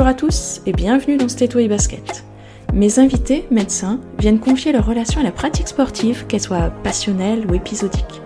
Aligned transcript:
Bonjour 0.00 0.12
à 0.12 0.14
tous 0.14 0.62
et 0.64 0.72
bienvenue 0.72 1.18
dans 1.18 1.28
Stéto 1.28 1.58
et 1.58 1.68
Basket. 1.68 2.24
Mes 2.72 2.98
invités, 2.98 3.46
médecins, 3.50 4.00
viennent 4.18 4.38
confier 4.38 4.72
leur 4.72 4.86
relation 4.86 5.20
à 5.20 5.24
la 5.24 5.30
pratique 5.30 5.68
sportive, 5.68 6.24
qu'elle 6.26 6.40
soit 6.40 6.70
passionnelle 6.82 7.44
ou 7.46 7.52
épisodique. 7.52 8.22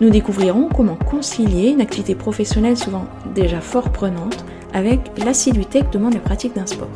Nous 0.00 0.08
découvrirons 0.08 0.70
comment 0.74 0.96
concilier 0.96 1.68
une 1.68 1.82
activité 1.82 2.14
professionnelle 2.14 2.78
souvent 2.78 3.04
déjà 3.34 3.60
fort 3.60 3.92
prenante 3.92 4.46
avec 4.72 5.00
l'assiduité 5.22 5.82
que 5.82 5.92
demande 5.92 6.14
la 6.14 6.20
pratique 6.20 6.54
d'un 6.54 6.64
sport. 6.64 6.88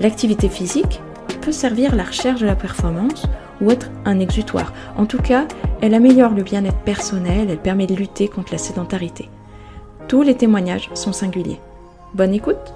L'activité 0.00 0.48
physique 0.48 1.00
peut 1.40 1.52
servir 1.52 1.94
la 1.94 2.02
recherche 2.02 2.40
de 2.40 2.46
la 2.46 2.56
performance 2.56 3.26
ou 3.60 3.70
être 3.70 3.92
un 4.06 4.18
exutoire. 4.18 4.72
En 4.96 5.06
tout 5.06 5.22
cas, 5.22 5.46
elle 5.82 5.94
améliore 5.94 6.34
le 6.34 6.42
bien-être 6.42 6.80
personnel, 6.80 7.46
elle 7.48 7.62
permet 7.62 7.86
de 7.86 7.94
lutter 7.94 8.26
contre 8.26 8.50
la 8.50 8.58
sédentarité. 8.58 9.28
Tous 10.08 10.22
les 10.22 10.34
témoignages 10.34 10.90
sont 10.94 11.12
singuliers. 11.12 11.60
Bonne 12.12 12.34
écoute 12.34 12.74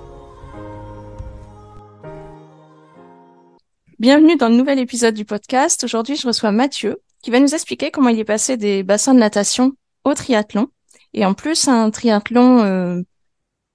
Bienvenue 4.05 4.37
dans 4.37 4.51
le 4.51 4.57
nouvel 4.57 4.79
épisode 4.79 5.15
du 5.15 5.25
podcast. 5.25 5.83
Aujourd'hui, 5.83 6.15
je 6.15 6.27
reçois 6.27 6.53
Mathieu 6.53 7.01
qui 7.23 7.31
va 7.31 7.41
nous 7.41 7.55
expliquer 7.55 7.91
comment 7.91 8.11
il 8.11 8.19
est 8.19 8.25
passé 8.25 8.59
des 8.59 8.83
bassins 8.83 9.15
de 9.15 9.19
natation 9.19 9.73
au 10.05 10.13
triathlon. 10.13 10.69
Et 11.15 11.25
en 11.25 11.33
plus, 11.33 11.69
un 11.69 11.89
triathlon 11.91 12.63
euh, 12.65 13.01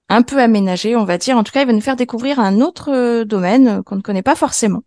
un 0.08 0.22
peu 0.22 0.38
aménagé, 0.38 0.94
on 0.94 1.04
va 1.04 1.18
dire. 1.18 1.36
En 1.36 1.42
tout 1.42 1.50
cas, 1.50 1.62
il 1.62 1.66
va 1.66 1.72
nous 1.72 1.80
faire 1.80 1.96
découvrir 1.96 2.38
un 2.38 2.60
autre 2.60 2.92
euh, 2.92 3.24
domaine 3.24 3.66
euh, 3.66 3.82
qu'on 3.82 3.96
ne 3.96 4.02
connaît 4.02 4.22
pas 4.22 4.36
forcément. 4.36 4.84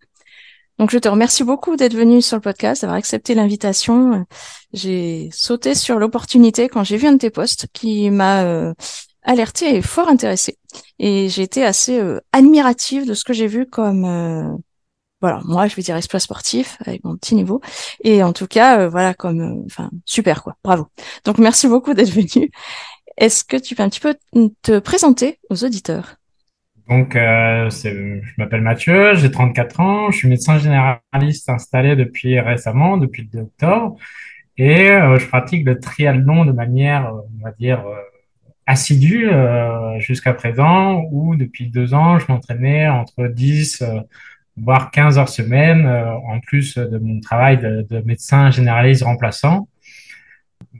Donc, 0.79 0.91
je 0.91 0.97
te 0.97 1.09
remercie 1.09 1.43
beaucoup 1.43 1.75
d'être 1.75 1.93
venu 1.93 2.21
sur 2.21 2.37
le 2.37 2.41
podcast, 2.41 2.83
d'avoir 2.83 2.97
accepté 2.97 3.35
l'invitation. 3.35 4.25
J'ai 4.71 5.27
sauté 5.33 5.75
sur 5.75 5.99
l'opportunité 5.99 6.69
quand 6.69 6.85
j'ai 6.85 6.95
vu 6.95 7.07
un 7.07 7.11
de 7.11 7.17
tes 7.17 7.31
posts 7.31 7.67
qui 7.73 8.09
m'a 8.11 8.45
euh, 8.45 8.73
alerté 9.23 9.75
et 9.75 9.81
fort 9.81 10.07
intéressé. 10.07 10.57
Et 10.99 11.27
j'ai 11.27 11.41
été 11.41 11.65
assez 11.65 12.01
admirative 12.31 13.05
de 13.05 13.13
ce 13.13 13.25
que 13.25 13.33
j'ai 13.33 13.47
vu 13.47 13.67
comme 13.69 14.63
voilà, 15.23 15.39
moi 15.45 15.67
je 15.67 15.75
vais 15.77 15.81
dire 15.81 15.95
exploit 15.95 16.19
sportif 16.19 16.75
avec 16.85 17.01
mon 17.05 17.15
petit 17.15 17.33
niveau. 17.33 17.61
Et 18.03 18.21
en 18.23 18.33
tout 18.33 18.45
cas, 18.45 18.81
euh, 18.81 18.89
voilà, 18.89 19.13
comme, 19.13 19.39
euh, 19.39 19.63
enfin, 19.65 19.89
super 20.03 20.43
quoi, 20.43 20.57
bravo. 20.65 20.87
Donc 21.23 21.37
merci 21.37 21.69
beaucoup 21.69 21.93
d'être 21.93 22.11
venu. 22.11 22.51
Est-ce 23.15 23.45
que 23.45 23.55
tu 23.55 23.73
peux 23.73 23.83
un 23.83 23.89
petit 23.89 24.01
peu 24.01 24.15
te 24.63 24.79
présenter 24.79 25.39
aux 25.49 25.63
auditeurs? 25.63 26.15
Donc, 26.89 27.15
euh, 27.15 27.69
je 27.69 28.33
m'appelle 28.37 28.59
Mathieu, 28.59 29.13
j'ai 29.13 29.31
34 29.31 29.79
ans, 29.79 30.11
je 30.11 30.17
suis 30.17 30.27
médecin 30.27 30.57
généraliste 30.57 31.47
installé 31.47 31.95
depuis 31.95 32.37
récemment, 32.41 32.97
depuis 32.97 33.21
le 33.21 33.29
2 33.29 33.39
octobre, 33.43 33.95
et 34.57 34.87
je 34.87 35.25
pratique 35.27 35.65
le 35.65 35.79
triathlon 35.79 36.43
de 36.43 36.51
manière, 36.51 37.13
on 37.13 37.45
va 37.45 37.51
dire, 37.51 37.85
assidue 38.65 39.29
jusqu'à 39.99 40.33
présent, 40.33 41.03
où 41.11 41.37
depuis 41.37 41.69
deux 41.69 41.93
ans, 41.93 42.19
je 42.19 42.25
m'entraînais 42.27 42.89
entre 42.89 43.27
10 43.27 43.81
voire 44.57 44.91
15 44.91 45.17
heures 45.17 45.29
semaine, 45.29 45.85
euh, 45.85 46.13
en 46.13 46.39
plus 46.39 46.77
de 46.77 46.97
mon 46.97 47.19
travail 47.19 47.57
de, 47.57 47.85
de 47.89 47.99
médecin 48.05 48.51
généraliste 48.51 49.03
remplaçant. 49.03 49.67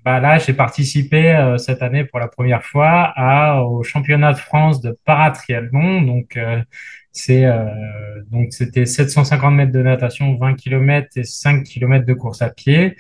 Bah 0.06 0.20
là, 0.20 0.38
j'ai 0.38 0.54
participé 0.54 1.32
euh, 1.32 1.58
cette 1.58 1.82
année 1.82 2.04
pour 2.04 2.20
la 2.20 2.28
première 2.28 2.64
fois 2.64 3.14
à, 3.16 3.62
au 3.64 3.84
championnat 3.84 4.34
de 4.34 4.38
France 4.38 4.82
de 4.82 4.98
paratriathlon. 5.06 6.02
Donc, 6.02 6.38
euh, 6.38 6.62
c'est 7.12 7.46
donc 8.32 8.54
c'était 8.54 8.88
750 8.88 9.54
mètres 9.54 9.72
de 9.72 9.84
natation, 9.84 10.36
20 10.36 10.56
km 10.56 11.10
et 11.16 11.24
5 11.24 11.64
km 11.64 12.06
de 12.08 12.14
course 12.14 12.42
à 12.42 12.50
pied. 12.50 12.96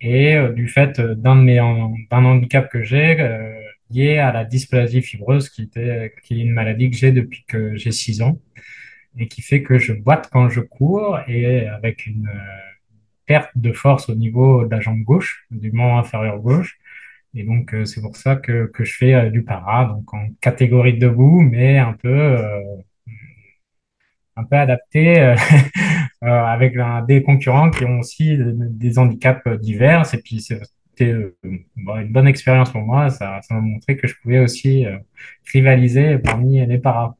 Et 0.00 0.36
du 0.56 0.66
fait 0.66 1.00
d'un 1.00 1.36
de 1.36 1.42
mes 1.42 1.58
d'un 2.10 2.24
handicap 2.24 2.68
que 2.68 2.82
j'ai 2.82 3.16
lié 3.90 4.18
à 4.18 4.32
la 4.32 4.44
dysplasie 4.44 5.00
fibreuse, 5.00 5.48
qui 5.48 5.62
était 5.62 6.12
qui 6.24 6.40
est 6.40 6.42
une 6.42 6.50
maladie 6.50 6.90
que 6.90 6.96
j'ai 6.96 7.12
depuis 7.12 7.44
que 7.46 7.76
j'ai 7.76 7.92
6 7.92 8.22
ans 8.22 8.40
et 9.18 9.28
qui 9.28 9.42
fait 9.42 9.62
que 9.62 9.78
je 9.78 9.92
boite 9.92 10.28
quand 10.32 10.48
je 10.48 10.60
cours 10.60 11.18
et 11.28 11.66
avec 11.68 12.06
une 12.06 12.28
euh, 12.28 12.72
perte 13.26 13.50
de 13.56 13.72
force 13.72 14.08
au 14.08 14.14
niveau 14.14 14.64
de 14.64 14.70
la 14.70 14.80
jambe 14.80 15.02
gauche, 15.02 15.46
du 15.50 15.72
membre 15.72 15.98
inférieur 15.98 16.38
gauche. 16.38 16.78
Et 17.34 17.44
donc, 17.44 17.74
euh, 17.74 17.84
c'est 17.84 18.00
pour 18.00 18.16
ça 18.16 18.36
que, 18.36 18.66
que 18.66 18.84
je 18.84 18.96
fais 18.96 19.14
euh, 19.14 19.30
du 19.30 19.42
para, 19.42 19.86
donc 19.86 20.12
en 20.14 20.28
catégorie 20.40 20.98
debout, 20.98 21.40
mais 21.40 21.78
un 21.78 21.94
peu, 21.94 22.38
un 24.36 24.44
peu 24.44 24.56
adapté 24.56 25.34
avec 26.20 26.76
des 27.06 27.22
concurrents 27.22 27.70
qui 27.70 27.84
ont 27.84 27.98
aussi 28.00 28.36
des 28.38 28.98
handicaps 28.98 29.46
divers. 29.60 30.14
Et 30.14 30.18
puis, 30.18 30.40
c'était 30.40 31.16
une 31.42 32.12
bonne 32.12 32.28
expérience 32.28 32.70
pour 32.70 32.82
moi. 32.82 33.10
Ça, 33.10 33.40
ça 33.42 33.54
m'a 33.54 33.60
montré 33.60 33.96
que 33.96 34.06
je 34.06 34.14
pouvais 34.22 34.38
aussi 34.38 34.84
rivaliser 35.52 36.18
parmi 36.18 36.64
les 36.66 36.78
paras. 36.78 37.16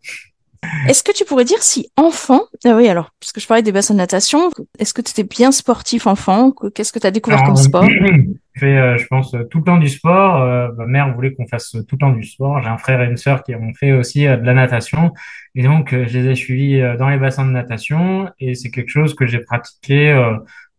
Est-ce 0.89 1.03
que 1.03 1.13
tu 1.13 1.25
pourrais 1.25 1.45
dire 1.45 1.63
si 1.63 1.91
enfant, 1.97 2.43
ah 2.65 2.77
oui 2.77 2.89
alors, 2.89 3.11
puisque 3.21 3.41
je 3.41 3.47
parlais 3.47 3.63
des 3.63 3.73
bassins 3.73 3.95
de 3.95 3.99
natation, 3.99 4.51
est-ce 4.79 4.95
que 4.95 5.03
tu 5.03 5.11
étais 5.11 5.25
bien 5.25 5.53
sportif 5.53 6.07
enfant 6.07 6.53
Qu'est-ce 6.75 6.93
que 6.93 6.99
tu 6.99 7.07
as 7.07 7.11
découvert 7.11 7.43
comme 7.45 7.57
sport? 7.57 7.85
fait, 8.59 8.79
euh, 8.79 8.99
je 8.99 9.07
pense, 9.07 9.35
tout 9.51 9.59
le 9.59 9.65
temps 9.65 9.79
du 9.79 9.89
sport. 9.89 10.43
Euh, 10.43 10.69
ma 10.77 10.87
mère 10.87 11.15
voulait 11.15 11.33
qu'on 11.33 11.47
fasse 11.47 11.71
tout 11.71 11.97
le 11.97 11.99
temps 11.99 12.13
du 12.13 12.25
sport. 12.25 12.61
J'ai 12.63 12.69
un 12.69 12.79
frère 12.79 13.01
et 13.03 13.07
une 13.07 13.17
sœur 13.17 13.43
qui 13.43 13.55
ont 13.55 13.73
fait 13.75 13.93
aussi 13.93 14.27
euh, 14.27 14.37
de 14.37 14.45
la 14.45 14.55
natation. 14.55 15.13
Et 15.55 15.63
donc, 15.63 15.91
je 15.91 16.19
les 16.19 16.29
ai 16.31 16.35
suivis 16.35 16.81
dans 16.99 17.09
les 17.09 17.19
bassins 17.19 17.47
de 17.47 17.51
natation. 17.51 18.31
Et 18.39 18.55
c'est 18.55 18.71
quelque 18.71 18.91
chose 18.91 19.15
que 19.15 19.27
j'ai 19.27 19.41
pratiqué 19.41 20.15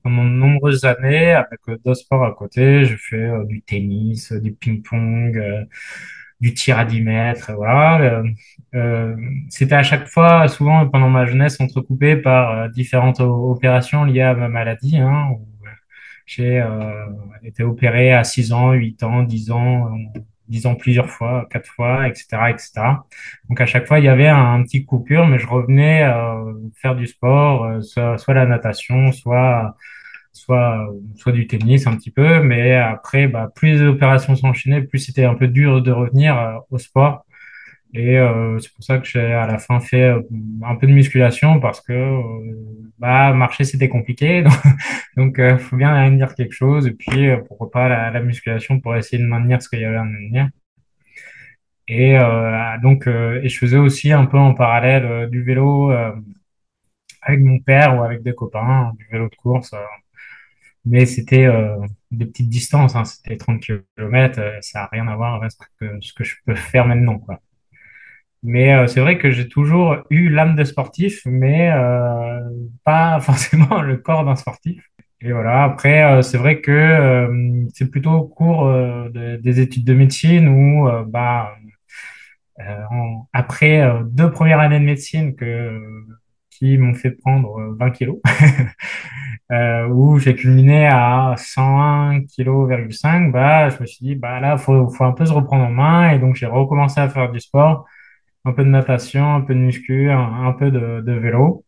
pendant 0.01 0.23
de 0.23 0.29
nombreuses 0.29 0.83
années 0.83 1.31
avec 1.31 1.59
d'autres 1.67 1.93
sports 1.93 2.23
à 2.23 2.31
côté. 2.31 2.85
Je 2.85 2.95
fais 2.97 3.29
du 3.45 3.61
tennis, 3.61 4.31
du 4.31 4.51
ping-pong 4.53 5.67
du 6.39 6.53
tir 6.53 6.77
à 6.77 6.85
10 6.85 7.01
mètres, 7.01 7.51
voilà. 7.55 8.01
Euh, 8.01 8.23
euh, 8.75 9.15
c'était 9.49 9.75
à 9.75 9.83
chaque 9.83 10.07
fois, 10.07 10.47
souvent 10.47 10.87
pendant 10.87 11.09
ma 11.09 11.25
jeunesse, 11.25 11.59
entrecoupé 11.61 12.17
par 12.17 12.51
euh, 12.51 12.67
différentes 12.69 13.19
opérations 13.19 14.03
liées 14.05 14.21
à 14.21 14.33
ma 14.33 14.49
maladie. 14.49 14.97
Hein, 14.97 15.29
j'ai 16.25 16.63
été 17.43 17.63
opéré 17.63 18.13
à 18.13 18.23
6 18.23 18.53
ans, 18.53 18.71
8 18.71 19.03
ans, 19.03 19.23
10 19.23 19.51
ans, 19.51 19.91
10 20.47 20.65
ans 20.67 20.75
plusieurs 20.75 21.09
fois, 21.09 21.47
4 21.51 21.67
fois, 21.67 22.07
etc., 22.07 22.25
etc. 22.49 22.71
Donc 23.49 23.59
à 23.59 23.65
chaque 23.65 23.87
fois, 23.87 23.99
il 23.99 24.05
y 24.05 24.07
avait 24.07 24.29
un, 24.29 24.63
petit 24.63 24.85
coupure, 24.85 25.27
mais 25.27 25.37
je 25.37 25.47
revenais 25.47 26.09
faire 26.75 26.95
du 26.95 27.07
sport, 27.07 27.83
soit, 27.83 28.17
soit 28.17 28.33
la 28.33 28.45
natation, 28.45 29.11
soit 29.11 29.75
soit, 30.33 30.89
soit 31.15 31.31
du 31.31 31.47
tennis 31.47 31.87
un 31.87 31.95
petit 31.95 32.11
peu, 32.11 32.41
mais 32.43 32.75
après, 32.75 33.27
bah, 33.27 33.51
plus 33.55 33.73
les 33.79 33.81
opérations 33.83 34.35
s'enchaînaient, 34.35 34.81
plus 34.81 34.99
c'était 34.99 35.25
un 35.25 35.35
peu 35.35 35.47
dur 35.47 35.81
de 35.81 35.91
revenir 35.91 36.37
euh, 36.37 36.57
au 36.71 36.77
sport. 36.79 37.25
Et 37.93 38.17
euh, 38.19 38.59
c'est 38.59 38.73
pour 38.73 38.83
ça 38.83 38.97
que 38.99 39.07
j'ai 39.07 39.21
à 39.21 39.47
la 39.47 39.59
fin 39.59 39.79
fait 39.79 40.03
euh, 40.03 40.21
un 40.63 40.75
peu 40.75 40.87
de 40.87 40.93
musculation 40.93 41.59
parce 41.59 41.79
que 41.81 42.19
bah, 42.99 43.33
marcher 43.33 43.63
c'était 43.65 43.89
compliqué. 43.89 44.43
Donc 45.17 45.35
il 45.39 45.59
faut 45.59 45.77
bien 45.77 45.93
maintenir 45.93 46.35
quelque 46.35 46.53
chose. 46.53 46.87
Et 46.87 46.91
puis 46.91 47.27
pourquoi 47.47 47.71
pas 47.71 47.89
la, 47.89 48.11
la, 48.11 48.21
musculation 48.21 48.79
pour 48.79 48.95
essayer 48.95 49.21
de 49.21 49.27
maintenir 49.27 49.61
ce 49.61 49.69
qu'il 49.69 49.81
y 49.81 49.85
avait 49.85 49.97
à 49.97 50.03
maintenir. 50.03 50.49
Et 51.87 52.17
donc 52.81 53.07
et 53.07 53.49
je 53.49 53.57
faisais 53.57 53.77
aussi 53.77 54.11
un 54.11 54.25
peu 54.25 54.37
en 54.37 54.53
parallèle 54.53 55.29
du 55.29 55.43
vélo 55.43 55.91
avec 57.21 57.41
mon 57.41 57.59
père 57.59 57.97
ou 57.97 58.03
avec 58.03 58.23
des 58.23 58.33
copains, 58.33 58.93
du 58.97 59.05
vélo 59.11 59.29
de 59.29 59.35
course 59.35 59.75
mais 60.85 61.05
c'était 61.05 61.45
euh, 61.45 61.77
des 62.17 62.25
petites 62.25 62.49
distances, 62.49 62.95
hein, 62.95 63.05
c'était 63.05 63.37
30 63.37 63.61
km, 63.61 64.39
euh, 64.39 64.57
ça 64.61 64.81
n'a 64.81 64.89
rien 64.91 65.07
à 65.07 65.15
voir 65.15 65.35
avec 65.35 65.51
ce 65.51 66.13
que, 66.13 66.23
je 66.23 66.35
peux 66.45 66.55
faire 66.55 66.85
maintenant. 66.85 67.19
Quoi. 67.19 67.39
Mais 68.43 68.73
euh, 68.73 68.87
c'est 68.87 68.99
vrai 68.99 69.17
que 69.17 69.31
j'ai 69.31 69.47
toujours 69.47 69.97
eu 70.09 70.29
l'âme 70.29 70.55
de 70.55 70.63
sportif, 70.63 71.21
mais 71.25 71.71
euh, 71.71 72.39
pas 72.83 73.19
forcément 73.21 73.81
le 73.81 73.97
corps 73.97 74.25
d'un 74.25 74.35
sportif. 74.35 74.87
Et 75.21 75.31
voilà, 75.31 75.63
après, 75.63 76.21
c'est 76.21 76.37
vrai 76.37 76.59
que 76.59 77.29
c'est 77.73 77.89
plutôt 77.89 78.11
au 78.11 78.27
cours 78.27 78.69
des 79.09 79.59
études 79.61 79.85
de 79.85 79.93
médecine 79.93 80.49
où, 80.49 80.89
bah, 81.07 81.55
après 83.31 83.89
deux 84.03 84.29
premières 84.31 84.59
années 84.59 84.81
de 84.81 84.83
médecine 84.83 85.33
que, 85.37 85.79
qui 86.57 86.77
m'ont 86.77 86.93
fait 86.93 87.11
prendre 87.11 87.75
20 87.77 87.91
kilos, 87.91 88.19
euh, 89.51 89.87
où 89.87 90.19
j'ai 90.19 90.35
culminé 90.35 90.87
à 90.87 91.35
101 91.37 92.21
kg,5, 92.21 93.31
bah, 93.31 93.69
je 93.69 93.81
me 93.81 93.85
suis 93.85 94.05
dit, 94.05 94.15
bah 94.15 94.39
là, 94.39 94.57
faut, 94.57 94.89
faut 94.89 95.03
un 95.03 95.13
peu 95.13 95.25
se 95.25 95.33
reprendre 95.33 95.65
en 95.65 95.71
main. 95.71 96.11
Et 96.11 96.19
donc, 96.19 96.35
j'ai 96.35 96.45
recommencé 96.45 96.99
à 97.01 97.09
faire 97.09 97.31
du 97.31 97.39
sport, 97.39 97.85
un 98.45 98.53
peu 98.53 98.63
de 98.63 98.69
natation, 98.69 99.35
un 99.35 99.41
peu 99.41 99.53
de 99.55 99.59
muscu, 99.59 100.11
un, 100.11 100.53
peu 100.53 100.71
de, 100.71 101.11
vélo. 101.11 101.65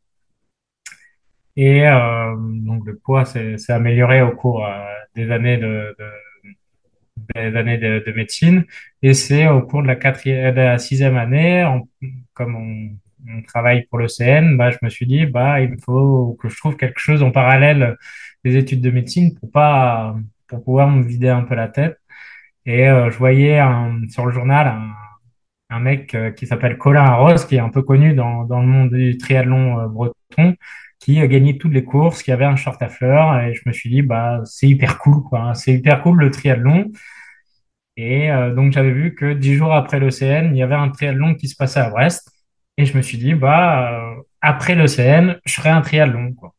Et 1.56 1.88
euh, 1.88 2.36
donc, 2.38 2.86
le 2.86 2.98
poids 2.98 3.26
s'est 3.26 3.58
amélioré 3.70 4.22
au 4.22 4.32
cours 4.32 4.66
euh, 4.66 4.70
des 5.16 5.32
années 5.32 5.58
de, 5.58 5.96
de 5.98 6.06
des 7.34 7.56
années 7.56 7.78
de, 7.78 8.04
de, 8.06 8.12
médecine. 8.12 8.66
Et 9.02 9.14
c'est 9.14 9.48
au 9.48 9.62
cours 9.62 9.82
de 9.82 9.88
la 9.88 9.96
quatrième, 9.96 10.54
de 10.54 10.60
la 10.60 10.78
sixième 10.78 11.16
année, 11.16 11.66
comme 12.34 12.56
on, 12.56 12.98
on 13.30 13.42
travaille 13.44 13.86
pour 13.88 14.00
le 14.00 14.08
CN, 14.08 14.56
bah, 14.58 14.72
je 14.72 14.78
me 14.82 14.90
suis 14.90 15.06
dit, 15.06 15.26
bah, 15.26 15.62
il 15.62 15.76
faut 15.84 16.38
que 16.42 16.50
je 16.50 16.58
trouve 16.58 16.76
quelque 16.78 17.00
chose 17.00 17.24
en 17.24 17.32
parallèle 17.32 17.98
des 18.44 18.58
études 18.58 18.82
de 18.82 18.92
médecine 18.92 19.36
pour 19.40 19.52
pas, 19.52 20.16
pour 20.48 20.64
pouvoir 20.64 20.90
me 20.90 21.04
vider 21.04 21.30
un 21.30 21.44
peu 21.44 21.56
la 21.56 21.68
tête. 21.68 21.98
Et 22.66 22.88
euh, 22.90 23.12
je 23.12 23.18
voyais 23.18 23.60
sur 24.10 24.26
le 24.26 24.32
journal 24.34 24.68
un, 24.68 24.92
un 25.70 25.80
mec 25.80 26.16
qui 26.36 26.48
s'appelle 26.48 26.78
Colin 26.78 27.04
Arros, 27.06 27.46
qui 27.48 27.56
est 27.56 27.60
un 27.60 27.70
peu 27.70 27.82
connu 27.84 28.14
dans, 28.14 28.44
dans 28.46 28.62
le 28.62 28.68
monde 28.68 28.92
du 28.94 29.18
triathlon 29.18 29.88
breton, 29.90 30.56
qui 31.00 31.20
a 31.22 31.28
gagné 31.28 31.58
toutes 31.58 31.74
les 31.74 31.84
courses, 31.84 32.24
qui 32.24 32.32
avait 32.32 32.46
un 32.46 32.56
short 32.56 32.82
à 32.82 32.90
fleurs, 32.90 33.40
et 33.40 33.54
je 33.54 33.62
me 33.66 33.74
suis 33.74 33.90
dit, 33.90 34.02
bah, 34.02 34.42
c'est 34.46 34.68
hyper 34.68 34.98
cool, 35.00 35.24
quoi. 35.24 35.54
C'est 35.56 35.74
hyper 35.74 36.02
cool 36.02 36.20
le 36.20 36.32
triathlon. 36.32 36.92
Et 37.98 38.30
donc, 38.56 38.74
j'avais 38.74 38.92
vu 38.92 39.16
que 39.16 39.34
dix 39.34 39.56
jours 39.56 39.74
après 39.74 40.00
l'OCN, 40.00 40.52
il 40.54 40.58
y 40.58 40.64
avait 40.64 40.76
un 40.76 40.90
triathlon 40.90 41.36
qui 41.36 41.48
se 41.48 41.56
passait 41.56 41.80
à 41.80 41.90
Brest. 41.90 42.30
Et 42.78 42.86
je 42.86 42.98
me 42.98 43.02
suis 43.02 43.18
dit, 43.18 43.34
bah, 43.34 44.16
après 44.42 44.76
l'OCN, 44.76 45.40
je 45.46 45.54
ferai 45.54 45.70
un 45.70 45.82
triathlon, 45.82 46.34
quoi 46.34 46.56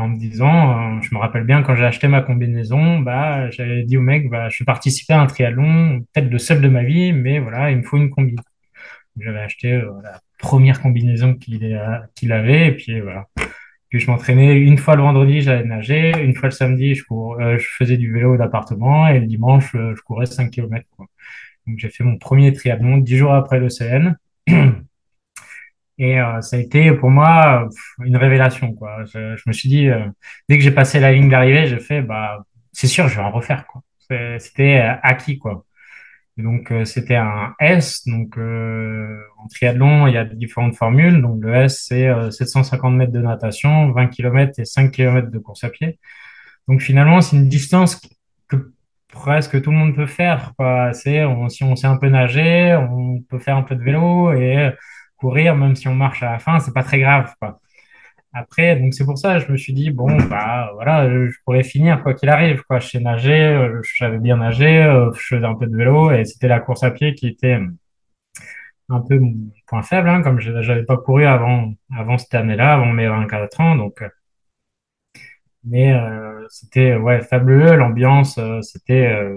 en 0.00 0.08
me 0.08 0.18
disant, 0.18 0.96
euh, 0.98 1.00
je 1.02 1.14
me 1.14 1.20
rappelle 1.20 1.44
bien 1.44 1.62
quand 1.62 1.76
j'ai 1.76 1.84
acheté 1.84 2.08
ma 2.08 2.22
combinaison, 2.22 3.00
bah, 3.00 3.50
j'avais 3.50 3.82
dit 3.84 3.96
au 3.96 4.00
mec, 4.02 4.28
bah, 4.30 4.48
je 4.48 4.62
vais 4.62 4.64
participer 4.64 5.12
à 5.14 5.20
un 5.20 5.26
triathlon, 5.26 6.00
peut-être 6.12 6.30
le 6.30 6.38
seul 6.38 6.60
de 6.60 6.68
ma 6.68 6.82
vie, 6.82 7.12
mais 7.12 7.38
voilà, 7.38 7.70
il 7.70 7.78
me 7.78 7.82
faut 7.82 7.96
une 7.96 8.10
combi. 8.10 8.36
J'avais 9.18 9.40
acheté 9.40 9.72
euh, 9.72 9.90
la 10.02 10.20
première 10.38 10.80
combinaison 10.80 11.34
qu'il 11.34 11.80
qu'il 12.14 12.32
avait, 12.32 12.68
et 12.68 12.72
puis 12.72 13.00
voilà. 13.00 13.26
Puis 13.88 14.00
je 14.00 14.10
m'entraînais 14.10 14.56
une 14.58 14.78
fois 14.78 14.96
le 14.96 15.02
vendredi, 15.02 15.42
j'allais 15.42 15.64
nager, 15.64 16.12
une 16.22 16.34
fois 16.34 16.48
le 16.48 16.54
samedi, 16.54 16.94
je, 16.94 17.04
euh, 17.12 17.58
faisais 17.58 17.96
du 17.96 18.12
vélo 18.12 18.36
d'appartement, 18.36 19.08
et 19.08 19.20
le 19.20 19.26
dimanche, 19.26 19.72
je 19.74 20.00
courais 20.02 20.26
5 20.26 20.50
km. 20.50 20.86
Quoi. 20.96 21.06
Donc 21.66 21.78
j'ai 21.78 21.90
fait 21.90 22.04
mon 22.04 22.16
premier 22.18 22.52
triathlon 22.52 22.98
dix 22.98 23.16
jours 23.16 23.34
après 23.34 23.60
l'OCN. 23.60 24.14
Et 26.00 26.18
euh, 26.18 26.40
ça 26.40 26.56
a 26.56 26.58
été 26.58 26.92
pour 26.92 27.10
moi 27.10 27.68
une 28.02 28.16
révélation. 28.16 28.72
Quoi. 28.72 29.04
Je, 29.04 29.36
me 29.46 29.52
suis 29.52 29.68
dit, 29.68 29.88
euh, 29.88 30.06
dès 30.48 30.56
que 30.56 30.64
j'ai 30.64 30.70
passé 30.70 30.98
la 30.98 31.12
ligne 31.12 31.28
d'arrivée, 31.28 31.66
j'ai 31.66 31.78
fait, 31.78 32.00
bah, 32.00 32.42
c'est 32.72 32.86
sûr, 32.86 33.06
je 33.08 33.16
vais 33.16 33.22
en 33.22 33.30
refaire. 33.30 33.66
Quoi. 33.66 33.82
C'était 34.38 34.78
euh, 34.78 34.94
acquis. 35.02 35.38
Quoi. 35.38 35.66
Donc, 36.38 36.72
c'était 36.86 37.16
un 37.16 37.54
S. 37.60 38.06
Donc, 38.06 38.38
en 38.38 39.46
triathlon, 39.48 40.06
il 40.06 40.14
y 40.14 40.16
a 40.16 40.24
différentes 40.24 40.74
formules. 40.74 41.20
Donc, 41.20 41.42
le 41.42 41.54
S, 41.54 41.84
c'est 41.86 42.08
750 42.30 42.94
mètres 42.94 43.12
de 43.12 43.20
natation, 43.20 43.92
20 43.92 44.06
km 44.06 44.58
et 44.58 44.64
5 44.64 44.90
km 44.90 45.30
de 45.30 45.38
course 45.38 45.64
à 45.64 45.68
pied. 45.68 45.98
Donc, 46.66 46.80
finalement, 46.80 47.20
c'est 47.20 47.36
une 47.36 47.48
distance 47.48 48.00
que 48.48 48.72
presque 49.08 49.60
tout 49.60 49.70
le 49.70 49.76
monde 49.76 49.94
peut 49.94 50.06
faire. 50.06 50.54
Quoi. 50.56 50.94
C'est, 50.94 51.22
si 51.50 51.62
on 51.62 51.76
sait 51.76 51.88
un 51.88 51.98
peu 51.98 52.08
nager, 52.08 52.74
on 52.90 53.20
peut 53.20 53.38
faire 53.38 53.58
un 53.58 53.62
peu 53.62 53.74
de 53.74 53.82
vélo 53.82 54.32
et 54.32 54.72
courir, 55.20 55.56
même 55.56 55.76
si 55.76 55.88
on 55.88 55.94
marche 55.94 56.22
à 56.22 56.32
la 56.32 56.38
fin, 56.38 56.58
c'est 56.60 56.72
pas 56.74 56.82
très 56.82 56.98
grave. 57.00 57.34
Après, 58.32 58.76
donc 58.76 58.94
c'est 58.94 59.04
pour 59.04 59.18
ça, 59.18 59.38
je 59.40 59.50
me 59.50 59.56
suis 59.56 59.72
dit, 59.72 59.90
bon, 59.90 60.16
bah 60.28 60.70
voilà, 60.74 61.08
je 61.10 61.36
pourrais 61.44 61.64
finir 61.64 62.02
quoi 62.02 62.14
qu'il 62.14 62.28
arrive, 62.28 62.62
quoi. 62.62 62.78
Je 62.78 62.88
sais 62.88 63.00
nager, 63.00 63.32
euh, 63.44 63.82
je 63.82 63.96
savais 63.96 64.18
bien 64.18 64.36
nager, 64.36 64.82
euh, 64.84 65.12
je 65.14 65.36
faisais 65.36 65.44
un 65.46 65.54
peu 65.56 65.66
de 65.66 65.76
vélo 65.76 66.12
et 66.12 66.24
c'était 66.24 66.48
la 66.48 66.60
course 66.60 66.84
à 66.84 66.90
pied 66.92 67.14
qui 67.14 67.26
était 67.26 67.58
un 68.88 69.00
peu 69.00 69.18
mon 69.18 69.34
point 69.66 69.82
faible, 69.82 70.08
hein, 70.08 70.22
comme 70.22 70.40
je 70.40 70.50
n'avais 70.50 70.84
pas 70.84 70.96
couru 70.96 71.24
avant, 71.26 71.72
avant 71.96 72.18
cette 72.18 72.34
année-là, 72.34 72.74
avant 72.74 72.92
mes 72.92 73.08
24 73.08 73.60
ans, 73.60 73.76
donc. 73.76 74.02
Euh, 74.02 74.08
mais 75.64 75.94
c'était 76.48 76.96
ouais 76.96 77.20
fabuleux, 77.20 77.76
l'ambiance, 77.76 78.40
c'était 78.62 79.28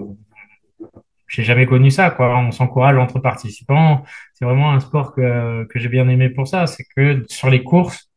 j'ai 1.34 1.44
jamais 1.44 1.66
connu 1.66 1.90
ça, 1.92 2.12
quoi. 2.12 2.38
On 2.38 2.52
s'encourage 2.52 2.98
entre 2.98 3.20
participants. 3.20 4.04
C'est 4.34 4.46
vraiment 4.46 4.72
un 4.72 4.80
sport 4.80 5.14
que, 5.16 5.66
que 5.66 5.80
j'ai 5.80 5.90
bien 5.90 6.08
aimé 6.10 6.30
pour 6.30 6.48
ça. 6.48 6.68
C'est 6.68 6.84
que 6.96 7.24
sur 7.28 7.50
les 7.50 7.64
courses, 7.64 8.10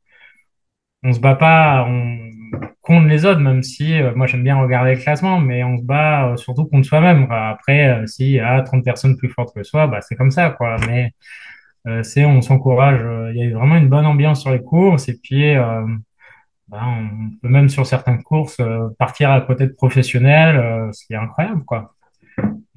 on 1.02 1.12
se 1.12 1.20
bat 1.20 1.34
pas 1.36 1.84
on, 1.88 2.30
contre 2.82 3.06
les 3.08 3.24
autres, 3.24 3.40
même 3.40 3.62
si 3.62 4.00
euh, 4.00 4.14
moi 4.14 4.26
j'aime 4.26 4.42
bien 4.42 4.60
regarder 4.60 4.94
le 4.94 5.00
classement, 5.00 5.40
mais 5.40 5.64
on 5.64 5.78
se 5.78 5.82
bat 5.82 6.32
euh, 6.32 6.36
surtout 6.36 6.66
contre 6.66 6.86
soi-même. 6.86 7.26
Après, 7.30 7.88
euh, 8.02 8.06
s'il 8.06 8.30
y 8.30 8.40
a 8.40 8.60
30 8.62 8.84
personnes 8.84 9.16
plus 9.16 9.28
fortes 9.30 9.54
que 9.54 9.62
soi, 9.62 9.86
bah, 9.86 10.00
c'est 10.02 10.16
comme 10.16 10.30
ça, 10.30 10.50
quoi. 10.50 10.76
Mais 10.86 11.12
c'est 12.02 12.24
on 12.24 12.42
s'encourage. 12.42 13.00
Il 13.34 13.36
y 13.36 13.52
a 13.52 13.56
vraiment 13.56 13.76
une 13.76 13.88
bonne 13.88 14.06
ambiance 14.06 14.42
sur 14.42 14.50
les 14.50 14.62
courses 14.62 15.08
et 15.08 15.18
puis 15.22 15.54
bah, 16.68 16.82
on 16.84 17.30
peut 17.40 17.48
même 17.48 17.68
sur 17.68 17.86
certaines 17.86 18.22
courses 18.22 18.60
partir 18.98 19.30
à 19.30 19.40
côté 19.40 19.66
de 19.66 19.72
professionnels, 19.72 20.90
ce 20.92 21.06
qui 21.06 21.12
est 21.14 21.16
incroyable, 21.16 21.64
quoi. 21.64 21.95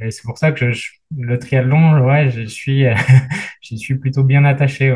Et 0.02 0.12
c'est 0.12 0.24
pour 0.24 0.38
ça 0.38 0.52
que 0.52 0.72
je, 0.72 0.92
le 1.18 1.38
triathlon, 1.38 2.06
ouais, 2.06 2.30
je 2.30 2.42
suis, 2.42 2.86
je 3.62 3.76
suis 3.76 3.96
plutôt 3.96 4.24
bien 4.24 4.46
attaché. 4.46 4.96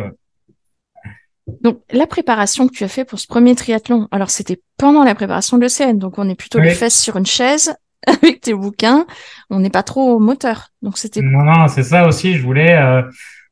Donc, 1.61 1.81
la 1.91 2.07
préparation 2.07 2.67
que 2.67 2.73
tu 2.73 2.83
as 2.83 2.87
fait 2.87 3.03
pour 3.05 3.19
ce 3.19 3.27
premier 3.27 3.55
triathlon, 3.55 4.07
alors 4.11 4.29
c'était 4.29 4.61
pendant 4.77 5.03
la 5.03 5.13
préparation 5.13 5.57
de 5.57 5.63
l'ECN, 5.63 5.97
donc 5.97 6.17
on 6.17 6.29
est 6.29 6.35
plutôt 6.35 6.59
les 6.59 6.73
fesses 6.73 6.99
sur 6.99 7.17
une 7.17 7.25
chaise 7.25 7.75
avec 8.07 8.41
tes 8.41 8.53
bouquins, 8.53 9.05
on 9.49 9.59
n'est 9.59 9.69
pas 9.69 9.83
trop 9.83 10.15
au 10.15 10.19
moteur. 10.19 10.69
Donc 10.81 10.97
c'était. 10.97 11.21
Non, 11.21 11.43
non, 11.43 11.67
c'est 11.67 11.83
ça 11.83 12.07
aussi. 12.07 12.35
Je 12.35 12.43
voulais 12.43 12.75
euh, 12.77 13.01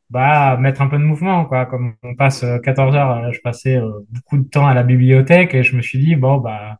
bah, 0.10 0.58
mettre 0.58 0.82
un 0.82 0.88
peu 0.88 0.98
de 0.98 1.04
mouvement, 1.04 1.46
quoi. 1.46 1.66
Comme 1.66 1.96
on 2.04 2.16
passe 2.16 2.46
14 2.64 2.94
euh, 2.94 2.98
heures, 2.98 3.12
euh, 3.12 3.32
je 3.32 3.40
passais 3.42 3.80
beaucoup 4.10 4.38
de 4.38 4.48
temps 4.48 4.68
à 4.68 4.74
la 4.74 4.84
bibliothèque 4.84 5.54
et 5.54 5.64
je 5.64 5.76
me 5.76 5.82
suis 5.82 6.00
dit 6.00 6.16
bon 6.16 6.38
bah 6.38 6.78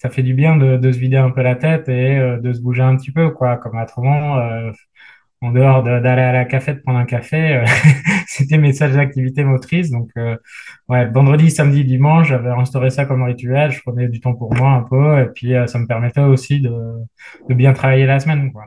ça 0.00 0.10
fait 0.10 0.22
du 0.22 0.34
bien 0.34 0.56
de, 0.56 0.76
de, 0.78 0.92
se 0.92 0.98
vider 0.98 1.16
un 1.18 1.30
peu 1.30 1.42
la 1.42 1.56
tête 1.56 1.88
et 1.88 2.18
euh, 2.18 2.38
de 2.38 2.52
se 2.52 2.60
bouger 2.60 2.82
un 2.82 2.96
petit 2.96 3.12
peu, 3.12 3.30
quoi. 3.30 3.56
Comme 3.58 3.78
autrement, 3.78 4.38
euh, 4.38 4.72
en 5.42 5.52
dehors 5.52 5.82
d'aller 5.82 6.22
à 6.22 6.32
la 6.32 6.44
cafette 6.46 6.82
prendre 6.82 6.98
un 6.98 7.04
café, 7.06 7.56
euh, 7.56 7.64
c'était 8.26 8.58
mes 8.58 8.72
seules 8.72 8.98
activités 8.98 9.44
motrices. 9.44 9.90
Donc, 9.90 10.10
ouais, 10.88 11.06
vendredi, 11.10 11.50
samedi, 11.50 11.84
dimanche, 11.84 12.28
j'avais 12.28 12.50
instauré 12.50 12.90
ça 12.90 13.04
comme 13.06 13.22
rituel. 13.22 13.72
Je 13.72 13.80
prenais 13.82 14.08
du 14.08 14.20
temps 14.20 14.34
pour 14.34 14.54
moi 14.54 14.70
un 14.72 14.82
peu 14.82 15.20
et 15.22 15.26
puis 15.26 15.52
ça 15.66 15.78
me 15.78 15.86
permettait 15.86 16.20
aussi 16.20 16.60
de, 16.60 16.70
de 17.48 17.54
bien 17.54 17.72
travailler 17.72 18.06
la 18.06 18.20
semaine, 18.20 18.52
quoi. 18.52 18.66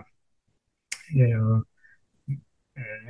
Et, 1.16 1.34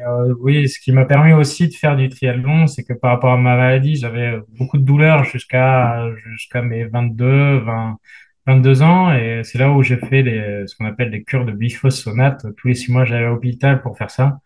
euh, 0.01 0.33
oui, 0.39 0.67
ce 0.69 0.79
qui 0.79 0.91
m'a 0.91 1.05
permis 1.05 1.33
aussi 1.33 1.67
de 1.67 1.73
faire 1.73 1.95
du 1.95 2.09
triathlon, 2.09 2.67
c'est 2.67 2.83
que 2.83 2.93
par 2.93 3.11
rapport 3.11 3.33
à 3.33 3.37
ma 3.37 3.55
maladie, 3.55 3.95
j'avais 3.95 4.39
beaucoup 4.49 4.77
de 4.77 4.83
douleurs 4.83 5.23
jusqu'à 5.23 6.09
jusqu'à 6.31 6.61
mes 6.61 6.85
22, 6.85 7.59
20, 7.59 7.99
22 8.47 8.81
ans, 8.81 9.13
et 9.13 9.41
c'est 9.43 9.57
là 9.57 9.71
où 9.71 9.83
j'ai 9.83 9.97
fait 9.97 10.21
les, 10.23 10.67
ce 10.67 10.75
qu'on 10.75 10.85
appelle 10.85 11.11
des 11.11 11.23
cures 11.23 11.45
de 11.45 11.51
biphosphonate. 11.51 12.45
Tous 12.57 12.67
les 12.67 12.75
six 12.75 12.91
mois, 12.91 13.05
j'allais 13.05 13.25
à 13.25 13.29
l'hôpital 13.29 13.81
pour 13.81 13.97
faire 13.97 14.11
ça, 14.11 14.39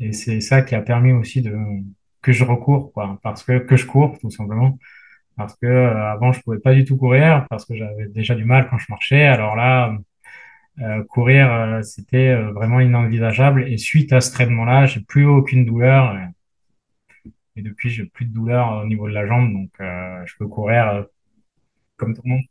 et 0.00 0.12
c'est 0.12 0.40
ça 0.40 0.62
qui 0.62 0.74
a 0.74 0.82
permis 0.82 1.12
aussi 1.12 1.42
de 1.42 1.54
que 2.22 2.32
je 2.32 2.44
recours, 2.44 2.92
quoi, 2.92 3.18
parce 3.22 3.42
que 3.42 3.58
que 3.58 3.76
je 3.76 3.86
cours 3.86 4.18
tout 4.20 4.30
simplement, 4.30 4.78
parce 5.36 5.56
que 5.56 5.66
euh, 5.66 6.12
avant 6.12 6.32
je 6.32 6.40
pouvais 6.42 6.58
pas 6.60 6.74
du 6.74 6.84
tout 6.84 6.96
courir 6.96 7.46
parce 7.50 7.64
que 7.64 7.74
j'avais 7.76 8.08
déjà 8.08 8.34
du 8.34 8.44
mal 8.44 8.68
quand 8.70 8.78
je 8.78 8.86
marchais. 8.90 9.24
Alors 9.26 9.56
là, 9.56 9.96
euh, 10.78 11.04
courir, 11.04 11.52
euh, 11.52 11.82
c'était 11.82 12.28
euh, 12.28 12.52
vraiment 12.52 12.80
inenvisageable. 12.80 13.68
Et 13.68 13.76
suite 13.76 14.12
à 14.12 14.20
ce 14.20 14.32
traitement-là, 14.32 14.86
j'ai 14.86 15.00
plus 15.00 15.26
aucune 15.26 15.64
douleur. 15.66 16.16
Et, 17.56 17.62
depuis, 17.62 17.90
j'ai 17.90 18.04
plus 18.06 18.24
de 18.24 18.32
douleur 18.32 18.82
au 18.82 18.86
niveau 18.86 19.08
de 19.08 19.12
la 19.12 19.26
jambe, 19.26 19.52
donc 19.52 19.70
je 19.78 20.34
peux 20.38 20.46
courir 20.46 21.04
comme 21.98 22.14
tout 22.14 22.22
le 22.24 22.30
monde. 22.30 22.44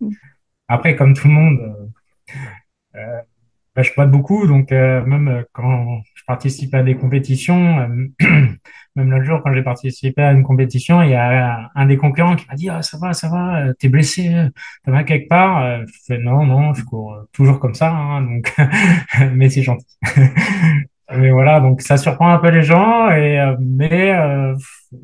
Mm. 0.00 0.10
Après, 0.68 0.96
comme 0.96 1.14
tout 1.14 1.28
le 1.28 1.34
monde, 1.34 1.92
bah, 3.74 3.82
je 3.82 3.92
boite 3.94 4.10
beaucoup, 4.10 4.46
donc 4.46 4.70
même 4.70 5.44
quand 5.52 6.02
je 6.14 6.24
participe 6.24 6.74
à 6.74 6.82
des 6.82 6.96
compétitions, 6.96 7.88
même 8.96 9.10
l'autre 9.10 9.24
jour, 9.24 9.40
quand 9.42 9.52
j'ai 9.52 9.62
participé 9.62 10.22
à 10.22 10.32
une 10.32 10.42
compétition, 10.42 11.02
il 11.02 11.10
y 11.10 11.14
a 11.14 11.70
un 11.74 11.86
des 11.86 11.96
concurrents 11.96 12.36
qui 12.36 12.46
m'a 12.48 12.54
dit 12.54 12.68
ah, 12.68 12.82
ça 12.82 12.98
va, 12.98 13.12
ça 13.12 13.28
va, 13.28 13.72
t'es 13.74 13.88
blessé, 13.88 14.48
t'as 14.84 14.90
mal 14.90 15.04
quelque 15.04 15.28
part. 15.28 15.62
Euh, 15.62 15.84
je 15.86 15.98
fais 16.06 16.18
non, 16.18 16.44
non, 16.44 16.74
je 16.74 16.82
cours 16.84 17.16
toujours 17.32 17.60
comme 17.60 17.74
ça, 17.74 17.90
hein, 17.90 18.22
donc 18.22 18.54
mais 19.34 19.48
c'est 19.50 19.62
gentil. 19.62 19.86
mais 21.12 21.30
voilà, 21.30 21.60
donc 21.60 21.82
ça 21.82 21.96
surprend 21.96 22.28
un 22.30 22.38
peu 22.38 22.50
les 22.50 22.62
gens, 22.62 23.10
et 23.10 23.40
euh, 23.40 23.56
mais 23.60 24.12
euh, 24.12 24.54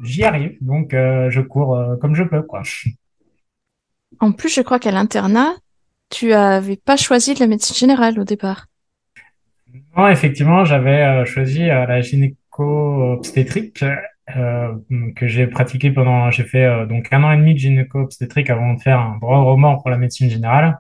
j'y 0.03 0.25
arrive, 0.25 0.57
donc 0.61 0.91
je 0.93 1.41
cours 1.41 1.79
comme 2.01 2.15
je 2.15 2.25
peux, 2.25 2.43
quoi. 2.43 2.63
En 4.19 4.33
plus, 4.33 4.55
je 4.55 4.63
crois 4.63 4.79
qu'à 4.79 4.93
l'internat, 4.93 5.53
tu 6.11 6.33
avais 6.33 6.77
pas 6.77 6.97
choisi 6.97 7.35
de 7.35 7.41
la 7.41 7.47
médecine 7.47 7.77
générale 7.77 8.19
au 8.19 8.25
départ. 8.25 8.67
Non, 9.97 10.09
effectivement, 10.09 10.65
j'avais 10.65 11.25
choisi 11.27 11.67
la 11.67 12.01
gynécologie 12.01 12.47
obstétrique 12.61 13.85
euh, 14.37 14.75
que 15.15 15.27
j'ai 15.29 15.47
pratiqué 15.47 15.91
pendant, 15.91 16.31
j'ai 16.31 16.45
fait 16.45 16.65
euh, 16.65 16.87
donc 16.87 17.09
un 17.13 17.23
an 17.23 17.33
et 17.33 17.37
demi 17.37 17.55
de 17.55 17.59
gynéco-obstétrique 17.59 18.51
avant 18.51 18.75
de 18.75 18.81
faire 18.81 18.99
un 18.99 19.19
droit 19.19 19.39
au 19.39 19.57
pour 19.57 19.91
la 19.91 19.99
médecine 19.99 20.31
générale. 20.31 20.79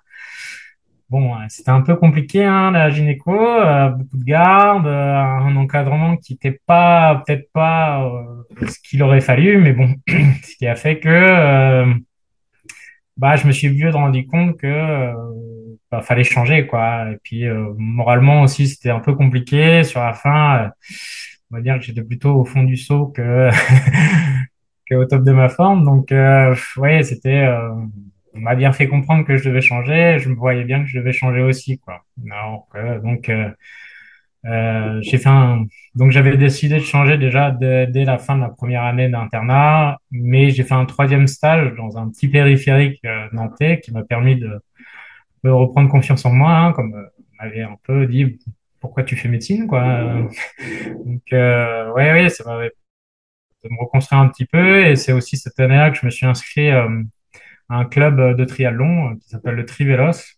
Bon, 1.08 1.32
c'était 1.48 1.70
un 1.70 1.82
peu 1.82 1.94
compliqué, 1.94 2.44
hein, 2.44 2.72
la 2.72 2.90
gynéco, 2.90 3.32
euh, 3.32 3.90
beaucoup 3.90 4.16
de 4.16 4.24
garde, 4.24 4.88
un 4.88 5.54
encadrement 5.54 6.16
qui 6.16 6.32
n'était 6.32 6.60
pas, 6.66 7.22
peut-être 7.24 7.52
pas 7.52 8.10
ce 8.68 8.76
qu'il 8.80 9.00
aurait 9.04 9.20
fallu, 9.20 9.58
mais 9.58 9.72
bon, 9.72 9.94
ce 10.08 10.56
qui 10.56 10.66
a 10.66 10.74
fait 10.74 10.98
que 10.98 11.84
bah, 13.16 13.36
je 13.36 13.46
me 13.46 13.52
suis 13.52 13.68
vieux 13.68 13.90
rendu 13.90 14.26
compte 14.26 14.58
que 14.58 15.12
bah, 15.90 16.00
fallait 16.02 16.24
changer, 16.24 16.66
quoi. 16.66 17.10
Et 17.12 17.18
puis, 17.22 17.44
moralement 17.78 18.42
aussi, 18.42 18.68
c'était 18.68 18.90
un 18.90 19.00
peu 19.00 19.14
compliqué. 19.14 19.84
Sur 19.84 20.00
la 20.00 20.12
fin, 20.14 20.70
on 21.50 21.56
va 21.56 21.62
dire 21.62 21.78
que 21.78 21.84
j'étais 21.84 22.02
plutôt 22.02 22.34
au 22.34 22.44
fond 22.44 22.64
du 22.64 22.76
saut 22.76 23.06
que, 23.08 23.50
que 24.86 24.94
au 24.94 25.04
top 25.04 25.24
de 25.24 25.32
ma 25.32 25.48
forme. 25.48 25.84
Donc, 25.84 26.12
euh, 26.12 26.54
ouais, 26.76 27.02
c'était, 27.02 27.44
euh, 27.44 27.70
on 28.34 28.40
m'a 28.40 28.54
bien 28.54 28.72
fait 28.72 28.88
comprendre 28.88 29.24
que 29.24 29.36
je 29.36 29.48
devais 29.48 29.60
changer. 29.60 30.18
Je 30.18 30.28
me 30.28 30.34
voyais 30.34 30.64
bien 30.64 30.82
que 30.82 30.88
je 30.88 30.98
devais 30.98 31.12
changer 31.12 31.42
aussi, 31.42 31.78
quoi. 31.78 32.04
donc, 33.02 33.28
euh, 33.28 33.50
Euh, 34.46 34.98
j'ai 35.02 35.18
fait 35.18 35.28
un, 35.28 35.64
donc 35.94 36.10
j'avais 36.10 36.36
décidé 36.36 36.76
de 36.76 36.84
changer 36.84 37.18
déjà 37.18 37.50
dès, 37.50 37.86
dès 37.86 38.04
la 38.04 38.18
fin 38.18 38.36
de 38.36 38.42
la 38.42 38.48
première 38.48 38.84
année 38.84 39.08
d'internat, 39.08 39.98
mais 40.10 40.50
j'ai 40.50 40.62
fait 40.62 40.74
un 40.74 40.84
troisième 40.86 41.26
stage 41.26 41.74
dans 41.76 41.98
un 41.98 42.08
petit 42.10 42.28
périphérique 42.28 43.00
euh, 43.04 43.26
nantais 43.32 43.80
qui 43.80 43.92
m'a 43.92 44.04
permis 44.04 44.36
de, 44.36 44.60
de, 45.44 45.50
reprendre 45.50 45.90
confiance 45.90 46.24
en 46.26 46.32
moi, 46.32 46.52
hein, 46.52 46.72
comme 46.72 46.94
euh, 46.94 47.06
on 47.40 47.44
m'avait 47.44 47.62
un 47.62 47.76
peu 47.82 48.06
dit 48.06 48.38
pourquoi 48.80 49.02
tu 49.02 49.16
fais 49.16 49.28
médecine, 49.28 49.66
quoi. 49.66 49.82
donc 51.04 51.22
euh, 51.32 51.92
ouais, 51.92 52.12
ouais, 52.12 52.28
ça 52.28 52.44
m'avait 52.44 52.70
de 53.64 53.68
me 53.70 53.80
reconstruire 53.80 54.20
un 54.20 54.28
petit 54.28 54.46
peu, 54.46 54.86
et 54.86 54.96
c'est 54.96 55.12
aussi 55.12 55.36
cette 55.36 55.58
année-là 55.58 55.90
que 55.90 55.98
je 55.98 56.06
me 56.06 56.10
suis 56.10 56.26
inscrit 56.26 56.70
euh, 56.70 57.02
à 57.68 57.76
un 57.76 57.84
club 57.84 58.36
de 58.36 58.44
triathlon 58.44 59.10
euh, 59.10 59.14
qui 59.16 59.28
s'appelle 59.28 59.56
le 59.56 59.64
Trivelos 59.66 60.35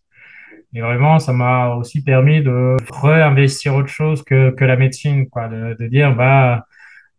et 0.75 0.81
vraiment, 0.81 1.19
ça 1.19 1.33
m'a 1.33 1.71
aussi 1.77 2.03
permis 2.05 2.43
de 2.43 2.77
réinvestir 2.91 3.75
autre 3.75 3.89
chose 3.89 4.23
que, 4.23 4.51
que 4.51 4.65
la 4.65 4.77
médecine, 4.77 5.29
quoi, 5.29 5.49
de, 5.49 5.77
de 5.79 5.87
dire, 5.89 6.15
bah, 6.15 6.67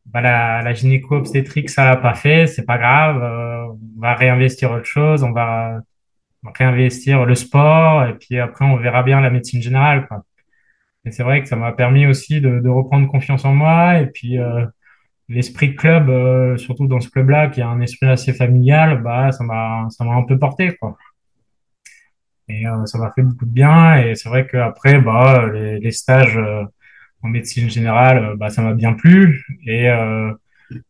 bah 0.06 0.22
la, 0.22 0.62
la 0.64 0.74
gynéco-obstétrique, 0.74 1.70
ça 1.70 1.86
l'a 1.86 1.98
pas 1.98 2.14
fait, 2.16 2.48
c'est 2.48 2.66
pas 2.66 2.78
grave, 2.78 3.22
euh, 3.24 3.66
on 3.98 4.02
va 4.02 4.16
réinvestir 4.16 4.72
autre 4.72 4.86
chose, 4.86 5.24
on 5.24 5.32
va 5.32 5.82
réinvestir 6.56 7.26
le 7.26 7.36
sport, 7.36 8.06
et 8.06 8.14
puis 8.16 8.40
après, 8.40 8.66
on 8.66 8.78
verra 8.78 9.04
bien 9.04 9.22
la 9.22 9.30
médecine 9.30 9.62
générale, 9.62 10.08
quoi. 10.08 10.24
Et 11.06 11.12
c'est 11.12 11.24
vrai 11.24 11.42
que 11.42 11.48
ça 11.48 11.56
m'a 11.56 11.72
permis 11.72 12.06
aussi 12.08 12.42
de, 12.42 12.60
de 12.60 12.70
reprendre 12.70 13.08
confiance 13.10 13.46
en 13.46 13.54
moi, 13.54 14.00
et 14.00 14.08
puis 14.08 14.38
euh, 14.40 14.66
l'esprit 15.30 15.76
club, 15.76 16.10
euh, 16.10 16.58
surtout 16.58 16.88
dans 16.88 17.00
ce 17.00 17.10
club-là, 17.10 17.50
qui 17.50 17.62
a 17.62 17.70
un 17.70 17.82
esprit 17.82 18.08
assez 18.10 18.34
familial, 18.34 19.02
bah, 19.04 19.32
ça 19.32 19.44
m'a, 19.44 19.88
ça 19.90 20.04
m'a 20.06 20.14
un 20.16 20.24
peu 20.24 20.38
porté, 20.40 20.76
quoi. 20.78 20.98
Et 22.50 22.68
euh, 22.68 22.86
ça 22.86 22.98
m'a 22.98 23.12
fait 23.12 23.22
beaucoup 23.22 23.46
de 23.46 23.52
bien. 23.52 23.98
Et 23.98 24.16
c'est 24.16 24.30
vrai 24.30 24.48
qu'après, 24.48 25.00
bah, 25.00 25.50
les, 25.54 25.80
les 25.80 25.92
stages 25.92 26.38
euh, 26.38 26.64
en 27.22 27.30
médecine 27.30 27.70
générale, 27.70 28.24
euh, 28.24 28.36
bah, 28.36 28.50
ça 28.50 28.62
m'a 28.62 28.74
bien 28.74 28.94
plu. 28.94 29.46
Et 29.66 29.90
euh, 29.90 30.34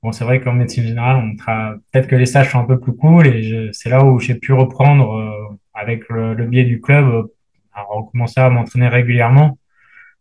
bon, 0.03 0.11
c'est 0.11 0.23
vrai 0.23 0.39
qu'en 0.41 0.53
médecine 0.53 0.85
générale, 0.85 1.17
on 1.17 1.35
tra... 1.35 1.75
peut-être 1.91 2.07
que 2.07 2.15
les 2.15 2.25
stages 2.25 2.51
sont 2.51 2.59
un 2.59 2.65
peu 2.65 2.79
plus 2.79 2.95
cool. 2.95 3.27
Et 3.27 3.69
c'est 3.73 3.89
là 3.89 4.03
où 4.05 4.19
j'ai 4.19 4.35
pu 4.35 4.53
reprendre, 4.53 5.13
euh, 5.13 5.57
avec 5.73 6.07
le, 6.09 6.33
le, 6.33 6.45
biais 6.45 6.65
du 6.65 6.81
club, 6.81 7.27
à 7.73 7.83
recommencer 7.83 8.39
à 8.41 8.49
m'entraîner 8.49 8.87
régulièrement, 8.87 9.57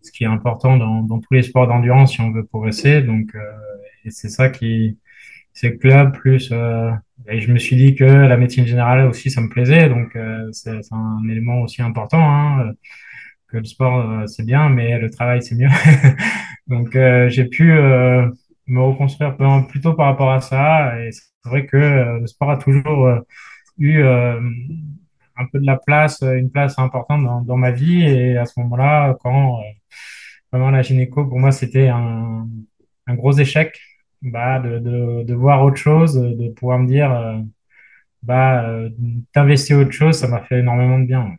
ce 0.03 0.13
qui 0.13 0.25
est 0.25 0.29
important 0.29 0.77
dans, 0.77 1.03
dans 1.03 1.19
tous 1.19 1.35
les 1.35 1.43
sports 1.43 1.67
d'endurance 1.67 2.13
si 2.13 2.21
on 2.21 2.31
veut 2.33 2.45
progresser. 2.45 3.03
Donc, 3.03 3.35
et 4.05 4.11
c'est 4.11 4.29
ça 4.29 4.49
qui, 4.49 4.99
c'est 5.59 5.77
club 5.77 6.13
plus 6.13 6.51
euh, 6.53 6.91
et 7.29 7.41
je 7.41 7.53
me 7.53 7.59
suis 7.59 7.77
dit 7.77 7.95
que 7.97 8.05
la 8.05 8.37
médecine 8.37 8.67
générale 8.67 9.09
aussi 9.09 9.31
ça 9.31 9.41
me 9.41 9.49
plaisait 9.49 9.89
donc 9.89 10.15
euh, 10.15 10.49
c'est 10.53 10.71
un 10.93 11.29
élément 11.29 11.63
aussi 11.63 11.83
important 11.83 12.21
hein, 12.23 12.73
que 13.49 13.59
le 13.59 13.65
sport 13.65 13.99
euh, 14.11 14.27
c'est 14.27 14.45
bien 14.45 14.69
mais 14.69 14.99
le 14.99 15.11
travail 15.11 15.43
c'est 15.43 15.55
mieux. 15.57 15.69
Donc 16.69 16.95
euh, 16.97 17.29
j'ai 17.31 17.47
pu 17.47 17.73
euh, 17.73 18.29
me 18.67 18.81
reconstruire 18.83 19.37
plutôt 19.69 19.95
par 19.95 20.07
rapport 20.07 20.31
à 20.33 20.41
ça 20.41 21.01
et 21.01 21.11
c'est 21.13 21.49
vrai 21.49 21.67
que 21.67 21.77
euh, 21.77 22.21
le 22.21 22.27
sport 22.27 22.51
a 22.51 22.59
toujours 22.59 23.09
eu 23.79 24.03
un 24.05 25.47
peu 25.53 25.61
de 25.61 25.67
la 25.67 25.77
place 25.77 26.23
une 26.23 26.51
place 26.51 26.79
importante 26.79 27.25
dans, 27.25 27.41
dans 27.43 27.57
ma 27.57 27.71
vie 27.71 28.03
et 28.03 28.37
à 28.37 28.45
ce 28.45 28.61
moment-là 28.61 29.17
quand 29.23 29.61
vraiment 30.53 30.71
la 30.71 30.83
gynéco 30.83 31.27
pour 31.27 31.39
moi 31.39 31.53
c'était 31.53 31.89
un, 31.89 32.47
un 33.07 33.15
gros 33.15 33.33
échec 33.33 33.81
bah, 34.23 34.59
de, 34.61 34.79
de, 34.79 35.23
de 35.25 35.35
voir 35.35 35.65
autre 35.65 35.77
chose, 35.77 36.15
de 36.15 36.51
pouvoir 36.51 36.79
me 36.79 36.87
dire, 36.87 37.13
euh, 37.13 37.39
bah, 38.23 38.65
euh, 38.69 38.91
t'investir 39.33 39.79
autre 39.79 39.93
chose, 39.93 40.17
ça 40.17 40.29
m'a 40.29 40.43
fait 40.43 40.61
énormément 40.61 40.99
de 40.99 41.07
bien. 41.07 41.37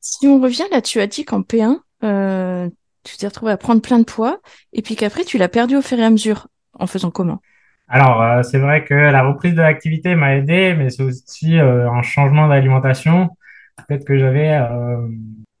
Si 0.00 0.26
on 0.26 0.40
revient 0.40 0.66
là, 0.70 0.82
tu 0.82 1.00
as 1.00 1.06
dit 1.06 1.24
qu'en 1.24 1.42
P1, 1.42 1.80
euh, 2.04 2.68
tu 3.04 3.16
t'es 3.16 3.26
retrouvé 3.26 3.52
à 3.52 3.56
prendre 3.56 3.80
plein 3.80 3.98
de 3.98 4.04
poids 4.04 4.40
et 4.72 4.82
puis 4.82 4.96
qu'après, 4.96 5.24
tu 5.24 5.38
l'as 5.38 5.48
perdu 5.48 5.76
au 5.76 5.82
fur 5.82 5.98
et 5.98 6.04
à 6.04 6.10
mesure. 6.10 6.48
En 6.78 6.86
faisant 6.86 7.10
comment? 7.10 7.40
Alors, 7.86 8.22
euh, 8.22 8.42
c'est 8.42 8.58
vrai 8.58 8.84
que 8.84 8.94
la 8.94 9.22
reprise 9.22 9.54
de 9.54 9.60
l'activité 9.60 10.14
m'a 10.14 10.36
aidé, 10.36 10.74
mais 10.74 10.88
c'est 10.88 11.02
aussi 11.02 11.58
euh, 11.58 11.90
un 11.90 12.02
changement 12.02 12.48
d'alimentation. 12.48 13.28
Peut-être 13.76 14.06
que 14.06 14.18
j'avais 14.18 14.58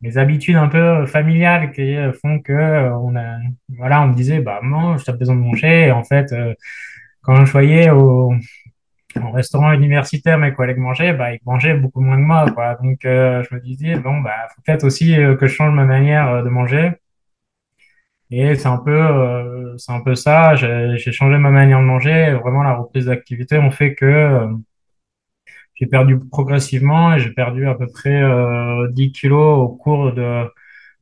euh, 0.02 0.08
mes 0.08 0.18
habitudes 0.18 0.56
un 0.56 0.68
peu 0.68 1.06
familiales 1.06 1.72
qui 1.72 1.96
font 2.20 2.40
que 2.40 2.52
euh, 2.52 2.96
on 2.98 3.16
a, 3.16 3.38
voilà, 3.78 4.02
on 4.02 4.08
me 4.08 4.14
disait, 4.14 4.40
bah, 4.40 4.60
mange, 4.62 5.04
t'as 5.04 5.12
besoin 5.12 5.36
de 5.36 5.40
manger. 5.40 5.86
Et 5.88 5.92
en 5.92 6.04
fait, 6.04 6.32
euh, 6.32 6.54
quand 7.22 7.44
je 7.44 7.52
voyais 7.52 7.90
au, 7.90 8.34
au 9.22 9.30
restaurant 9.32 9.72
universitaire 9.72 10.38
mes 10.38 10.52
collègues 10.54 10.78
mangeaient, 10.78 11.12
bah, 11.14 11.34
ils 11.34 11.40
mangeaient 11.46 11.74
beaucoup 11.74 12.00
moins 12.00 12.16
que 12.16 12.22
moi, 12.22 12.50
quoi. 12.52 12.76
Donc, 12.82 13.04
euh, 13.04 13.42
je 13.48 13.54
me 13.54 13.60
disais, 13.60 13.96
bon, 13.96 14.20
bah, 14.20 14.48
faut 14.54 14.62
peut-être 14.64 14.84
aussi 14.84 15.16
euh, 15.20 15.36
que 15.36 15.46
je 15.46 15.54
change 15.54 15.74
ma 15.74 15.84
manière 15.84 16.28
euh, 16.30 16.42
de 16.42 16.48
manger. 16.48 16.92
Et 18.30 18.54
c'est 18.54 18.66
un 18.68 18.78
peu, 18.78 18.90
euh, 18.90 19.76
c'est 19.78 19.92
un 19.92 20.00
peu 20.00 20.14
ça. 20.14 20.54
J'ai 20.56 20.96
j'ai 20.96 21.12
changé 21.12 21.36
ma 21.38 21.50
manière 21.50 21.80
de 21.80 21.84
manger. 21.84 22.32
Vraiment, 22.42 22.62
la 22.62 22.74
reprise 22.74 23.06
d'activité 23.06 23.58
ont 23.58 23.70
fait 23.70 23.94
que 23.94 24.06
euh, 24.06 24.48
perdu 25.86 26.18
progressivement 26.18 27.14
et 27.14 27.20
j'ai 27.20 27.30
perdu 27.30 27.66
à 27.66 27.74
peu 27.74 27.86
près 27.86 28.22
euh, 28.22 28.88
10 28.90 29.12
kilos 29.12 29.58
au 29.58 29.68
cours 29.68 30.12
de, 30.12 30.44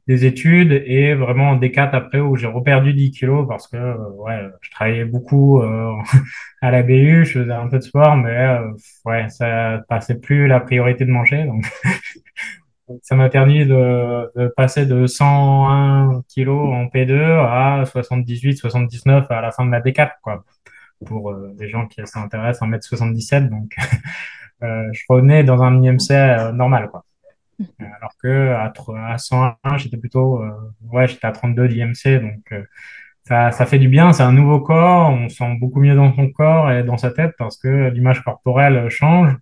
des 0.07 0.25
études 0.25 0.73
et 0.73 1.15
vraiment 1.15 1.51
en 1.51 1.57
D4 1.57 1.91
après 1.93 2.21
où 2.21 2.37
j'ai 2.37 2.47
reperdu 2.47 2.93
10 2.95 3.11
kilos 3.13 3.47
parce 3.49 3.69
que 3.69 3.77
euh, 3.77 3.97
ouais, 4.19 4.41
je 4.61 4.71
travaillais 4.71 5.05
beaucoup 5.05 5.61
euh, 5.63 5.93
à 6.63 6.71
la 6.71 6.83
BU, 6.83 7.25
je 7.25 7.41
faisais 7.41 7.53
un 7.53 7.69
peu 7.69 7.79
de 7.79 7.85
sport, 7.85 8.17
mais 8.17 8.37
euh, 8.37 8.73
ouais, 9.05 9.29
ça 9.29 9.83
passait 9.89 10.19
plus 10.19 10.47
la 10.49 10.61
priorité 10.61 11.05
de 11.05 11.11
manger. 11.11 11.45
Donc 11.45 11.65
ça 13.03 13.17
m'a 13.17 13.29
permis 13.29 13.67
de, 13.67 14.49
passer 14.57 14.87
de 14.87 15.07
101 15.07 16.23
kilos 16.29 16.75
en 16.75 16.87
P2 16.87 17.21
à 17.21 17.85
78, 17.87 18.57
79 18.57 19.31
à 19.31 19.41
la 19.41 19.53
fin 19.53 19.65
de 19.65 19.71
ma 19.71 19.81
D4, 19.81 20.13
quoi. 20.23 20.45
Pour 21.07 21.31
euh, 21.31 21.55
les 21.59 21.71
gens 21.71 21.87
qui 21.87 22.03
s'intéressent, 22.05 22.69
1m77, 22.69 23.49
donc 23.49 23.73
euh, 23.79 23.83
je 24.61 25.03
revenais 25.09 25.45
dans 25.45 25.63
un 25.63 25.83
IMC 25.83 26.11
euh, 26.11 26.53
normal, 26.53 26.89
quoi. 26.91 27.05
Alors 27.79 28.13
que 28.23 28.53
à, 28.53 28.73
à 29.13 29.19
101, 29.19 29.77
j'étais 29.77 29.99
plutôt, 29.99 30.43
euh, 30.43 30.51
ouais, 30.93 31.07
j'étais 31.07 31.27
à 31.27 31.33
32 31.33 31.69
d'IMC, 31.69 32.21
donc 32.21 32.53
euh, 32.53 32.63
ça, 33.25 33.51
ça 33.53 33.67
fait 33.67 33.79
du 33.79 33.89
bien. 33.89 34.13
C'est 34.13 34.23
un 34.23 34.33
nouveau 34.33 34.61
corps, 34.61 35.11
on 35.11 35.29
se 35.29 35.37
sent 35.37 35.57
beaucoup 35.61 35.81
mieux 35.81 35.95
dans 35.95 36.15
son 36.15 36.31
corps 36.31 36.73
et 36.73 36.85
dans 36.85 36.97
sa 36.97 37.11
tête 37.11 37.35
parce 37.39 37.59
que 37.59 37.91
l'image 37.91 38.23
corporelle 38.25 38.89
change. 38.89 39.37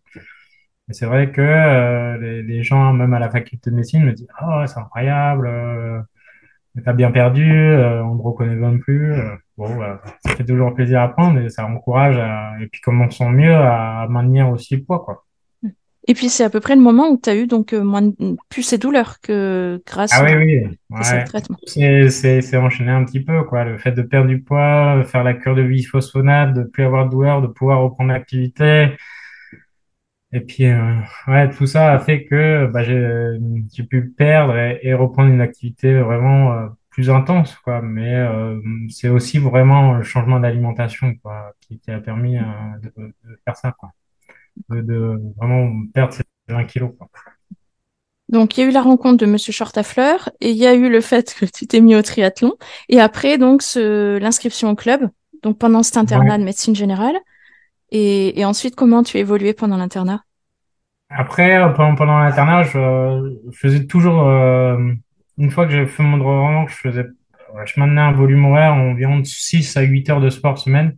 Et 0.90 0.94
c'est 0.94 1.06
vrai 1.06 1.30
que 1.30 1.40
euh, 1.42 2.18
les, 2.18 2.42
les, 2.42 2.62
gens, 2.62 2.92
même 2.94 3.12
à 3.12 3.18
la 3.18 3.30
faculté 3.30 3.70
de 3.70 3.76
médecine, 3.76 4.04
me 4.04 4.12
disent, 4.12 4.28
oh, 4.42 4.62
c'est 4.66 4.78
incroyable, 4.78 5.46
euh, 5.46 6.00
t'as 6.84 6.94
bien 6.94 7.10
perdu, 7.10 7.50
euh, 7.52 8.02
on 8.04 8.14
ne 8.14 8.22
reconnaît 8.22 8.54
même 8.54 8.80
plus. 8.80 9.14
Bon, 9.58 9.76
bah, 9.76 10.00
ça 10.24 10.36
fait 10.36 10.44
toujours 10.44 10.72
plaisir 10.72 11.00
à 11.00 11.08
prendre 11.08 11.40
et 11.40 11.48
ça 11.50 11.66
encourage, 11.66 12.16
à, 12.16 12.52
et 12.62 12.68
puis 12.68 12.80
comme 12.80 13.02
on 13.02 13.10
sent 13.10 13.28
mieux, 13.30 13.52
à 13.52 14.06
maintenir 14.08 14.48
aussi 14.50 14.76
le 14.76 14.84
poids, 14.84 15.00
quoi. 15.00 15.24
Et 16.06 16.14
puis 16.14 16.30
c'est 16.30 16.44
à 16.44 16.48
peu 16.48 16.60
près 16.60 16.76
le 16.76 16.80
moment 16.80 17.10
où 17.10 17.18
tu 17.20 17.28
as 17.28 17.36
eu 17.36 17.46
donc 17.48 17.74
euh, 17.74 17.82
moins 17.82 18.02
de, 18.02 18.14
plus 18.48 18.62
ces 18.62 18.78
douleurs 18.78 19.20
que 19.20 19.82
grâce 19.84 20.12
ah, 20.14 20.24
oui, 20.24 20.36
oui. 20.36 20.78
Ouais. 20.88 21.06
à 21.06 21.24
traitement. 21.24 21.58
C'est 21.66 22.56
enchaîné 22.56 22.92
un 22.92 23.04
petit 23.04 23.20
peu 23.20 23.42
quoi, 23.42 23.64
le 23.64 23.76
fait 23.78 23.92
de 23.92 24.00
perdre 24.00 24.28
du 24.28 24.40
poids, 24.40 25.02
faire 25.04 25.24
la 25.24 25.34
cure 25.34 25.56
de 25.56 25.64
biphosphonate, 25.64 26.54
de 26.54 26.62
plus 26.62 26.84
avoir 26.84 27.06
de 27.06 27.10
douleur, 27.10 27.42
de 27.42 27.48
pouvoir 27.48 27.82
reprendre 27.82 28.12
l'activité. 28.12 28.96
Et 30.32 30.40
puis 30.40 30.66
euh, 30.66 30.94
ouais, 31.26 31.50
tout 31.50 31.66
ça 31.66 31.92
a 31.92 31.98
fait 31.98 32.24
que 32.24 32.66
bah, 32.72 32.84
j'ai 32.84 33.82
pu 33.82 34.08
perdre 34.08 34.56
et, 34.56 34.78
et, 34.82 34.94
reprendre 34.94 35.30
une 35.30 35.40
activité 35.40 35.98
vraiment 36.00 36.52
euh, 36.52 36.68
plus 36.98 37.10
intense 37.10 37.54
quoi. 37.54 37.80
Mais 37.80 38.12
euh, 38.12 38.60
c'est 38.88 39.08
aussi 39.08 39.38
vraiment 39.38 39.94
le 39.94 40.02
changement 40.02 40.40
d'alimentation 40.40 41.14
quoi 41.22 41.52
qui, 41.60 41.78
qui, 41.78 41.92
a 41.92 42.00
permis 42.00 42.36
euh, 42.36 42.42
de, 42.82 42.88
de, 43.24 43.38
faire 43.44 43.56
ça 43.56 43.70
quoi 43.78 43.90
de, 44.68 44.80
de 44.80 45.20
vraiment 45.36 45.70
perdre 45.94 46.12
ces 46.12 46.24
20 46.48 46.64
kilos. 46.64 46.90
Quoi. 46.98 47.08
Donc, 48.30 48.58
il 48.58 48.62
y 48.62 48.64
a 48.64 48.66
eu 48.66 48.72
la 48.72 48.82
rencontre 48.82 49.16
de 49.18 49.30
Monsieur 49.30 49.52
Short-à-Fleur 49.52 50.28
et 50.40 50.50
il 50.50 50.56
y 50.56 50.66
a 50.66 50.74
eu 50.74 50.90
le 50.90 51.00
fait 51.00 51.32
que 51.38 51.44
tu 51.44 51.68
t'es 51.68 51.80
mis 51.80 51.94
au 51.94 52.02
triathlon. 52.02 52.54
Et 52.88 53.00
après, 53.00 53.38
donc, 53.38 53.62
l'inscription 53.76 54.70
au 54.70 54.74
club, 54.74 55.08
donc 55.44 55.56
pendant 55.56 55.84
cet 55.84 55.98
internat 55.98 56.32
ouais. 56.32 56.38
de 56.38 56.44
médecine 56.44 56.74
générale. 56.74 57.16
Et, 57.92 58.38
et, 58.40 58.44
ensuite, 58.44 58.74
comment 58.74 59.04
tu 59.04 59.18
as 59.18 59.20
évolué 59.20 59.54
pendant 59.54 59.76
l'internat? 59.76 60.24
Après, 61.10 61.58
pendant, 61.74 61.94
pendant 61.94 62.18
l'internat, 62.18 62.64
je, 62.64 63.38
je, 63.50 63.56
faisais 63.56 63.86
toujours, 63.86 64.28
euh, 64.28 64.76
une 65.38 65.50
fois 65.50 65.66
que 65.66 65.72
j'ai 65.72 65.86
fait 65.86 66.02
mon 66.02 66.18
droit, 66.18 66.66
je 66.68 66.74
faisais, 66.74 67.06
je 67.64 67.80
maintenais 67.80 68.00
un 68.00 68.12
volume 68.12 68.44
horaire 68.46 68.74
environ 68.74 69.18
de 69.20 69.26
6 69.26 69.76
à 69.76 69.82
8 69.82 70.10
heures 70.10 70.20
de 70.20 70.30
sport 70.30 70.58
semaine. 70.58 70.96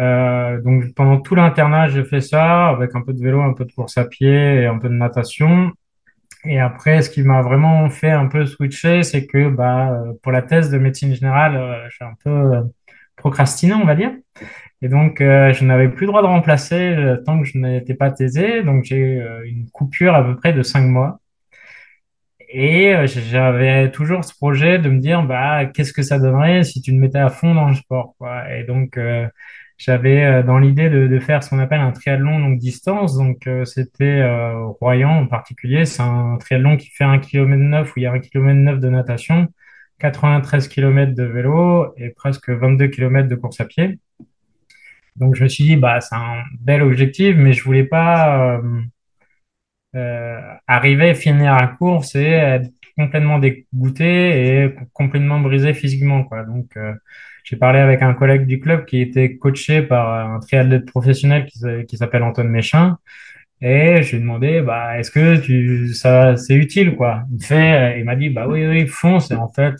Euh, 0.00 0.60
donc 0.60 0.94
pendant 0.94 1.20
tout 1.20 1.34
l'internat, 1.34 1.88
j'ai 1.88 2.04
fait 2.04 2.20
ça 2.20 2.68
avec 2.68 2.94
un 2.94 3.02
peu 3.02 3.12
de 3.14 3.20
vélo, 3.22 3.40
un 3.40 3.54
peu 3.54 3.64
de 3.64 3.72
course 3.72 3.96
à 3.98 4.04
pied 4.04 4.30
et 4.62 4.66
un 4.66 4.78
peu 4.78 4.88
de 4.88 4.94
natation. 4.94 5.72
Et 6.44 6.60
après, 6.60 7.02
ce 7.02 7.10
qui 7.10 7.22
m'a 7.22 7.42
vraiment 7.42 7.88
fait 7.90 8.10
un 8.10 8.26
peu 8.26 8.46
switcher, 8.46 9.02
c'est 9.02 9.26
que 9.26 9.48
bah, 9.48 10.04
pour 10.22 10.32
la 10.32 10.42
thèse 10.42 10.70
de 10.70 10.78
médecine 10.78 11.14
générale, 11.14 11.56
euh, 11.56 11.88
j'ai 11.90 12.04
un 12.04 12.14
peu 12.22 12.30
euh, 12.30 12.62
procrastiné, 13.16 13.74
on 13.74 13.84
va 13.84 13.96
dire. 13.96 14.12
Et 14.82 14.88
donc, 14.88 15.20
euh, 15.20 15.52
je 15.52 15.64
n'avais 15.64 15.88
plus 15.88 16.06
le 16.06 16.12
droit 16.12 16.22
de 16.22 16.26
remplacer 16.28 16.76
euh, 16.76 17.16
tant 17.24 17.40
que 17.40 17.44
je 17.46 17.58
n'étais 17.58 17.94
pas 17.94 18.10
thésé. 18.12 18.62
Donc, 18.62 18.84
j'ai 18.84 19.22
une 19.46 19.68
coupure 19.70 20.14
à 20.14 20.22
peu 20.24 20.36
près 20.36 20.52
de 20.52 20.62
cinq 20.62 20.82
mois. 20.82 21.20
Et 22.48 22.94
euh, 22.94 23.06
j'avais 23.06 23.90
toujours 23.90 24.24
ce 24.24 24.34
projet 24.34 24.78
de 24.78 24.88
me 24.88 25.00
dire, 25.00 25.22
bah, 25.24 25.66
qu'est-ce 25.66 25.92
que 25.92 26.02
ça 26.02 26.18
donnerait 26.18 26.62
si 26.64 26.80
tu 26.80 26.92
te 26.92 26.96
mettais 26.96 27.18
à 27.18 27.28
fond 27.30 27.54
dans 27.54 27.68
le 27.68 27.74
sport, 27.74 28.14
quoi. 28.18 28.50
Et 28.54 28.64
donc, 28.64 28.96
euh, 28.96 29.28
j'avais 29.78 30.24
euh, 30.24 30.42
dans 30.42 30.58
l'idée 30.58 30.88
de, 30.90 31.06
de, 31.06 31.18
faire 31.18 31.42
ce 31.42 31.50
qu'on 31.50 31.58
appelle 31.58 31.80
un 31.80 31.92
triathlon 31.92 32.38
longue 32.38 32.58
distance. 32.58 33.16
Donc, 33.16 33.46
euh, 33.46 33.64
c'était 33.64 34.24
Royan 34.80 35.10
en 35.22 35.26
particulier. 35.26 35.84
C'est 35.84 36.02
un 36.02 36.36
triathlon 36.38 36.76
qui 36.76 36.90
fait 36.90 37.04
un 37.04 37.18
km 37.18 37.56
9 37.62 37.96
où 37.96 37.98
il 37.98 38.02
y 38.04 38.06
a 38.06 38.12
un 38.12 38.20
km 38.20 38.54
9 38.54 38.80
de 38.80 38.88
natation, 38.88 39.48
93 39.98 40.68
km 40.68 41.14
de 41.14 41.24
vélo 41.24 41.94
et 41.96 42.10
presque 42.10 42.50
22 42.50 42.88
km 42.88 43.28
de 43.28 43.34
course 43.36 43.60
à 43.60 43.66
pied. 43.66 43.98
Donc, 45.16 45.34
je 45.34 45.44
me 45.44 45.48
suis 45.48 45.64
dit, 45.64 45.76
bah, 45.76 46.00
c'est 46.00 46.14
un 46.14 46.42
bel 46.60 46.82
objectif, 46.82 47.36
mais 47.36 47.52
je 47.52 47.64
voulais 47.64 47.84
pas 47.84 48.58
euh, 48.58 48.82
arriver, 50.66 51.14
finir 51.14 51.56
la 51.56 51.68
course 51.68 52.14
et 52.14 52.24
être 52.24 52.70
complètement 52.96 53.38
dégoûté 53.38 54.64
et 54.64 54.74
complètement 54.92 55.40
brisé 55.40 55.74
physiquement, 55.74 56.24
quoi. 56.24 56.44
Donc, 56.44 56.76
euh, 56.76 56.94
j'ai 57.44 57.56
parlé 57.56 57.78
avec 57.78 58.02
un 58.02 58.14
collègue 58.14 58.46
du 58.46 58.58
club 58.60 58.86
qui 58.86 59.00
était 59.00 59.36
coaché 59.36 59.82
par 59.82 60.34
un 60.34 60.40
triathlète 60.40 60.86
professionnel 60.86 61.46
qui, 61.46 61.96
s'appelle 61.96 62.22
Antoine 62.22 62.48
Méchin. 62.48 62.98
Et 63.62 64.02
je 64.02 64.10
lui 64.10 64.18
ai 64.18 64.20
demandé, 64.20 64.62
bah, 64.62 64.98
est-ce 64.98 65.10
que 65.10 65.38
tu, 65.38 65.94
ça, 65.94 66.36
c'est 66.36 66.54
utile, 66.54 66.96
quoi? 66.96 67.24
Il 67.32 67.44
fait, 67.44 67.98
il 67.98 68.04
m'a 68.04 68.16
dit, 68.16 68.30
bah 68.30 68.46
oui, 68.48 68.66
oui, 68.66 68.86
fonce. 68.86 69.30
Et 69.30 69.34
en 69.34 69.48
fait, 69.48 69.74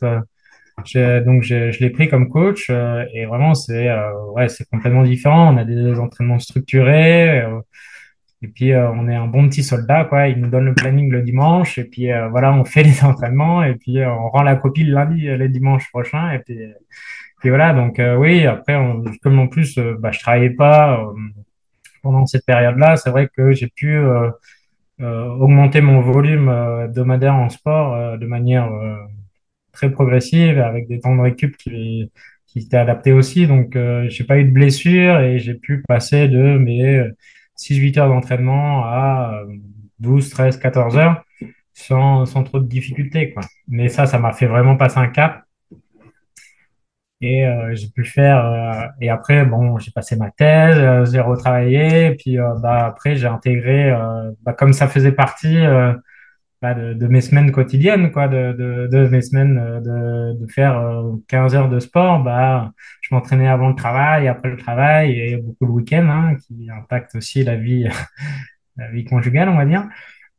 euh, 0.97 1.21
donc 1.23 1.43
je 1.43 1.79
l'ai 1.81 1.91
pris 1.91 2.09
comme 2.09 2.29
coach 2.29 2.67
euh, 2.71 3.05
et 3.15 3.25
vraiment 3.25 3.55
c'est 3.55 3.89
euh, 3.89 4.13
ouais, 4.35 4.49
c'est 4.49 4.69
complètement 4.69 5.03
différent. 5.03 5.55
On 5.55 5.57
a 5.57 5.65
des 5.65 5.99
entraînements 5.99 6.39
structurés. 6.39 7.45
Et 8.47 8.49
puis, 8.49 8.73
euh, 8.73 8.89
on 8.93 9.09
est 9.09 9.15
un 9.17 9.27
bon 9.27 9.49
petit 9.49 9.65
soldat, 9.65 10.05
quoi. 10.05 10.29
Il 10.29 10.41
nous 10.41 10.49
donne 10.49 10.67
le 10.67 10.75
planning 10.75 11.11
le 11.11 11.23
dimanche. 11.23 11.79
Et 11.79 11.85
puis, 11.85 12.13
euh, 12.13 12.29
voilà, 12.29 12.53
on 12.55 12.65
fait 12.65 12.83
les 12.85 13.03
entraînements. 13.03 13.65
Et 13.65 13.75
puis, 13.75 13.99
euh, 13.99 14.09
on 14.09 14.29
rend 14.29 14.43
la 14.43 14.55
copie 14.55 14.85
le 14.85 14.95
lundi, 14.95 15.23
le 15.23 15.49
dimanche 15.49 15.91
prochain. 15.91 16.31
Et 16.31 16.39
puis, 16.39 16.57
voilà. 17.45 17.73
Donc, 17.73 18.01
oui, 18.19 18.47
après, 18.47 18.77
on, 18.77 19.03
comme 19.21 19.41
en 19.41 19.49
plus, 19.49 19.79
bah, 19.99 20.13
je 20.13 20.21
travaillais 20.21 20.51
pas 20.51 21.05
pendant 22.03 22.25
cette 22.27 22.47
période-là, 22.47 22.97
c'est 22.97 23.11
vrai 23.11 23.29
que 23.37 23.53
j'ai 23.53 23.69
pu 23.69 23.99
augmenter 25.01 25.81
mon 25.81 26.01
volume 26.01 26.49
hebdomadaire 26.85 27.35
en 27.35 27.49
sport 27.49 28.19
de 28.19 28.27
manière 28.27 28.69
très 29.73 29.91
progressive, 29.91 30.59
avec 30.59 30.89
des 30.89 31.01
temps 31.01 31.15
de 31.15 31.21
récup 31.21 31.57
qui, 31.57 32.11
qui 32.47 32.59
étaient 32.61 32.77
adaptés 32.77 33.13
aussi. 33.13 33.47
Donc, 33.47 33.79
j'ai 34.09 34.25
pas 34.25 34.39
eu 34.39 34.45
de 34.45 34.53
blessure 34.53 35.21
et 35.21 35.39
j'ai 35.39 35.55
pu 35.55 35.83
passer 35.87 36.29
de 36.29 36.59
mes 36.59 37.05
6-8 37.57 37.99
heures 37.99 38.09
d'entraînement 38.09 38.85
à 38.85 39.43
12, 39.99 40.31
13, 40.31 40.59
14 40.59 40.97
heures 40.99 41.25
sans, 41.75 42.27
sans 42.27 42.43
trop 42.45 42.59
de 42.61 42.67
difficultés. 42.67 43.33
Quoi. 43.33 43.43
Mais 43.69 43.89
ça, 43.89 44.07
ça 44.07 44.19
m'a 44.19 44.33
fait 44.33 44.47
vraiment 44.47 44.77
passer 44.77 44.99
un 44.99 45.09
cap. 45.09 45.43
Et 47.23 47.47
euh, 47.47 47.75
j'ai 47.75 47.89
pu 47.89 48.05
faire. 48.05 48.45
Euh, 48.45 48.87
et 49.01 49.09
après, 49.11 49.45
bon, 49.47 49.79
j'ai 49.79 49.91
passé 49.91 50.17
ma 50.17 50.31
thèse, 50.31 50.77
euh, 50.79 51.05
j'ai 51.07 51.21
retravaillé. 51.21 52.07
Et 52.07 52.15
puis 52.17 52.39
euh, 52.39 52.55
bah, 52.61 52.87
après, 52.87 53.17
j'ai 53.17 53.27
intégré, 53.27 53.91
euh, 53.91 54.31
bah, 54.43 54.53
comme 54.53 54.73
ça 54.73 54.87
faisait 54.89 55.13
partie 55.13 55.57
de, 56.75 57.07
mes 57.07 57.21
semaines 57.21 57.53
quotidiennes, 57.53 58.11
quoi, 58.11 58.29
de, 58.29 58.53
de, 58.91 59.09
mes 59.09 59.23
semaines 59.23 59.57
de, 59.83 60.41
de 60.41 60.47
faire 60.51 61.03
15 61.29 61.55
heures 61.55 61.69
de 61.69 61.81
sport, 61.81 62.23
bah, 62.23 62.73
je 63.01 63.15
m'entraînais 63.15 63.49
avant 63.49 63.69
le 63.69 63.75
travail, 63.75 64.29
après 64.29 64.51
le 64.51 64.57
travail 64.57 65.13
et 65.13 65.37
beaucoup 65.37 65.67
le 65.67 65.73
week-end, 65.73 66.07
hein, 66.09 66.37
qui 66.37 66.69
impacte 66.71 67.15
aussi 67.15 67.45
la 67.45 67.57
vie, 67.57 67.89
la 68.77 68.91
vie 68.91 69.05
conjugale, 69.05 69.49
on 69.49 69.57
va 69.57 69.65
dire. 69.65 69.87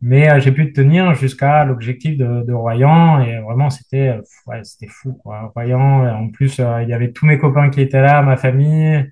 Mais 0.02 0.30
euh, 0.30 0.40
j'ai 0.40 0.52
pu 0.52 0.72
tenir 0.74 1.16
jusqu'à 1.16 1.66
l'objectif 1.66 2.18
de, 2.18 2.54
Royan 2.54 3.22
et 3.22 3.40
vraiment 3.40 3.70
c'était 3.70 4.20
c'était 4.64 4.88
fou. 4.88 5.20
Royan, 5.24 6.08
en 6.08 6.30
plus 6.30 6.60
euh, 6.60 6.84
il 6.84 6.90
y 6.90 6.94
avait 6.94 7.12
tous 7.12 7.26
mes 7.26 7.40
copains 7.40 7.70
qui 7.70 7.82
étaient 7.82 8.02
là, 8.02 8.22
ma 8.22 8.38
famille. 8.38 9.12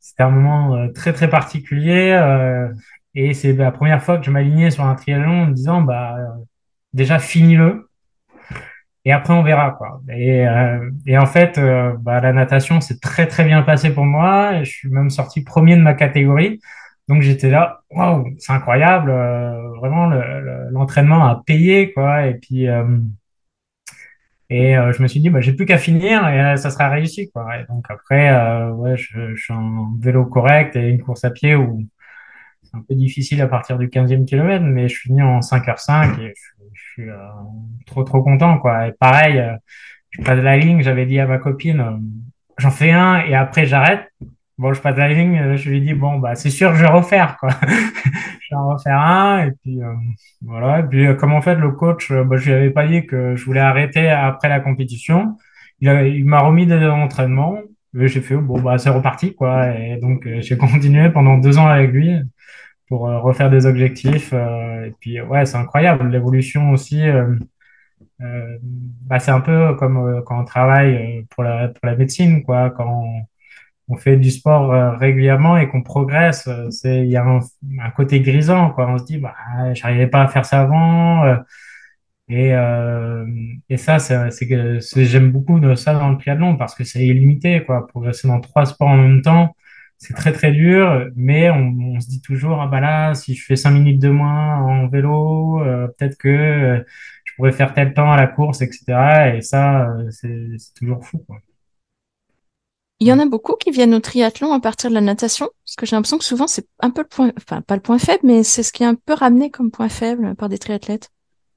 C'était 0.00 0.22
un 0.24 0.30
moment 0.30 0.76
euh, 0.76 0.88
très 0.92 1.12
très 1.12 1.28
particulier 1.28 2.12
et 3.14 3.34
c'est 3.34 3.52
la 3.52 3.72
première 3.72 4.02
fois 4.02 4.18
que 4.18 4.24
je 4.24 4.30
m'alignais 4.30 4.70
sur 4.70 4.84
un 4.84 4.94
triathlon 4.94 5.42
en 5.42 5.46
me 5.46 5.54
disant 5.54 5.82
bah 5.82 6.16
déjà 6.92 7.18
finis-le 7.18 7.88
et 9.04 9.12
après 9.12 9.34
on 9.34 9.42
verra 9.42 9.72
quoi. 9.72 10.00
Et, 10.10 10.46
euh, 10.46 10.90
et 11.06 11.18
en 11.18 11.26
fait, 11.26 11.58
euh, 11.58 11.94
bah, 11.98 12.20
la 12.20 12.32
natation 12.32 12.80
s'est 12.80 12.98
très 13.00 13.26
très 13.26 13.44
bien 13.44 13.62
passé 13.62 13.92
pour 13.92 14.04
moi. 14.04 14.62
Je 14.62 14.70
suis 14.70 14.88
même 14.90 15.10
sorti 15.10 15.42
premier 15.42 15.76
de 15.76 15.82
ma 15.82 15.94
catégorie. 15.94 16.60
Donc 17.08 17.22
j'étais 17.22 17.50
là, 17.50 17.82
waouh, 17.90 18.28
c'est 18.38 18.52
incroyable. 18.52 19.10
Euh, 19.10 19.70
vraiment, 19.76 20.06
l'entraînement 20.70 21.26
a 21.26 21.42
payé 21.44 21.92
quoi. 21.92 22.26
Et 22.26 22.34
puis 22.34 22.66
et 24.50 24.74
je 24.74 25.02
me 25.02 25.08
suis 25.08 25.20
dit, 25.20 25.30
bah, 25.30 25.40
j'ai 25.40 25.54
plus 25.54 25.64
qu'à 25.64 25.78
finir 25.78 26.28
et 26.28 26.56
ça 26.58 26.70
sera 26.70 26.88
réussi 26.90 27.30
quoi. 27.30 27.58
Et 27.58 27.64
donc 27.68 27.86
après, 27.88 28.30
ouais, 28.70 28.96
je, 28.96 29.34
je, 29.34 29.42
suis 29.42 29.54
en 29.54 29.94
vélo 29.98 30.26
correct 30.26 30.76
et 30.76 30.88
une 30.88 31.02
course 31.02 31.24
à 31.24 31.30
pied 31.30 31.54
où 31.54 31.86
un 32.74 32.80
peu 32.80 32.94
difficile 32.94 33.40
à 33.42 33.46
partir 33.46 33.78
du 33.78 33.88
15e 33.88 34.24
kilomètre, 34.24 34.64
mais 34.64 34.88
je 34.88 34.98
finis 34.98 35.22
en 35.22 35.40
5h5 35.40 36.20
et 36.20 36.32
je 36.72 36.82
suis 36.92 37.10
euh, 37.10 37.16
trop 37.86 38.02
trop 38.04 38.22
content 38.22 38.58
quoi. 38.58 38.88
Et 38.88 38.92
pareil, 38.92 39.38
euh, 39.38 39.54
je 40.10 40.22
passe 40.22 40.38
la 40.38 40.56
ligne, 40.56 40.82
j'avais 40.82 41.06
dit 41.06 41.18
à 41.18 41.26
ma 41.26 41.38
copine, 41.38 41.80
euh, 41.80 41.96
j'en 42.58 42.70
fais 42.70 42.90
un 42.90 43.20
et 43.20 43.34
après 43.34 43.66
j'arrête. 43.66 44.08
Bon, 44.58 44.72
je 44.72 44.80
passe 44.80 44.96
la 44.96 45.08
ligne, 45.08 45.56
je 45.56 45.70
lui 45.70 45.80
dis 45.80 45.94
bon 45.94 46.18
bah 46.18 46.34
c'est 46.34 46.50
sûr, 46.50 46.74
je 46.74 46.82
vais 46.82 46.90
refaire 46.90 47.36
quoi. 47.38 47.50
je 47.62 48.48
vais 48.50 48.56
en 48.56 48.68
refaire 48.70 48.98
un 48.98 49.46
et 49.46 49.52
puis 49.62 49.80
voilà. 50.42 50.80
Et 50.80 50.82
puis 50.84 51.16
comme 51.16 51.32
en 51.32 51.42
fait 51.42 51.56
le 51.56 51.72
coach, 51.72 52.12
bah, 52.12 52.36
je 52.36 52.46
lui 52.46 52.52
avais 52.52 52.70
pas 52.70 52.86
dit 52.86 53.06
que 53.06 53.34
je 53.34 53.44
voulais 53.44 53.60
arrêter 53.60 54.08
après 54.08 54.48
la 54.48 54.60
compétition. 54.60 55.36
Il, 55.80 55.88
il 55.90 56.24
m'a 56.24 56.40
remis 56.40 56.66
des 56.66 56.84
entraînements. 56.86 57.58
J'ai 57.94 58.20
fait 58.20 58.36
bon 58.36 58.60
bah 58.60 58.78
c'est 58.78 58.90
reparti 58.90 59.34
quoi. 59.34 59.68
Et 59.76 59.98
donc 60.00 60.28
j'ai 60.40 60.56
continué 60.58 61.10
pendant 61.10 61.38
deux 61.38 61.58
ans 61.58 61.66
avec 61.66 61.90
lui 61.90 62.20
pour 62.88 63.08
euh, 63.08 63.18
refaire 63.20 63.50
des 63.50 63.66
objectifs. 63.66 64.30
Euh, 64.32 64.86
et 64.86 64.94
puis, 65.00 65.20
ouais, 65.20 65.46
c'est 65.46 65.56
incroyable. 65.56 66.08
L'évolution 66.08 66.70
aussi, 66.70 67.02
euh, 67.08 67.36
bah, 68.60 69.18
c'est 69.18 69.30
un 69.30 69.40
peu 69.40 69.74
comme 69.76 70.22
quand 70.24 70.40
on 70.40 70.44
travaille 70.44 71.24
pour 71.30 71.42
la, 71.42 71.68
pour 71.68 71.86
la 71.86 71.96
médecine, 71.96 72.42
quoi. 72.42 72.70
Quand 72.70 73.04
on, 73.04 73.26
fait 73.98 74.16
du 74.16 74.30
sport 74.30 74.98
régulièrement 74.98 75.58
et 75.58 75.68
qu'on 75.68 75.82
progresse, 75.82 76.48
c'est 76.70 77.00
il 77.04 77.10
y 77.10 77.16
a 77.16 77.24
un, 77.24 77.40
un, 77.80 77.90
côté 77.90 78.20
grisant 78.20 78.70
quoi. 78.70 78.88
On 78.88 78.96
se 78.96 79.04
dit 79.04 79.18
bah 79.18 79.34
j'arrivais 79.74 80.06
pas 80.06 80.22
à 80.22 80.28
faire 80.28 80.46
ça 80.46 80.62
avant 80.62 81.42
et 82.28 82.54
euh, 82.54 83.26
et 83.68 83.76
ça 83.76 83.98
c'est 83.98 84.48
que 84.48 84.78
j'aime 84.96 85.30
beaucoup 85.32 85.60
ça 85.76 85.94
dans 85.94 86.10
le 86.10 86.16
triathlon 86.18 86.56
parce 86.56 86.74
que 86.74 86.84
c'est 86.84 87.04
illimité 87.04 87.62
quoi. 87.64 87.86
Progresser 87.88 88.28
dans 88.28 88.40
trois 88.40 88.64
sports 88.66 88.88
en 88.88 88.96
même 88.96 89.22
temps, 89.22 89.54
c'est 90.02 90.14
très 90.14 90.32
très 90.32 90.50
dur, 90.50 91.06
mais 91.14 91.48
on, 91.50 91.72
on, 91.94 92.00
se 92.00 92.08
dit 92.08 92.20
toujours 92.20 92.60
ah 92.60 92.66
bah 92.66 92.80
là 92.80 93.14
si 93.14 93.36
je 93.36 93.44
fais 93.44 93.54
cinq 93.54 93.70
minutes 93.70 94.00
de 94.00 94.08
moins 94.08 94.58
en 94.58 94.88
vélo, 94.88 95.62
euh, 95.62 95.86
peut-être 95.86 96.18
que 96.18 96.28
euh, 96.28 96.84
je 97.24 97.32
pourrais 97.36 97.52
faire 97.52 97.72
tel 97.72 97.94
temps 97.94 98.10
à 98.10 98.16
la 98.16 98.26
course, 98.26 98.62
etc. 98.62 99.36
Et 99.36 99.42
ça 99.42 99.88
euh, 99.90 100.10
c'est 100.10 100.74
toujours 100.76 101.06
fou. 101.06 101.18
Quoi. 101.18 101.38
Il 102.98 103.06
y 103.06 103.12
en 103.12 103.20
a 103.20 103.26
beaucoup 103.26 103.54
qui 103.54 103.70
viennent 103.70 103.94
au 103.94 104.00
triathlon 104.00 104.52
à 104.52 104.58
partir 104.58 104.90
de 104.90 104.94
la 104.94 105.00
natation, 105.00 105.48
parce 105.64 105.76
que 105.76 105.86
j'ai 105.86 105.94
l'impression 105.94 106.18
que 106.18 106.24
souvent 106.24 106.48
c'est 106.48 106.66
un 106.80 106.90
peu 106.90 107.02
le 107.02 107.08
point, 107.08 107.30
enfin 107.36 107.60
pas 107.60 107.76
le 107.76 107.82
point 107.82 107.98
faible, 107.98 108.22
mais 108.24 108.42
c'est 108.42 108.64
ce 108.64 108.72
qui 108.72 108.82
est 108.82 108.86
un 108.86 108.96
peu 108.96 109.14
ramené 109.14 109.52
comme 109.52 109.70
point 109.70 109.88
faible 109.88 110.34
par 110.34 110.48
des 110.48 110.58
triathlètes. 110.58 111.10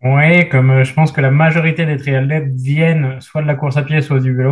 Oui, 0.04 0.48
comme 0.50 0.84
je 0.84 0.94
pense 0.94 1.12
que 1.12 1.22
la 1.22 1.32
majorité 1.32 1.88
des 1.88 1.98
triathlètes 1.98 2.54
viennent 2.54 3.20
soit 3.22 3.42
de 3.42 3.48
la 3.48 3.56
course 3.56 3.78
à 3.78 3.82
pied, 3.82 4.02
soit 4.02 4.20
du 4.20 4.36
vélo 4.36 4.52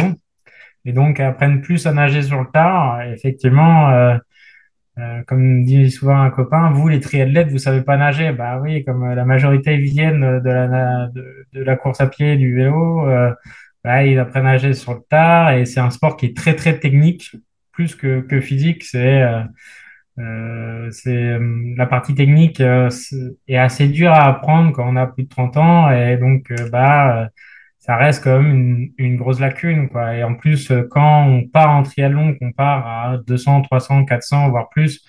et 0.86 0.94
donc 0.94 1.20
apprennent 1.20 1.62
plus 1.62 1.88
à 1.88 1.94
nager 1.94 2.22
sur 2.22 2.42
le 2.42 2.48
tard. 2.52 3.02
Effectivement, 3.04 3.90
euh, 3.90 4.18
euh, 5.00 5.24
comme 5.26 5.66
dit 5.66 5.90
souvent 5.90 6.22
un 6.22 6.30
copain, 6.30 6.70
vous 6.72 6.88
les 6.88 7.00
triathlètes, 7.00 7.50
vous 7.50 7.58
savez 7.58 7.82
pas 7.82 7.98
nager. 7.98 8.32
Bah 8.32 8.60
oui, 8.62 8.84
comme 8.86 9.14
la 9.14 9.26
majorité 9.26 9.78
viennent 9.78 10.40
de 10.42 10.50
la 10.50 11.08
de, 11.08 11.64
la 11.64 11.76
course 11.76 12.00
à 12.02 12.08
pied, 12.08 12.38
du 12.38 12.56
vélo, 12.56 13.08
euh, 13.10 13.34
bah, 13.84 14.06
ils 14.06 14.20
apprennent 14.20 14.46
à 14.46 14.54
nager 14.54 14.74
sur 14.74 14.94
le 14.94 15.02
tard 15.10 15.52
et 15.54 15.66
c'est 15.66 15.80
un 15.80 15.90
sport 15.90 16.16
qui 16.18 16.28
est 16.28 16.38
très 16.38 16.56
très 16.56 16.80
technique, 16.80 17.36
plus 17.72 17.96
que 17.96 18.22
que 18.22 18.40
physique. 18.42 18.84
C'est 18.84 19.24
euh, 19.24 19.44
euh 20.20 20.92
c'est 20.92 21.40
la 21.78 21.88
partie 21.88 22.16
technique 22.16 22.62
est 22.62 23.58
assez 23.58 23.88
dure 23.88 24.12
à 24.12 24.28
apprendre 24.28 24.74
quand 24.74 24.88
on 24.88 24.96
a 24.96 25.08
plus 25.08 25.24
de 25.24 25.30
30 25.30 25.58
ans 25.58 25.92
et 25.92 26.18
donc 26.18 26.52
bah 26.72 27.30
ça 27.84 27.98
reste 27.98 28.24
quand 28.24 28.42
même 28.42 28.56
une, 28.56 28.94
une, 28.98 29.18
grosse 29.18 29.42
lacune, 29.42 29.90
quoi. 29.90 30.16
Et 30.16 30.24
en 30.24 30.36
plus, 30.36 30.72
euh, 30.72 30.88
quand 30.90 31.26
on 31.28 31.48
part 31.48 31.70
en 31.72 31.84
triathlon, 31.84 32.34
qu'on 32.36 32.54
part 32.54 32.88
à 32.88 33.18
200, 33.28 33.64
300, 33.64 34.06
400, 34.06 34.50
voire 34.50 34.70
plus, 34.70 35.06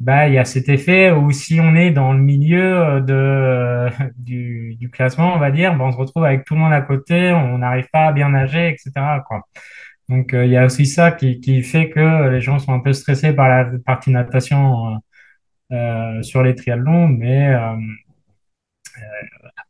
bah, 0.00 0.28
il 0.28 0.34
y 0.34 0.38
a 0.38 0.44
cet 0.44 0.68
effet 0.68 1.10
où 1.12 1.30
si 1.32 1.60
on 1.60 1.74
est 1.74 1.90
dans 1.92 2.12
le 2.12 2.20
milieu 2.20 2.78
euh, 2.78 3.00
de, 3.00 3.14
euh, 3.14 3.90
du, 4.18 4.76
du 4.76 4.90
classement, 4.90 5.34
on 5.34 5.38
va 5.38 5.50
dire, 5.50 5.74
bah, 5.76 5.84
on 5.86 5.92
se 5.92 5.96
retrouve 5.96 6.24
avec 6.24 6.44
tout 6.44 6.54
le 6.54 6.60
monde 6.60 6.74
à 6.74 6.82
côté, 6.82 7.32
on 7.32 7.58
n'arrive 7.58 7.88
pas 7.90 8.06
à 8.08 8.12
bien 8.12 8.28
nager, 8.30 8.68
etc., 8.68 8.92
quoi. 9.26 9.42
Donc, 10.10 10.30
il 10.34 10.48
y 10.48 10.56
a 10.56 10.66
aussi 10.66 10.86
ça 10.86 11.12
qui, 11.12 11.40
qui 11.40 11.62
fait 11.62 11.88
que 11.90 12.28
les 12.30 12.40
gens 12.40 12.58
sont 12.58 12.72
un 12.74 12.80
peu 12.80 12.92
stressés 12.92 13.32
par 13.32 13.48
la 13.48 13.66
partie 13.86 14.10
natation 14.10 15.00
euh, 15.72 16.22
sur 16.22 16.42
les 16.42 16.54
triathlons, 16.56 17.08
mais 17.08 17.54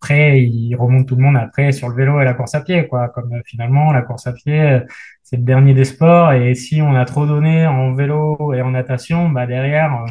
après, 0.02 0.40
il 0.40 0.74
remonte 0.76 1.06
tout 1.06 1.14
le 1.16 1.22
monde 1.22 1.36
après 1.36 1.72
sur 1.72 1.90
le 1.90 1.94
vélo 1.94 2.20
et 2.22 2.24
la 2.24 2.32
course 2.32 2.54
à 2.54 2.62
pied, 2.62 2.86
quoi. 2.88 3.10
Comme 3.10 3.34
euh, 3.34 3.42
finalement, 3.44 3.92
la 3.92 4.00
course 4.00 4.26
à 4.26 4.32
pied, 4.32 4.58
euh, 4.58 4.80
c'est 5.22 5.36
le 5.36 5.42
dernier 5.42 5.74
des 5.74 5.84
sports. 5.84 6.32
Et 6.32 6.54
si 6.54 6.80
on 6.80 6.94
a 6.94 7.04
trop 7.04 7.26
donné 7.26 7.66
en 7.66 7.94
vélo 7.94 8.54
et 8.54 8.62
en 8.62 8.70
natation, 8.70 9.28
bah 9.28 9.46
derrière, 9.46 9.92
euh, 9.92 10.06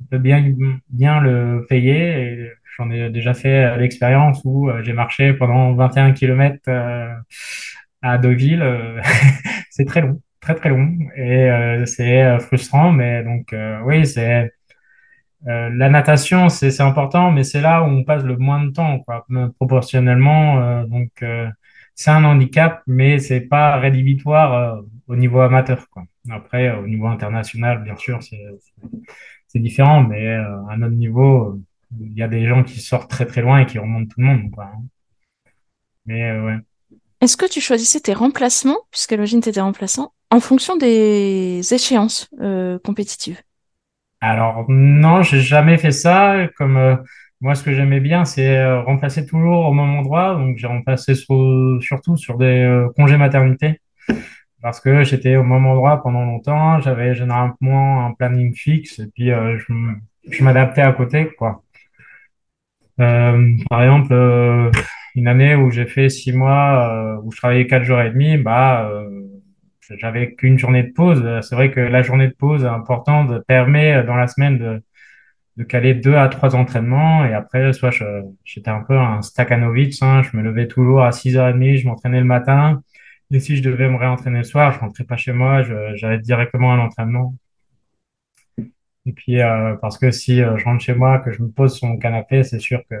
on 0.00 0.04
peut 0.06 0.18
bien, 0.18 0.44
bien 0.90 1.20
le 1.20 1.64
payer. 1.68 2.50
J'en 2.76 2.90
ai 2.90 3.08
déjà 3.10 3.34
fait 3.34 3.78
l'expérience 3.78 4.40
où 4.44 4.68
j'ai 4.82 4.92
marché 4.92 5.32
pendant 5.32 5.74
21 5.74 6.12
km 6.12 6.68
à 8.02 8.18
Deauville. 8.18 9.00
c'est 9.70 9.84
très 9.84 10.00
long, 10.00 10.20
très 10.40 10.56
très 10.56 10.70
long. 10.70 10.90
Et 11.16 11.48
c'est 11.86 12.38
frustrant, 12.40 12.90
mais 12.92 13.22
donc 13.22 13.54
oui, 13.84 14.06
c'est 14.06 14.52
euh, 15.46 15.68
la 15.70 15.90
natation, 15.90 16.48
c'est 16.48 16.80
important, 16.80 17.30
mais 17.30 17.44
c'est 17.44 17.60
là 17.60 17.82
où 17.82 17.86
on 17.86 18.02
passe 18.04 18.22
le 18.22 18.36
moins 18.36 18.64
de 18.64 18.70
temps, 18.70 19.00
quoi, 19.00 19.26
proportionnellement. 19.56 20.62
Euh, 20.62 20.84
donc, 20.86 21.10
euh, 21.22 21.48
c'est 21.94 22.10
un 22.10 22.24
handicap, 22.24 22.82
mais 22.86 23.18
c'est 23.18 23.42
pas 23.42 23.76
rédhibitoire 23.76 24.82
au 25.06 25.16
niveau 25.16 25.40
amateur, 25.40 25.88
quoi. 25.90 26.04
Après, 26.30 26.74
au 26.74 26.86
niveau 26.86 27.06
international, 27.06 27.82
bien 27.82 27.96
sûr, 27.96 28.20
c'est 28.22 29.58
différent, 29.58 30.02
mais 30.02 30.34
à 30.34 30.76
notre 30.76 30.94
niveau, 30.94 31.60
il 32.00 32.18
y 32.18 32.22
a 32.22 32.28
des 32.28 32.46
gens 32.46 32.64
qui 32.64 32.80
sortent 32.80 33.10
très 33.10 33.26
très 33.26 33.42
loin 33.42 33.60
et 33.60 33.66
qui 33.66 33.78
remontent 33.78 34.08
tout 34.12 34.20
le 34.20 34.26
monde, 34.26 34.50
quoi. 34.50 34.72
Mais 36.06 36.36
ouais. 36.40 36.56
Est-ce 37.20 37.36
que 37.36 37.46
tu 37.46 37.60
choisissais 37.60 38.00
tes 38.00 38.14
remplacements, 38.14 38.78
puisqu'à 38.90 39.16
l'origine 39.16 39.40
tu 39.40 39.50
étais 39.50 39.60
remplaçant, 39.60 40.12
en 40.30 40.40
fonction 40.40 40.76
des 40.76 41.60
échéances 41.72 42.28
compétitives? 42.82 43.40
Alors 44.30 44.64
non, 44.68 45.22
j'ai 45.22 45.40
jamais 45.40 45.78
fait 45.78 45.90
ça. 45.90 46.48
Comme 46.56 46.76
euh, 46.76 46.96
moi, 47.40 47.54
ce 47.54 47.62
que 47.62 47.72
j'aimais 47.74 48.00
bien, 48.00 48.24
c'est 48.24 48.56
euh, 48.58 48.80
remplacer 48.82 49.26
toujours 49.26 49.66
au 49.66 49.72
même 49.72 49.90
endroit. 49.90 50.34
Donc 50.34 50.56
j'ai 50.58 50.66
remplacé 50.66 51.14
surtout 51.14 52.16
sur 52.16 52.38
des 52.38 52.62
euh, 52.64 52.88
congés 52.96 53.18
maternité 53.18 53.80
parce 54.62 54.80
que 54.80 55.04
j'étais 55.04 55.36
au 55.36 55.44
même 55.44 55.66
endroit 55.66 56.02
pendant 56.02 56.24
longtemps. 56.24 56.80
J'avais 56.80 57.14
généralement 57.14 58.06
un 58.06 58.12
planning 58.14 58.54
fixe 58.54 58.98
et 58.98 59.08
puis 59.14 59.28
je 59.28 60.44
m'adaptais 60.44 60.82
à 60.82 60.92
côté, 60.92 61.28
quoi. 61.38 61.62
par 62.96 63.82
exemple, 63.82 64.14
une 65.14 65.28
année 65.28 65.54
où 65.54 65.70
j'ai 65.70 65.86
fait 65.86 66.08
six 66.08 66.32
mois 66.32 67.20
où 67.22 67.30
je 67.32 67.36
travaillais 67.36 67.66
quatre 67.66 67.84
jours 67.84 68.00
et 68.00 68.10
demi, 68.10 68.38
bah 68.38 68.90
j'avais 69.90 70.34
qu'une 70.34 70.58
journée 70.58 70.82
de 70.82 70.92
pause. 70.92 71.22
C'est 71.42 71.54
vrai 71.54 71.70
que 71.70 71.80
la 71.80 72.02
journée 72.02 72.28
de 72.28 72.34
pause 72.34 72.64
importante 72.64 73.44
permet 73.46 73.96
euh, 73.96 74.02
dans 74.04 74.16
la 74.16 74.26
semaine 74.26 74.58
de, 74.58 74.82
de 75.56 75.64
caler 75.64 75.94
deux 75.94 76.14
à 76.14 76.28
trois 76.28 76.56
entraînements. 76.56 77.24
Et 77.24 77.34
après, 77.34 77.72
soit 77.72 77.90
j'étais 78.44 78.70
un 78.70 78.82
peu 78.82 78.98
un 78.98 79.22
Stakhanovich, 79.22 80.02
hein, 80.02 80.22
je 80.22 80.36
me 80.36 80.42
levais 80.42 80.68
toujours 80.68 81.02
à 81.02 81.10
6h30, 81.10 81.78
je 81.78 81.86
m'entraînais 81.86 82.20
le 82.20 82.26
matin. 82.26 82.82
Et 83.30 83.40
si 83.40 83.56
je 83.56 83.62
devais 83.62 83.88
me 83.88 83.96
réentraîner 83.96 84.38
le 84.38 84.44
soir, 84.44 84.72
je 84.72 84.78
rentrais 84.78 85.04
pas 85.04 85.16
chez 85.16 85.32
moi, 85.32 85.62
j'allais 85.94 86.18
directement 86.18 86.72
à 86.72 86.76
l'entraînement. 86.76 87.34
Et 89.06 89.12
puis, 89.12 89.40
euh, 89.40 89.74
parce 89.76 89.98
que 89.98 90.10
si 90.10 90.42
euh, 90.42 90.56
je 90.56 90.64
rentre 90.64 90.82
chez 90.82 90.94
moi, 90.94 91.18
que 91.18 91.30
je 91.32 91.42
me 91.42 91.48
pose 91.50 91.74
sur 91.76 91.88
mon 91.88 91.98
canapé, 91.98 92.42
c'est 92.42 92.58
sûr 92.58 92.82
que 92.88 92.96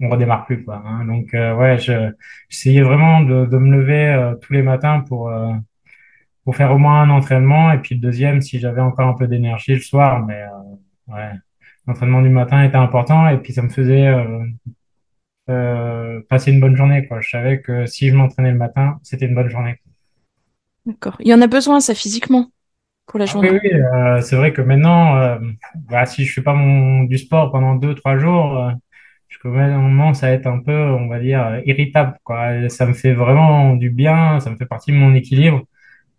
on 0.00 0.08
redémarre 0.08 0.46
plus, 0.46 0.64
quoi. 0.64 0.82
Hein. 0.84 1.04
Donc, 1.06 1.30
ouais, 1.32 1.78
j'essayais 1.78 2.82
vraiment 2.82 3.20
de, 3.20 3.46
de, 3.46 3.58
me 3.58 3.76
lever 3.76 4.34
tous 4.42 4.52
les 4.52 4.62
matins 4.62 5.00
pour 5.00 5.30
pour 6.44 6.56
faire 6.56 6.72
au 6.72 6.78
moins 6.78 7.02
un 7.02 7.10
entraînement. 7.10 7.72
Et 7.72 7.78
puis 7.78 7.94
le 7.94 8.00
deuxième, 8.00 8.40
si 8.40 8.58
j'avais 8.58 8.80
encore 8.80 9.08
un 9.08 9.14
peu 9.14 9.26
d'énergie 9.26 9.74
le 9.74 9.80
soir. 9.80 10.24
Mais 10.24 10.42
euh, 10.42 11.14
ouais, 11.14 11.30
l'entraînement 11.86 12.22
du 12.22 12.28
matin 12.28 12.62
était 12.62 12.76
important. 12.76 13.28
Et 13.28 13.38
puis 13.38 13.52
ça 13.52 13.62
me 13.62 13.68
faisait 13.68 14.06
euh, 14.06 14.44
euh, 15.50 16.20
passer 16.28 16.52
une 16.52 16.60
bonne 16.60 16.76
journée. 16.76 17.06
Quoi. 17.06 17.20
Je 17.20 17.30
savais 17.30 17.60
que 17.60 17.86
si 17.86 18.08
je 18.08 18.14
m'entraînais 18.14 18.52
le 18.52 18.58
matin, 18.58 18.98
c'était 19.02 19.26
une 19.26 19.34
bonne 19.34 19.48
journée. 19.48 19.80
D'accord. 20.86 21.16
Il 21.20 21.28
y 21.28 21.34
en 21.34 21.40
a 21.40 21.46
besoin, 21.46 21.80
ça, 21.80 21.94
physiquement, 21.94 22.50
pour 23.06 23.18
la 23.18 23.24
ah 23.24 23.26
journée. 23.26 23.50
oui, 23.50 23.60
oui 23.62 23.72
euh, 23.72 24.20
c'est 24.20 24.36
vrai 24.36 24.52
que 24.52 24.60
maintenant, 24.60 25.16
euh, 25.16 25.38
bah, 25.88 26.06
si 26.06 26.24
je 26.24 26.32
fais 26.32 26.42
pas 26.42 26.54
mon, 26.54 27.04
du 27.04 27.18
sport 27.18 27.50
pendant 27.52 27.74
deux, 27.74 27.94
trois 27.94 28.18
jours, 28.18 28.58
euh, 28.58 28.70
je 29.28 29.38
commence 29.38 30.22
à 30.22 30.30
être 30.30 30.46
un 30.46 30.60
peu, 30.60 30.72
on 30.72 31.08
va 31.08 31.18
dire, 31.20 31.60
irritable. 31.64 32.18
Quoi. 32.22 32.68
ça 32.68 32.86
me 32.86 32.92
fait 32.92 33.12
vraiment 33.12 33.74
du 33.74 33.90
bien, 33.90 34.40
ça 34.40 34.50
me 34.50 34.56
fait 34.56 34.66
partie 34.66 34.92
de 34.92 34.96
mon 34.96 35.14
équilibre. 35.14 35.64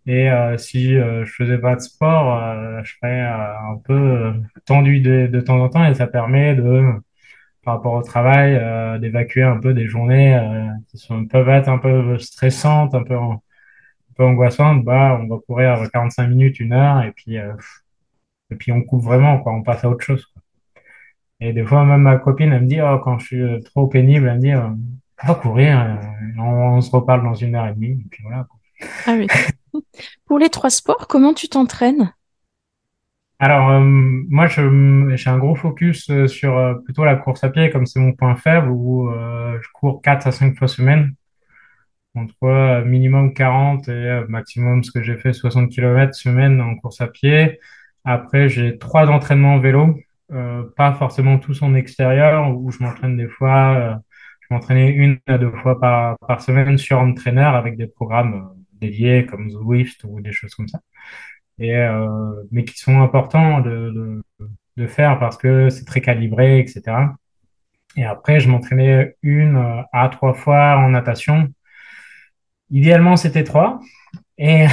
Et 0.06 0.30
euh, 0.30 0.56
si 0.56 0.96
euh, 0.96 1.24
je 1.24 1.32
faisais 1.32 1.58
pas 1.58 1.74
de 1.74 1.80
sport, 1.80 2.40
euh, 2.40 2.80
je 2.84 2.94
serais 2.94 3.20
un 3.22 3.76
peu 3.84 4.34
tendu 4.64 5.00
de, 5.00 5.26
de, 5.26 5.40
temps 5.40 5.60
en 5.60 5.68
temps 5.68 5.84
et 5.84 5.94
ça 5.94 6.06
permet 6.06 6.54
de, 6.54 6.92
par 7.64 7.76
rapport 7.76 7.94
au 7.94 8.02
travail, 8.02 8.54
d'évacuer 9.00 9.42
un 9.42 9.58
peu 9.58 9.74
des 9.74 9.86
journées 9.86 10.40
qui 10.88 10.98
sont, 10.98 11.26
peuvent 11.26 11.48
être 11.48 11.68
un 11.68 11.78
peu 11.78 12.18
stressantes, 12.18 12.94
un 12.94 13.02
peu, 13.02 13.16
un 13.16 13.40
peu 14.16 14.24
angoissantes. 14.24 14.84
Bah, 14.84 15.18
on 15.20 15.26
va 15.28 15.40
courir 15.46 15.90
45 15.92 16.28
minutes, 16.28 16.60
une 16.60 16.72
heure 16.72 17.02
et 17.02 17.12
puis, 17.12 17.36
et 17.36 18.56
puis 18.56 18.72
on 18.72 18.82
coupe 18.82 19.02
vraiment, 19.02 19.38
quoi. 19.40 19.52
On 19.52 19.62
passe 19.62 19.84
à 19.84 19.90
autre 19.90 20.04
chose. 20.04 20.24
Quoi. 20.26 20.42
Et 21.40 21.52
des 21.52 21.64
fois, 21.64 21.84
même 21.84 22.02
ma 22.02 22.18
copine, 22.18 22.52
elle 22.52 22.62
me 22.62 22.68
dit, 22.68 22.80
oh, 22.80 22.98
quand 23.00 23.18
je 23.18 23.26
suis 23.26 23.62
trop 23.64 23.88
pénible, 23.88 24.28
elle 24.28 24.36
me 24.36 24.40
dit, 24.40 24.54
on 24.54 25.26
va 25.26 25.34
courir, 25.34 25.98
on, 26.38 26.42
on, 26.42 26.80
se 26.80 26.90
reparle 26.90 27.24
dans 27.24 27.34
une 27.34 27.56
heure 27.56 27.66
et 27.66 27.74
demie, 27.74 27.92
et 27.92 28.06
puis 28.10 28.22
voilà. 28.22 28.46
Quoi. 28.48 28.88
Ah 29.06 29.16
oui. 29.18 29.26
Pour 30.26 30.38
les 30.38 30.48
trois 30.48 30.70
sports, 30.70 31.06
comment 31.08 31.34
tu 31.34 31.48
t'entraînes? 31.48 32.12
Alors, 33.38 33.68
euh, 33.70 33.80
moi, 33.80 34.46
j'ai 34.46 35.30
un 35.30 35.38
gros 35.38 35.54
focus 35.54 36.08
euh, 36.10 36.26
sur 36.26 36.56
euh, 36.56 36.74
plutôt 36.74 37.04
la 37.04 37.16
course 37.16 37.44
à 37.44 37.50
pied, 37.50 37.68
comme 37.70 37.84
c'est 37.84 38.00
mon 38.00 38.12
point 38.12 38.34
faible, 38.36 38.70
où 38.70 39.10
je 39.60 39.68
cours 39.74 40.00
4 40.02 40.26
à 40.26 40.32
5 40.32 40.56
fois 40.56 40.68
semaine, 40.68 41.14
entre 42.14 42.82
minimum 42.84 43.34
40 43.34 43.88
et 43.88 44.22
maximum 44.28 44.82
ce 44.84 44.90
que 44.90 45.02
j'ai 45.02 45.16
fait 45.16 45.32
60 45.32 45.70
km 45.70 46.14
semaine 46.14 46.60
en 46.60 46.76
course 46.76 47.00
à 47.00 47.08
pied. 47.08 47.60
Après, 48.04 48.48
j'ai 48.48 48.78
trois 48.78 49.08
entraînements 49.08 49.58
vélo, 49.58 49.98
pas 50.76 50.94
forcément 50.94 51.38
tous 51.38 51.62
en 51.62 51.74
extérieur, 51.74 52.56
où 52.56 52.70
je 52.70 52.82
m'entraîne 52.82 53.16
des 53.16 53.28
fois, 53.28 54.00
je 54.40 54.54
m'entraînais 54.54 54.90
une 54.90 55.18
à 55.26 55.38
deux 55.38 55.50
fois 55.50 55.80
par, 55.80 56.18
par 56.26 56.40
semaine 56.42 56.78
sur 56.78 56.98
entraîneur 57.00 57.54
avec 57.54 57.76
des 57.76 57.86
programmes 57.86 58.55
dédiés 58.80 59.26
comme 59.26 59.50
Zwift 59.50 60.04
ou 60.04 60.20
des 60.20 60.32
choses 60.32 60.54
comme 60.54 60.68
ça. 60.68 60.80
Et, 61.58 61.74
euh, 61.76 62.42
mais 62.50 62.64
qui 62.64 62.78
sont 62.78 63.00
importants 63.02 63.60
de, 63.60 64.22
faire 64.88 65.18
parce 65.18 65.38
que 65.38 65.70
c'est 65.70 65.84
très 65.86 66.00
calibré, 66.02 66.60
etc. 66.60 67.16
Et 67.96 68.04
après, 68.04 68.40
je 68.40 68.48
m'entraînais 68.50 69.16
une 69.22 69.84
à 69.92 70.08
trois 70.10 70.34
fois 70.34 70.76
en 70.78 70.90
natation. 70.90 71.48
Idéalement, 72.70 73.16
c'était 73.16 73.44
trois. 73.44 73.80
Et, 74.38 74.66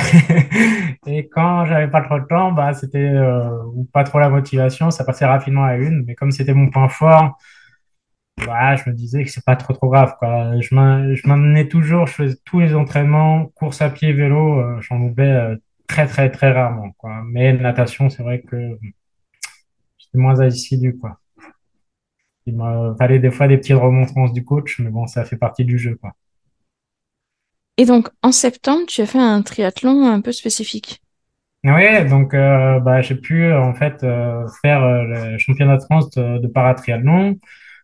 et 1.08 1.30
quand 1.30 1.66
j'avais 1.66 1.90
pas 1.90 2.02
trop 2.02 2.20
de 2.20 2.26
temps, 2.26 2.52
bah, 2.52 2.74
c'était 2.74 2.98
euh, 3.00 3.64
ou 3.74 3.86
pas 3.94 4.04
trop 4.04 4.20
la 4.20 4.30
motivation, 4.30 4.92
ça 4.92 5.06
passait 5.06 5.26
rapidement 5.26 5.64
à 5.64 5.76
une. 5.78 6.04
Mais 6.06 6.16
comme 6.16 6.32
c'était 6.32 6.54
mon 6.54 6.70
point 6.70 6.90
fort, 6.90 7.38
bah, 8.38 8.76
je 8.76 8.90
me 8.90 8.96
disais 8.96 9.24
que 9.24 9.30
c'est 9.30 9.46
pas 9.46 9.56
trop 9.56 9.74
trop 9.74 9.90
grave 9.90 10.16
quoi. 10.18 10.60
Je 10.60 10.74
m'emmenais 10.74 11.68
toujours, 11.68 12.08
je 12.08 12.14
faisais 12.14 12.38
tous 12.46 12.60
les 12.60 12.74
entraînements, 12.74 13.48
course 13.56 13.82
à 13.82 13.90
pied, 13.90 14.14
vélo, 14.14 14.60
euh, 14.60 14.82
j'en 14.82 14.98
loupais 14.98 15.22
euh, 15.24 15.56
très 15.88 16.08
très 16.08 16.32
très 16.32 16.52
rarement 16.52 16.92
quoi. 16.98 17.22
Mais 17.26 17.54
natation, 17.54 18.10
c'est 18.10 18.24
vrai 18.24 18.42
que 18.42 18.78
j'étais 19.98 20.18
moins 20.18 20.40
assidu 20.40 20.98
quoi. 20.98 21.20
Il 22.46 22.58
me 22.58 22.96
fallait 22.96 23.20
des 23.20 23.32
fois 23.32 23.48
des 23.48 23.58
petites 23.58 23.78
remontrances 23.78 24.34
du 24.34 24.44
coach, 24.44 24.80
mais 24.80 24.90
bon, 24.90 25.08
ça 25.08 25.24
fait 25.24 25.38
partie 25.38 25.64
du 25.64 25.78
jeu 25.78 25.96
quoi. 25.96 26.14
Et 27.78 27.86
donc 27.86 28.10
en 28.22 28.32
septembre, 28.32 28.86
tu 28.88 29.02
as 29.02 29.06
fait 29.06 29.20
un 29.20 29.42
triathlon 29.42 30.06
un 30.06 30.22
peu 30.22 30.32
spécifique. 30.32 31.02
Oui, 31.64 32.06
donc 32.10 32.34
euh, 32.34 32.80
bah, 32.82 33.02
j'ai 33.02 33.16
pu 33.16 33.52
en 33.54 33.74
fait 33.74 34.02
faire 34.62 34.86
le 35.06 35.38
championnat 35.38 35.78
de 35.78 35.84
France 35.84 36.10
de, 36.10 36.40
de 36.40 36.48
paratriathlon. 36.48 37.40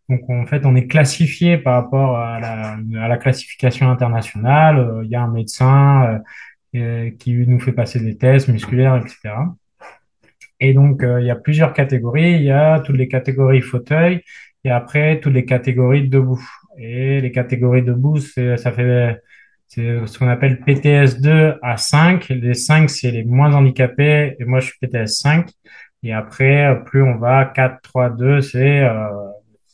Donc 0.10 0.28
en 0.30 0.46
fait, 0.48 0.66
on 0.66 0.76
est 0.76 0.88
classifié 0.88 1.58
par 1.58 1.76
rapport 1.76 2.18
à 2.18 2.40
la, 2.40 2.78
à 3.04 3.08
la 3.08 3.18
classification 3.18 3.90
internationale. 3.92 4.80
Euh, 4.80 5.06
il 5.06 5.12
y 5.12 5.16
a 5.16 5.22
un 5.22 5.32
médecin 5.32 6.22
euh, 6.76 6.80
euh, 6.80 7.12
qui 7.20 7.34
nous 7.34 7.60
fait 7.60 7.74
passer 7.74 8.00
des 8.00 8.18
tests 8.18 8.48
musculaires, 8.48 8.98
etc. 8.98 9.36
Et 10.60 10.74
donc 10.74 11.04
il 11.04 11.26
y 11.26 11.30
a 11.30 11.36
plusieurs 11.36 11.74
catégories. 11.74 12.34
Il 12.34 12.44
y 12.44 12.52
a 12.52 12.80
toutes 12.82 12.98
les 12.98 13.08
catégories 13.08 13.62
fauteuil 13.62 14.24
et 14.64 14.72
après 14.72 15.20
toutes 15.20 15.34
les 15.34 15.46
catégories 15.46 16.10
debout. 16.10 16.44
Et 16.78 17.22
les 17.22 17.32
catégories 17.32 17.84
debout, 17.84 18.18
c'est 18.18 18.58
ça 18.58 18.72
fait 18.72 19.22
c'est 19.68 20.06
ce 20.08 20.18
qu'on 20.18 20.28
appelle 20.28 20.62
PTS 20.62 21.22
2 21.22 21.60
à 21.62 21.78
5. 21.78 22.30
Les 22.30 22.56
5, 22.56 22.90
c'est 22.90 23.12
les 23.12 23.24
moins 23.24 23.54
handicapés 23.54 24.36
et 24.40 24.46
moi 24.46 24.60
je 24.60 24.68
suis 24.68 24.80
PTS 24.80 25.08
5. 25.08 25.50
Et 26.04 26.14
après, 26.14 26.78
plus 26.86 27.04
on 27.04 27.18
va 27.18 27.46
4, 27.46 27.82
3, 27.82 28.10
2, 28.12 28.42
c'est 28.42 28.82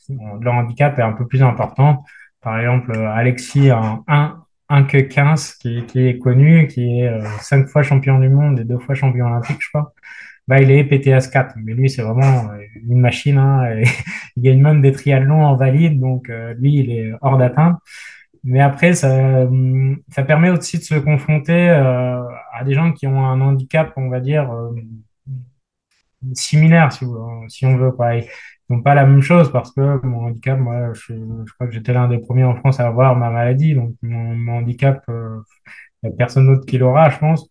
le 0.10 0.50
handicap 0.50 0.98
est 1.00 1.02
un 1.04 1.14
peu 1.14 1.28
plus 1.28 1.44
important. 1.44 2.04
Par 2.42 2.60
exemple, 2.60 2.96
Alexis 2.96 3.70
a 3.70 4.04
un 4.08 4.46
1 4.70 4.84
que 4.84 4.98
15 4.98 5.54
qui, 5.56 5.86
qui, 5.86 6.08
est 6.08 6.18
connu, 6.18 6.68
qui 6.68 7.00
est 7.00 7.08
euh, 7.08 7.22
cinq 7.40 7.68
fois 7.68 7.84
champion 7.84 8.20
du 8.20 8.30
monde 8.30 8.60
et 8.60 8.64
deux 8.64 8.80
fois 8.80 8.96
champion 8.96 9.28
olympique, 9.28 9.58
je 9.60 9.70
crois. 9.70 9.94
bah, 10.48 10.60
il 10.62 10.72
est 10.72 10.84
PTS 10.84 11.30
4. 11.32 11.56
Mais 11.58 11.74
lui, 11.74 11.90
c'est 11.90 12.02
vraiment 12.02 12.50
euh, 12.52 12.58
une 12.88 13.00
machine. 13.00 13.38
Hein, 13.38 13.82
il 14.38 14.44
gagne 14.44 14.62
même 14.62 14.82
des 14.82 14.92
triathlons 14.92 15.44
en 15.44 15.56
valide, 15.56 16.00
donc 16.00 16.30
euh, 16.30 16.54
lui, 16.56 16.76
il 16.76 16.92
est 16.92 17.12
hors 17.22 17.38
d'atteinte. 17.38 17.78
Mais 18.46 18.62
après, 18.62 18.94
ça, 18.94 19.10
hum, 19.46 20.00
ça 20.10 20.24
permet 20.24 20.50
aussi 20.52 20.78
de 20.78 20.84
se 20.84 20.96
confronter 20.96 21.70
euh, 21.70 22.24
à 22.54 22.64
des 22.64 22.74
gens 22.76 22.92
qui 22.94 23.08
ont 23.08 23.26
un 23.26 23.42
handicap, 23.42 23.92
on 23.98 24.10
va 24.10 24.20
dire, 24.20 24.52
euh, 24.52 24.72
similaire, 26.34 26.92
si, 26.92 27.06
on 27.66 27.78
veut. 27.78 27.92
Quoi. 27.92 28.22
N'ont 28.70 28.82
pas 28.82 28.96
la 28.96 29.06
même 29.06 29.22
chose 29.22 29.52
parce 29.52 29.72
que 29.72 30.06
mon 30.06 30.26
handicap, 30.26 30.60
moi, 30.60 30.94
je, 30.94 31.14
je 31.14 31.54
crois 31.54 31.68
que 31.68 31.74
j'étais 31.74 31.94
l'un 31.94 32.08
des 32.08 32.20
premiers 32.20 32.44
en 32.44 32.56
France 32.56 32.80
à 32.80 32.88
avoir 32.88 33.16
ma 33.16 33.30
maladie. 33.30 33.76
Donc, 33.76 33.96
mon, 34.02 34.58
handicap, 34.58 35.04
euh, 35.10 35.40
il 36.04 36.10
n'y 36.10 36.14
a 36.14 36.18
personne 36.18 36.48
d'autre 36.48 36.66
qui 36.66 36.78
l'aura, 36.78 37.10
je 37.10 37.20
pense. 37.20 37.50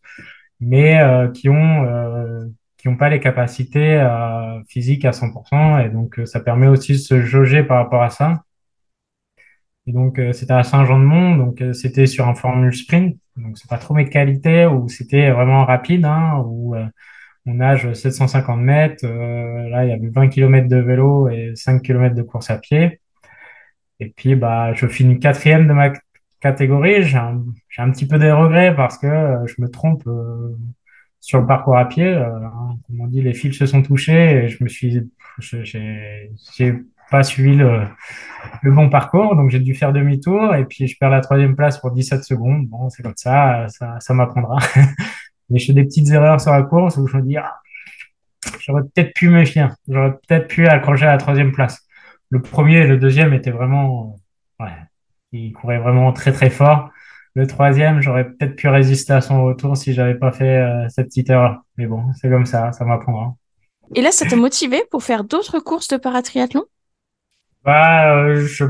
Mais 0.60 1.00
euh, 1.00 1.30
qui 1.30 1.48
ont, 1.48 1.84
euh, 1.84 2.46
qui 2.78 2.88
ont 2.88 2.96
pas 2.96 3.08
les 3.10 3.20
capacités 3.20 3.94
euh, 3.94 4.62
physiques 4.68 5.04
à 5.04 5.12
100%. 5.12 5.78
Et 5.86 5.90
donc, 5.90 6.18
euh, 6.18 6.26
ça 6.26 6.40
permet 6.40 6.66
aussi 6.68 6.92
de 6.92 6.98
se 6.98 7.22
jauger 7.22 7.62
par 7.64 7.78
rapport 7.78 8.02
à 8.02 8.10
ça. 8.10 8.42
Et 9.86 9.92
donc, 9.92 10.18
c'était 10.32 10.54
à 10.54 10.62
Saint-Jean-de-Mont, 10.62 11.36
donc 11.36 11.62
c'était 11.74 12.06
sur 12.06 12.26
un 12.26 12.34
formule 12.34 12.74
sprint. 12.74 13.18
Donc, 13.36 13.58
c'est 13.58 13.68
pas 13.68 13.78
trop 13.78 13.94
mes 13.94 14.08
qualités, 14.08 14.66
où 14.66 14.88
c'était 14.88 15.30
vraiment 15.30 15.64
rapide, 15.64 16.04
hein, 16.04 16.42
euh, 16.74 16.86
on 17.46 17.54
nage 17.54 17.92
750 17.92 18.60
mètres. 18.60 19.04
euh, 19.04 19.68
là, 19.68 19.84
il 19.84 19.90
y 19.90 19.92
avait 19.92 20.08
20 20.08 20.28
kilomètres 20.28 20.68
de 20.68 20.76
vélo 20.76 21.28
et 21.28 21.52
5 21.56 21.82
kilomètres 21.82 22.14
de 22.16 22.22
course 22.22 22.50
à 22.50 22.58
pied. 22.58 23.00
Et 24.00 24.10
puis, 24.10 24.34
bah, 24.36 24.72
je 24.74 24.86
finis 24.86 25.18
quatrième 25.20 25.66
de 25.68 25.72
ma 25.72 25.92
catégorie. 26.40 27.02
J'ai 27.04 27.18
un, 27.18 27.44
un 27.78 27.90
petit 27.90 28.06
peu 28.06 28.18
des 28.18 28.32
regrets 28.32 28.74
parce 28.74 28.98
que 28.98 29.06
euh, 29.06 29.46
je 29.46 29.60
me 29.62 29.68
trompe 29.68 30.02
euh, 30.06 30.56
sur 31.20 31.40
le 31.40 31.46
parcours 31.46 31.76
à 31.78 31.86
pied. 31.88 32.06
Euh, 32.06 32.26
hein, 32.46 32.78
comme 32.86 33.00
on 33.00 33.06
dit, 33.06 33.22
les 33.22 33.34
fils 33.34 33.56
se 33.58 33.66
sont 33.66 33.82
touchés 33.82 34.44
et 34.44 34.48
je 34.48 34.62
me 34.64 34.68
suis, 34.68 35.00
j'ai 35.40 36.74
pas 37.10 37.22
suivi 37.22 37.54
le, 37.56 37.82
le 38.62 38.72
bon 38.72 38.88
parcours, 38.90 39.36
donc 39.36 39.50
j'ai 39.50 39.60
dû 39.60 39.74
faire 39.74 39.92
demi-tour 39.92 40.54
et 40.54 40.64
puis 40.64 40.86
je 40.88 40.96
perds 40.98 41.10
la 41.10 41.20
troisième 41.20 41.56
place 41.56 41.78
pour 41.78 41.92
17 41.92 42.24
secondes. 42.24 42.66
Bon, 42.68 42.88
c'est 42.90 43.02
comme 43.02 43.14
ça, 43.16 43.66
ça, 43.68 44.00
ça 44.00 44.14
m'apprendra. 44.14 44.58
Mais 45.50 45.58
je 45.58 45.66
fais 45.66 45.72
des 45.72 45.84
petites 45.84 46.10
erreurs 46.10 46.40
sur 46.40 46.52
la 46.52 46.62
course 46.62 46.96
où 46.96 47.06
je 47.06 47.16
me 47.16 47.22
dis, 47.22 47.36
ah, 47.36 47.60
j'aurais 48.60 48.82
peut-être 48.82 49.14
pu 49.14 49.28
me 49.28 49.44
fier, 49.44 49.74
j'aurais 49.88 50.12
peut-être 50.12 50.48
pu 50.48 50.66
accrocher 50.66 51.06
à 51.06 51.12
la 51.12 51.18
troisième 51.18 51.52
place. 51.52 51.86
Le 52.30 52.40
premier 52.40 52.78
et 52.78 52.86
le 52.86 52.96
deuxième 52.96 53.32
étaient 53.34 53.50
vraiment, 53.50 54.20
ouais, 54.60 54.72
ils 55.32 55.52
couraient 55.52 55.78
vraiment 55.78 56.12
très 56.12 56.32
très 56.32 56.50
fort. 56.50 56.90
Le 57.34 57.46
troisième, 57.48 58.00
j'aurais 58.00 58.30
peut-être 58.30 58.54
pu 58.54 58.68
résister 58.68 59.12
à 59.12 59.20
son 59.20 59.44
retour 59.44 59.76
si 59.76 59.92
j'avais 59.92 60.14
pas 60.14 60.30
fait 60.30 60.58
euh, 60.58 60.88
cette 60.88 61.06
petite 61.08 61.30
erreur. 61.30 61.62
Mais 61.76 61.86
bon, 61.86 62.04
c'est 62.14 62.30
comme 62.30 62.46
ça, 62.46 62.70
ça 62.72 62.84
m'apprendra. 62.84 63.34
Et 63.94 64.02
là, 64.02 64.12
ça 64.12 64.24
t'a 64.24 64.36
motivé 64.36 64.82
pour 64.90 65.02
faire 65.02 65.24
d'autres 65.24 65.58
courses 65.58 65.88
de 65.88 65.96
paratriathlon? 65.96 66.64
Bah, 67.64 68.16
euh, 68.16 68.46
je 68.46 68.64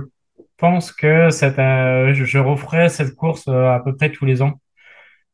pense 0.56 0.92
que 0.92 1.28
cette, 1.28 1.58
euh, 1.58 2.14
je, 2.14 2.38
referai 2.38 2.88
cette 2.88 3.14
course 3.14 3.48
à 3.48 3.80
peu 3.84 3.94
près 3.94 4.10
tous 4.10 4.24
les 4.24 4.40
ans. 4.40 4.60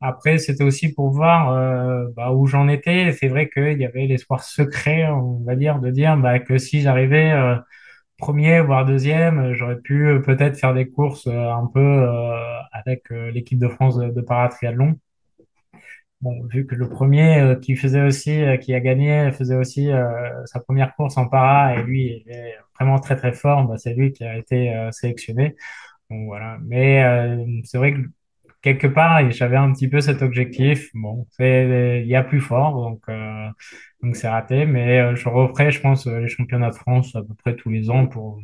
Après, 0.00 0.38
c'était 0.38 0.64
aussi 0.64 0.92
pour 0.94 1.10
voir 1.10 1.52
euh, 1.52 2.06
bah, 2.16 2.32
où 2.32 2.46
j'en 2.46 2.68
étais. 2.68 3.12
C'est 3.12 3.28
vrai 3.28 3.48
qu'il 3.50 3.78
y 3.80 3.84
avait 3.84 4.06
l'espoir 4.06 4.42
secret, 4.44 5.06
on 5.08 5.42
va 5.44 5.56
dire, 5.56 5.78
de 5.80 5.90
dire 5.90 6.16
bah, 6.16 6.38
que 6.40 6.58
si 6.58 6.80
j'arrivais 6.80 7.32
euh, 7.32 7.56
premier, 8.18 8.60
voire 8.60 8.86
deuxième, 8.86 9.54
j'aurais 9.54 9.78
pu 9.80 10.06
euh, 10.08 10.20
peut-être 10.20 10.58
faire 10.58 10.74
des 10.74 10.88
courses 10.90 11.26
euh, 11.26 11.50
un 11.50 11.66
peu 11.66 11.80
euh, 11.80 12.60
avec 12.72 13.10
euh, 13.12 13.30
l'équipe 13.30 13.58
de 13.58 13.68
France 13.68 13.96
de, 13.98 14.10
de 14.10 14.20
paratriathlon. 14.22 14.96
Bon, 16.20 16.46
vu 16.48 16.66
que 16.66 16.74
le 16.74 16.88
premier 16.88 17.56
qui 17.62 17.76
faisait 17.76 18.02
aussi, 18.02 18.42
qui 18.60 18.74
a 18.74 18.80
gagné, 18.80 19.32
faisait 19.32 19.56
aussi 19.56 19.88
sa 20.44 20.60
première 20.60 20.94
course 20.94 21.16
en 21.16 21.26
para 21.26 21.76
et 21.76 21.82
lui, 21.82 22.22
il 22.26 22.30
est 22.30 22.56
vraiment 22.78 22.98
très 22.98 23.16
très 23.16 23.32
fort, 23.32 23.64
bah, 23.66 23.78
c'est 23.78 23.94
lui 23.94 24.12
qui 24.12 24.24
a 24.24 24.36
été 24.36 24.70
sélectionné. 24.92 25.56
Donc 26.10 26.26
voilà. 26.26 26.58
Mais 26.62 27.02
c'est 27.64 27.78
vrai 27.78 27.94
que 27.94 28.00
quelque 28.62 28.86
part, 28.86 29.30
j'avais 29.30 29.56
un 29.56 29.72
petit 29.72 29.88
peu 29.88 30.00
cet 30.00 30.22
objectif. 30.22 30.90
Bon, 30.94 31.26
c'est, 31.30 32.02
il 32.02 32.08
y 32.08 32.16
a 32.16 32.22
plus 32.22 32.40
fort, 32.40 32.74
donc 32.74 33.02
euh, 33.08 33.48
donc 34.02 34.16
c'est 34.16 34.28
raté. 34.28 34.66
Mais 34.66 35.00
euh, 35.00 35.16
je 35.16 35.28
referai, 35.28 35.70
je 35.70 35.80
pense, 35.80 36.06
euh, 36.06 36.20
les 36.20 36.28
championnats 36.28 36.70
de 36.70 36.76
France 36.76 37.14
à 37.16 37.22
peu 37.22 37.34
près 37.34 37.56
tous 37.56 37.70
les 37.70 37.90
ans 37.90 38.06
pour 38.06 38.40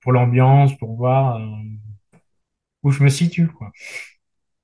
pour 0.00 0.12
l'ambiance, 0.12 0.76
pour 0.78 0.96
voir 0.96 1.36
euh, 1.36 1.46
où 2.82 2.90
je 2.90 3.02
me 3.02 3.08
situe, 3.08 3.48
quoi. 3.48 3.70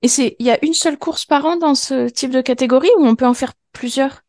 Et 0.03 0.09
c'est, 0.09 0.37
il 0.39 0.47
y 0.47 0.51
a 0.51 0.65
une 0.65 0.75
seule 0.75 0.99
course 0.99 1.27
par 1.27 1.45
an 1.45 1.57
dans 1.57 1.75
ce 1.75 2.09
type 2.09 2.31
de 2.31 2.41
catégorie 2.41 2.89
ou 2.99 3.05
on 3.05 3.17
peut 3.17 3.27
en 3.27 3.35
faire 3.35 3.55
plusieurs? 3.73 4.23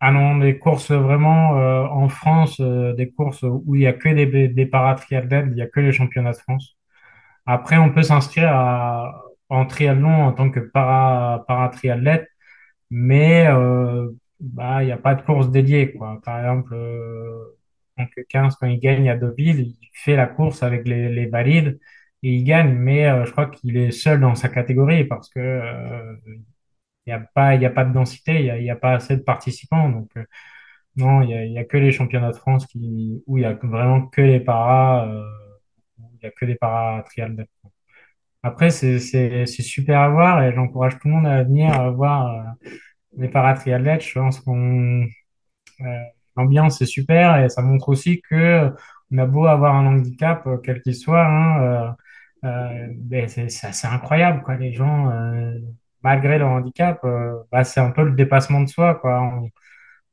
Ah 0.00 0.12
non, 0.12 0.38
des 0.38 0.58
courses 0.58 0.92
vraiment 0.92 1.58
euh, 1.58 1.84
en 1.88 2.08
France, 2.08 2.58
euh, 2.60 2.94
des 2.94 3.10
courses 3.10 3.42
où 3.42 3.74
il 3.74 3.82
y 3.82 3.86
a 3.86 3.92
que 3.92 4.08
des, 4.08 4.48
des 4.48 4.66
paratriathlètes, 4.66 5.48
il 5.50 5.58
y 5.58 5.62
a 5.62 5.66
que 5.66 5.80
les 5.80 5.92
championnats 5.92 6.32
de 6.32 6.38
France. 6.38 6.77
Après, 7.48 7.78
on 7.78 7.92
peut 7.92 8.04
s'inscrire 8.04 8.50
à- 8.54 9.24
en 9.50 9.66
triathlon 9.66 10.10
en 10.26 10.34
tant 10.34 10.50
que 10.50 10.60
para, 10.60 11.44
paratriathlète, 11.48 12.28
mais 12.90 13.46
euh, 13.48 14.10
bah, 14.40 14.82
il 14.82 14.86
n'y 14.86 14.92
a 14.92 14.98
pas 14.98 15.14
de 15.14 15.22
course 15.22 15.50
dédiée, 15.50 15.92
quoi. 15.94 16.20
Par 16.24 16.40
exemple, 16.40 16.74
euh, 16.74 17.56
donc 17.98 18.10
15, 18.28 18.56
quand 18.56 18.66
il 18.66 18.80
gagne 18.80 19.08
à 19.10 19.16
Deauville, 19.16 19.60
il 19.60 19.78
fait 19.94 20.16
la 20.16 20.26
course 20.26 20.62
avec 20.62 20.86
les, 20.88 21.08
les 21.10 21.26
valides 21.26 21.78
et 22.22 22.34
il 22.34 22.44
gagne, 22.44 22.74
mais 22.74 23.06
euh, 23.08 23.24
je 23.26 23.32
crois 23.32 23.46
qu'il 23.48 23.76
est 23.76 23.90
seul 23.92 24.20
dans 24.20 24.34
sa 24.34 24.48
catégorie 24.48 25.04
parce 25.04 25.28
que 25.30 25.40
euh, 25.40 26.14
il 27.06 27.10
n'y 27.10 27.12
a 27.14 27.20
pas, 27.34 27.54
y 27.56 27.64
a 27.66 27.70
pas 27.70 27.84
de 27.84 27.92
densité, 27.92 28.44
il 28.46 28.62
n'y 28.62 28.70
a, 28.70 28.74
a 28.74 28.76
pas 28.76 28.94
assez 28.94 29.16
de 29.16 29.22
participants. 29.22 29.88
Donc, 29.90 30.10
euh, 30.16 30.24
non, 30.96 31.22
il 31.22 31.30
y 31.30 31.34
a, 31.34 31.44
y 31.46 31.58
a 31.58 31.64
que 31.64 31.76
les 31.78 31.92
championnats 31.92 32.32
de 32.32 32.36
France 32.38 32.66
qui, 32.66 33.22
où 33.26 33.38
il 33.38 33.42
y 33.42 33.46
a 33.46 33.54
vraiment 33.54 34.06
que 34.08 34.22
les 34.22 34.40
paras, 34.40 35.08
euh, 35.08 35.24
il 36.22 36.24
y 36.24 36.28
a 36.28 36.30
que 36.30 36.44
des 36.46 36.56
paratriathlètes. 36.56 37.48
Après, 38.42 38.70
c'est 38.70 39.46
super 39.46 40.00
à 40.00 40.08
voir 40.10 40.42
et 40.42 40.52
j'encourage 40.54 40.98
tout 40.98 41.08
le 41.08 41.14
monde 41.14 41.26
à 41.26 41.42
venir 41.42 41.78
euh, 41.80 41.90
voir 41.90 42.28
euh, 42.28 42.68
les 43.16 43.28
paratriathlètes. 43.28 44.02
Je 44.02 44.18
pense 44.18 44.40
qu'on 44.40 45.06
euh, 45.80 45.84
l'ambiance 46.36 46.80
est 46.82 46.86
super 46.86 47.38
et 47.44 47.48
ça 47.48 47.62
montre 47.62 47.88
aussi 47.88 48.22
que 48.22 48.72
on 49.10 49.18
a 49.18 49.26
beau 49.26 49.46
avoir 49.46 49.74
un 49.74 49.86
handicap, 49.86 50.46
quel 50.64 50.82
qu'il 50.82 50.94
soit, 50.94 51.24
hein, 51.26 51.96
euh, 52.44 52.88
ben, 52.96 53.28
c'est 53.28 53.86
incroyable 53.86 54.42
quoi. 54.42 54.56
Les 54.56 54.72
gens, 54.72 55.10
malgré 56.02 56.38
leur 56.38 56.50
handicap, 56.50 57.00
bah, 57.50 57.64
c'est 57.64 57.80
un 57.80 57.90
peu 57.90 58.04
le 58.04 58.12
dépassement 58.12 58.60
de 58.62 58.68
soi 58.68 58.96
quoi. 58.96 59.42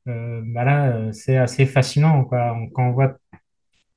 Bah 0.06 0.64
là, 0.64 1.12
c'est 1.12 1.36
assez 1.36 1.66
fascinant 1.66 2.24
quoi. 2.24 2.56
Quand 2.74 2.88
on 2.88 2.92
voit 2.92 3.16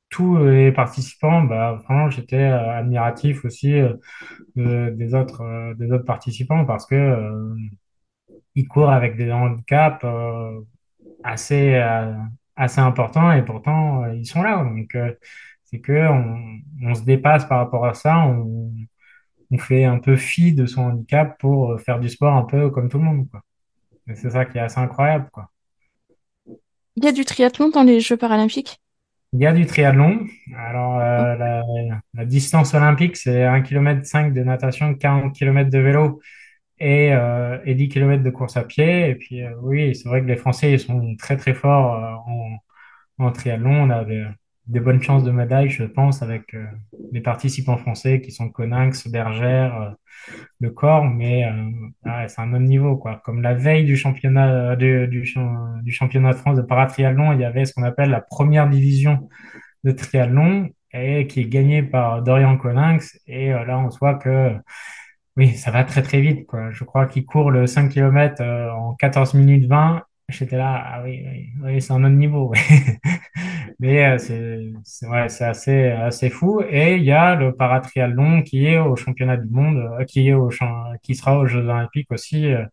tous 0.10 0.38
les 0.46 0.72
participants, 0.72 1.44
bah, 1.44 1.82
vraiment, 1.88 2.10
j'étais 2.10 2.38
euh, 2.38 2.72
admiratif 2.80 3.46
aussi. 3.46 3.74
euh, 3.74 3.94
de- 4.58 4.92
des 4.98 5.16
autres, 5.16 5.42
euh, 5.44 5.74
des 5.76 5.92
autres 5.92 6.06
participants 6.06 6.66
parce 6.66 6.86
que 6.88 6.96
ils 8.56 8.68
courent 8.68 8.92
avec 8.92 9.16
des 9.18 9.32
handicaps 9.32 10.04
assez, 11.24 11.76
assez 12.56 12.80
importants 12.82 13.32
et 13.32 13.44
pourtant 13.44 14.06
ils 14.12 14.26
sont 14.26 14.42
là. 14.44 14.64
Donc 14.64 14.98
c'est 15.66 15.80
que 15.82 16.08
on, 16.10 16.60
on 16.84 16.96
se 16.96 17.04
dépasse 17.04 17.46
par 17.46 17.60
rapport 17.60 17.86
à 17.86 17.94
ça, 17.94 18.20
on, 18.28 18.74
on 19.52 19.58
fait 19.58 19.86
un 19.86 20.00
peu 20.00 20.18
fi 20.18 20.54
de 20.54 20.66
son 20.66 20.84
handicap 20.84 21.40
pour 21.40 21.80
faire 21.82 22.00
du 22.02 22.10
sport 22.10 22.36
un 22.36 22.44
peu 22.46 22.72
comme 22.72 22.90
tout 22.90 22.98
le 23.00 23.06
monde, 23.06 23.30
quoi. 23.32 23.42
Et 24.10 24.16
c'est 24.16 24.32
ça 24.32 24.46
qui 24.46 24.58
est 24.58 24.62
assez 24.62 24.80
incroyable, 24.80 25.30
quoi. 25.32 25.50
Il 26.98 27.04
y 27.04 27.08
a 27.08 27.12
du 27.12 27.26
triathlon 27.26 27.70
dans 27.70 27.82
les 27.82 28.00
Jeux 28.00 28.16
paralympiques? 28.16 28.80
Il 29.34 29.40
y 29.42 29.46
a 29.46 29.54
du 29.54 29.66
triathlon. 29.66 30.26
Alors, 30.58 30.98
Oh. 31.18 31.30
euh, 31.30 31.36
la, 31.38 31.64
la 32.16 32.26
distance 32.26 32.74
olympique, 32.74 33.16
c'est 33.16 33.44
1,5 33.46 33.64
km 33.64 34.34
de 34.34 34.44
natation, 34.44 34.96
40 34.96 35.36
km 35.36 35.70
de 35.70 35.78
vélo 35.80 36.20
et, 36.80 37.14
euh, 37.14 37.60
et 37.66 37.76
10 37.76 37.90
km 37.90 38.24
de 38.24 38.30
course 38.32 38.58
à 38.58 38.64
pied. 38.66 39.10
Et 39.12 39.16
puis, 39.16 39.44
euh, 39.44 39.54
oui, 39.62 39.96
c'est 39.96 40.10
vrai 40.10 40.22
que 40.22 40.28
les 40.28 40.38
Français, 40.38 40.74
ils 40.74 40.80
sont 40.80 41.16
très, 41.18 41.38
très 41.38 41.54
forts 41.56 41.96
euh, 41.96 42.16
en, 43.20 43.28
en 43.28 43.32
triathlon. 43.34 43.72
On 43.84 43.90
a 43.92 44.06
des, 44.06 44.26
des 44.70 44.80
bonnes 44.82 45.02
chances 45.04 45.24
de 45.26 45.32
médaille, 45.32 45.70
je 45.70 45.84
pense, 45.86 46.22
avec 46.24 46.54
euh, 46.56 46.66
les 47.12 47.22
participants 47.22 47.78
français 47.78 48.22
qui 48.22 48.32
sont 48.32 48.50
Coninx, 48.50 49.08
Bergère, 49.10 49.76
euh, 49.82 49.92
Le 50.60 50.72
Corps. 50.72 51.06
Mais 51.06 51.46
euh, 51.46 51.52
ouais, 52.06 52.28
c'est 52.28 52.42
un 52.42 52.54
autre 52.54 52.64
niveau, 52.66 52.98
quoi. 52.98 53.22
Comme 53.26 53.42
la 53.42 53.54
veille 53.56 53.86
du 53.86 53.98
championnat, 53.98 54.74
euh, 54.74 54.76
du, 54.76 55.08
du, 55.08 55.26
champ- 55.26 55.78
du 55.84 55.92
championnat 55.92 56.34
de 56.34 56.38
France 56.38 56.58
de 56.58 56.62
paratriathlon, 56.64 57.34
il 57.34 57.42
y 57.42 57.46
avait 57.46 57.66
ce 57.66 57.74
qu'on 57.74 57.84
appelle 57.84 58.10
la 58.12 58.22
première 58.22 58.70
division 58.70 59.30
de 59.84 59.92
triathlon 59.92 60.70
et 60.94 61.28
qui 61.28 61.42
est 61.42 61.46
gagnée 61.50 61.84
par 61.84 62.24
Dorian 62.24 62.58
Coninx. 62.58 63.20
Et 63.28 63.54
euh, 63.54 63.66
là, 63.66 63.80
on 63.80 63.90
voit 63.90 64.16
que 64.16 64.56
oui, 65.38 65.56
ça 65.56 65.72
va 65.72 65.84
très 65.84 66.02
très 66.02 66.22
vite, 66.22 66.46
quoi. 66.48 66.72
Je 66.72 66.84
crois 66.84 67.08
qu'il 67.08 67.26
court 67.26 67.52
le 67.52 67.68
5 67.68 67.90
km 67.90 68.44
en 68.44 68.94
14 68.96 69.34
minutes 69.36 69.66
20. 69.68 70.04
J'étais 70.30 70.58
là, 70.58 70.84
ah 70.86 71.04
oui, 71.04 71.24
oui, 71.28 71.50
oui, 71.64 71.82
c'est 71.82 71.94
un 71.94 72.04
autre 72.04 72.16
niveau. 72.16 72.50
ouais. 72.50 72.60
Mais 73.80 74.06
euh, 74.06 74.18
c'est 74.84 75.08
ouais, 75.08 75.30
c'est 75.30 75.46
assez 75.46 75.88
assez 75.88 76.30
fou. 76.30 76.62
Et 76.70 76.98
il 76.98 77.04
y 77.04 77.12
a 77.14 77.36
le 77.36 77.56
paratriathlon 77.56 78.42
qui 78.44 78.66
est 78.66 78.78
au 78.78 78.96
championnat 78.98 79.38
du 79.38 79.50
monde, 79.50 79.78
euh, 79.78 80.04
qui 80.06 80.28
est 80.28 80.34
au 80.34 80.50
qui 81.02 81.16
sera 81.16 81.40
aux 81.40 81.46
Jeux 81.48 81.62
Olympiques 81.62 82.12
aussi 82.12 82.48
euh, 82.52 82.66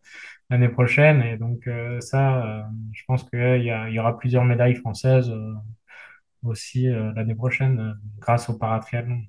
l'année 0.49 0.69
prochaine. 0.69 1.21
Et 1.23 1.37
donc 1.37 1.69
ça, 2.01 2.65
je 2.93 3.03
pense 3.07 3.23
qu'il 3.29 3.63
y 3.63 3.71
a, 3.71 3.89
y 3.89 3.99
aura 3.99 4.17
plusieurs 4.17 4.45
médailles 4.45 4.75
françaises 4.75 5.31
aussi 6.43 6.87
l'année 6.87 7.35
prochaine 7.35 7.95
grâce 8.19 8.49
au 8.49 8.57
paratriathlon. 8.57 9.21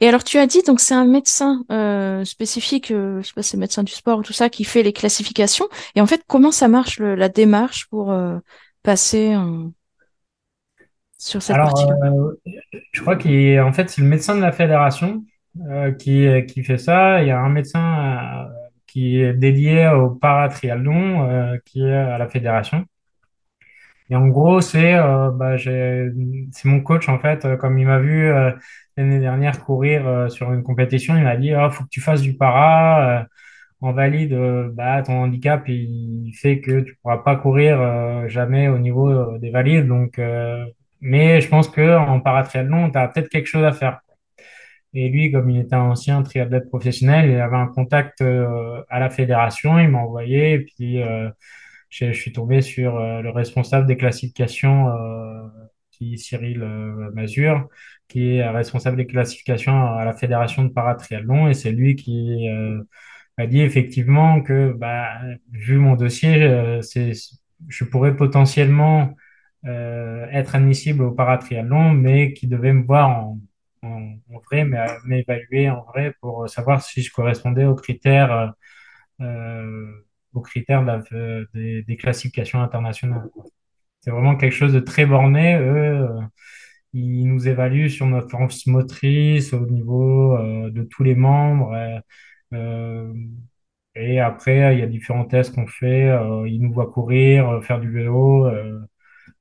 Et 0.00 0.08
alors, 0.08 0.24
tu 0.24 0.38
as 0.38 0.46
dit, 0.46 0.62
donc 0.62 0.80
c'est 0.80 0.94
un 0.94 1.04
médecin 1.04 1.64
spécifique, 2.24 2.90
euh, 2.90 3.22
je 3.22 3.28
sais 3.28 3.32
pas, 3.34 3.42
c'est 3.42 3.56
médecin 3.56 3.82
du 3.82 3.92
sport 3.92 4.18
ou 4.18 4.22
tout 4.22 4.32
ça, 4.32 4.50
qui 4.50 4.64
fait 4.64 4.82
les 4.82 4.92
classifications. 4.92 5.68
Et 5.94 6.00
en 6.00 6.06
fait, 6.06 6.22
comment 6.26 6.50
ça 6.52 6.68
marche, 6.68 6.98
le- 6.98 7.14
la 7.14 7.28
démarche 7.28 7.86
pour 7.88 8.14
passer 8.82 9.36
en- 9.36 9.72
sur 11.18 11.42
cette 11.42 11.56
Alors, 11.56 11.74
euh, 11.78 12.34
je 12.92 13.00
crois 13.00 13.16
qu'en 13.16 13.72
fait, 13.72 13.90
c'est 13.90 14.00
le 14.02 14.08
médecin 14.08 14.36
de 14.36 14.40
la 14.40 14.52
fédération 14.52 15.24
euh, 15.68 15.92
qui, 15.92 16.26
qui 16.46 16.62
fait 16.64 16.78
ça. 16.78 17.22
Il 17.22 17.28
y 17.28 17.30
a 17.30 17.40
un 17.40 17.48
médecin 17.48 18.46
euh, 18.46 18.48
qui 18.86 19.20
est 19.20 19.34
dédié 19.34 19.88
au 19.88 20.10
paratriathlon 20.10 21.28
euh, 21.30 21.56
qui 21.64 21.82
est 21.84 21.94
à 21.94 22.18
la 22.18 22.28
fédération. 22.28 22.84
Et 24.10 24.16
en 24.16 24.28
gros, 24.28 24.60
c'est 24.60 24.94
euh, 24.94 25.30
bah, 25.30 25.56
c'est 25.58 26.64
mon 26.66 26.80
coach, 26.80 27.08
en 27.08 27.18
fait, 27.18 27.44
euh, 27.44 27.56
comme 27.56 27.78
il 27.78 27.86
m'a 27.86 27.98
vu 27.98 28.26
euh, 28.30 28.50
l'année 28.96 29.18
dernière 29.18 29.60
courir 29.64 30.06
euh, 30.06 30.28
sur 30.28 30.52
une 30.52 30.62
compétition, 30.62 31.16
il 31.16 31.24
m'a 31.24 31.36
dit, 31.36 31.54
oh, 31.54 31.70
faut 31.70 31.84
que 31.84 31.88
tu 31.90 32.00
fasses 32.00 32.20
du 32.22 32.36
para. 32.36 33.20
euh, 33.22 33.24
en 33.80 33.92
valide, 33.92 34.32
euh, 34.32 34.70
bah, 34.72 35.02
ton 35.02 35.14
handicap, 35.24 35.68
il 35.68 36.32
fait 36.34 36.60
que 36.60 36.80
tu 36.80 36.96
pourras 37.02 37.18
pas 37.18 37.36
courir 37.36 37.80
euh, 37.80 38.28
jamais 38.28 38.68
au 38.68 38.78
niveau 38.78 39.10
euh, 39.10 39.38
des 39.38 39.50
valides. 39.50 39.86
Donc, 39.88 40.18
euh, 40.18 40.64
mais 41.04 41.40
je 41.40 41.48
pense 41.48 41.68
que 41.68 41.96
en 41.98 42.20
paratriathlon, 42.20 42.90
tu 42.90 42.98
as 42.98 43.08
peut-être 43.08 43.28
quelque 43.28 43.46
chose 43.46 43.64
à 43.64 43.72
faire. 43.72 44.00
Et 44.94 45.08
lui, 45.08 45.30
comme 45.32 45.50
il 45.50 45.60
était 45.60 45.74
un 45.74 45.90
ancien 45.90 46.22
triathlète 46.22 46.68
professionnel, 46.68 47.30
il 47.30 47.40
avait 47.40 47.56
un 47.56 47.66
contact 47.66 48.20
euh, 48.22 48.82
à 48.88 49.00
la 49.00 49.10
fédération, 49.10 49.78
il 49.78 49.88
m'a 49.88 49.98
envoyé, 49.98 50.52
et 50.54 50.60
puis 50.60 51.02
euh, 51.02 51.30
je, 51.90 52.12
suis 52.12 52.32
tombé 52.32 52.62
sur 52.62 52.96
euh, 52.96 53.20
le 53.22 53.30
responsable 53.30 53.86
des 53.86 53.96
classifications, 53.96 54.88
euh, 54.88 55.48
qui 55.90 56.18
Cyril 56.18 56.62
euh, 56.62 57.10
Mazur, 57.12 57.68
qui 58.08 58.36
est 58.36 58.48
responsable 58.48 58.96
des 58.96 59.06
classifications 59.06 59.94
à 59.94 60.04
la 60.04 60.14
fédération 60.14 60.64
de 60.64 60.68
paratriathlon, 60.68 61.48
et 61.48 61.54
c'est 61.54 61.72
lui 61.72 61.96
qui 61.96 62.48
euh, 62.48 62.82
m'a 63.38 63.46
dit 63.46 63.60
effectivement 63.62 64.42
que, 64.42 64.72
bah, 64.72 65.08
vu 65.52 65.78
mon 65.78 65.94
dossier, 65.96 66.42
euh, 66.42 66.80
je 67.68 67.84
pourrais 67.84 68.16
potentiellement 68.16 69.14
euh, 69.66 70.26
être 70.30 70.54
admissible 70.54 71.02
au 71.04 71.12
paratriathlon, 71.12 71.90
mais 71.92 72.32
qui 72.34 72.46
devait 72.46 72.72
me 72.72 72.84
voir 72.84 73.10
en, 73.10 73.40
en, 73.82 74.14
en 74.34 74.38
vrai, 74.50 74.64
mais 74.64 74.78
m'évaluer 75.06 75.70
en 75.70 75.82
vrai 75.84 76.14
pour 76.20 76.48
savoir 76.48 76.82
si 76.82 77.02
je 77.02 77.12
correspondais 77.12 77.64
aux 77.64 77.74
critères, 77.74 78.54
euh, 79.20 79.92
aux 80.34 80.40
critères 80.42 80.84
de 80.84 81.14
euh, 81.16 81.82
des, 81.86 81.96
classifications 81.96 82.62
internationales. 82.62 83.28
C'est 84.00 84.10
vraiment 84.10 84.36
quelque 84.36 84.52
chose 84.54 84.72
de 84.74 84.80
très 84.80 85.06
borné. 85.06 85.56
Eux, 85.56 85.64
euh, 86.10 86.20
ils 86.92 87.26
nous 87.26 87.48
évaluent 87.48 87.88
sur 87.90 88.06
notre 88.06 88.30
force 88.30 88.66
motrice 88.66 89.52
au 89.52 89.66
niveau 89.66 90.36
euh, 90.36 90.70
de 90.70 90.84
tous 90.84 91.02
les 91.04 91.14
membres. 91.14 91.72
euh, 91.74 91.98
euh, 92.54 93.12
et 93.94 94.20
après, 94.20 94.74
il 94.76 94.80
y 94.80 94.82
a 94.82 94.86
différents 94.86 95.24
tests 95.24 95.54
qu'on 95.54 95.66
fait. 95.66 96.08
Euh, 96.10 96.48
ils 96.48 96.60
nous 96.60 96.72
voient 96.72 96.90
courir, 96.90 97.48
euh, 97.48 97.60
faire 97.60 97.80
du 97.80 97.90
vélo, 97.90 98.46
euh, 98.46 98.80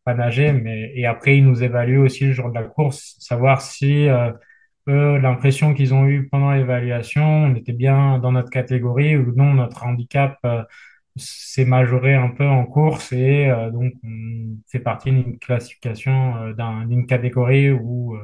pas 0.05 0.13
nager, 0.15 0.51
mais 0.53 0.91
et 0.95 1.05
après, 1.05 1.37
ils 1.37 1.45
nous 1.45 1.63
évaluent 1.63 1.99
aussi 1.99 2.25
le 2.25 2.33
jour 2.33 2.49
de 2.49 2.55
la 2.55 2.63
course, 2.63 3.15
savoir 3.19 3.61
si 3.61 4.07
euh, 4.09 4.31
l'impression 4.87 5.73
qu'ils 5.73 5.93
ont 5.93 6.05
eue 6.07 6.27
pendant 6.29 6.51
l'évaluation, 6.51 7.23
on 7.23 7.55
était 7.55 7.73
bien 7.73 8.19
dans 8.19 8.31
notre 8.33 8.49
catégorie 8.49 9.15
ou 9.17 9.33
non, 9.35 9.53
notre 9.53 9.83
handicap 9.85 10.37
euh, 10.45 10.63
s'est 11.15 11.65
majoré 11.65 12.15
un 12.15 12.29
peu 12.29 12.45
en 12.47 12.65
course 12.65 13.13
et 13.13 13.49
euh, 13.49 13.71
donc 13.71 13.93
on 14.03 14.57
fait 14.69 14.79
partie 14.79 15.11
d'une 15.11 15.39
classification 15.39 16.51
d'un- 16.53 16.85
d'une 16.87 17.05
catégorie 17.05 17.71
ou 17.71 18.17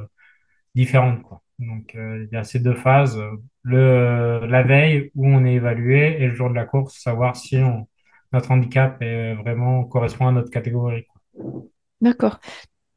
différente, 0.75 1.23
quoi. 1.23 1.41
Donc, 1.59 1.91
il 1.95 2.29
y 2.31 2.35
a 2.37 2.43
ces 2.45 2.59
deux 2.59 2.75
phases, 2.75 3.19
le, 3.63 4.45
la 4.47 4.63
veille 4.63 5.11
où 5.15 5.27
on 5.27 5.45
est 5.45 5.55
évalué 5.55 6.21
et 6.21 6.27
le 6.27 6.35
jour 6.35 6.49
de 6.49 6.55
la 6.55 6.65
course, 6.65 6.97
savoir 6.99 7.35
si 7.35 7.57
on, 7.57 7.87
notre 8.33 8.51
handicap 8.51 9.01
est 9.01 9.35
vraiment 9.35 9.83
correspond 9.85 10.27
à 10.27 10.31
notre 10.31 10.51
catégorie. 10.51 11.05
D'accord. 12.01 12.39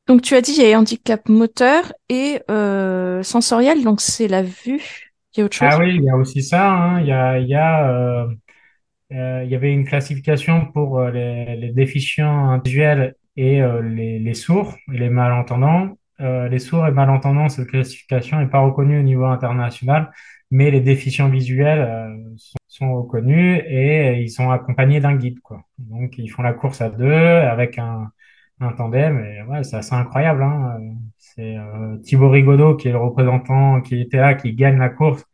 Donc, 0.09 0.23
tu 0.23 0.35
as 0.35 0.41
dit, 0.43 0.53
il 0.53 0.69
y 0.69 0.73
a 0.73 0.79
handicap 0.79 1.29
moteur 1.29 1.93
et 2.09 2.43
euh, 2.51 3.23
sensoriel, 3.23 3.85
donc 3.85 4.01
c'est 4.01 4.29
la 4.29 4.43
vue. 4.43 4.83
Il 5.37 5.41
y 5.41 5.43
a 5.43 5.47
autre 5.47 5.57
Ah 5.61 5.77
chose? 5.77 5.79
oui, 5.79 5.95
il 5.97 6.03
y 6.05 6.11
a 6.11 6.17
aussi 6.17 6.43
ça, 6.43 6.71
hein. 6.73 7.01
Il 7.01 7.07
y 7.07 7.13
a, 7.13 7.39
il 7.39 7.49
y 7.49 7.55
a, 7.55 7.89
euh, 7.91 8.27
euh, 9.13 9.43
il 9.45 9.51
y 9.51 9.55
avait 9.57 9.73
une 9.73 9.87
classification 9.87 10.67
pour 10.73 11.01
euh, 11.01 11.11
les, 11.13 11.57
les 11.57 11.73
déficients 11.73 12.59
visuels 12.61 13.17
et 13.37 13.61
les, 13.85 14.19
les 14.19 14.35
sourds 14.35 14.77
et 14.93 14.99
les 14.99 15.09
malentendants. 15.11 15.99
Les 16.21 16.59
sourds 16.61 16.87
et 16.87 16.93
malentendants, 16.93 17.49
cette 17.49 17.69
classification 17.69 18.39
n'est 18.41 18.49
pas 18.49 18.61
reconnue 18.61 19.01
au 19.01 19.03
niveau 19.03 19.25
international, 19.25 20.13
mais 20.53 20.71
les 20.71 20.81
déficients 20.81 21.29
visuels 21.29 22.17
sont, 22.37 22.59
sont 22.69 22.95
reconnus 23.03 23.63
et 23.67 24.21
ils 24.23 24.31
sont 24.31 24.51
accompagnés 24.51 25.01
d'un 25.01 25.17
guide, 25.17 25.41
quoi. 25.41 25.65
Donc, 25.79 26.19
ils 26.19 26.29
font 26.29 26.43
la 26.43 26.53
course 26.53 26.81
à 26.83 26.91
deux 26.91 27.13
avec 27.13 27.79
un, 27.79 28.13
un 28.61 28.73
tandem 28.73 29.25
et 29.25 29.43
ouais, 29.43 29.65
c'est 29.65 29.77
assez 29.77 29.95
incroyable, 29.95 30.43
hein. 30.43 30.79
C'est 31.19 31.57
euh, 31.57 31.97
Thibaut 31.99 32.31
Rigaudot 32.31 32.77
qui 32.77 32.89
est 32.89 32.93
le 32.93 32.99
représentant 32.99 33.81
qui 33.81 34.01
était 34.01 34.19
là, 34.19 34.35
qui 34.35 34.55
gagne 34.55 34.79
la 34.79 34.89
course 34.91 35.25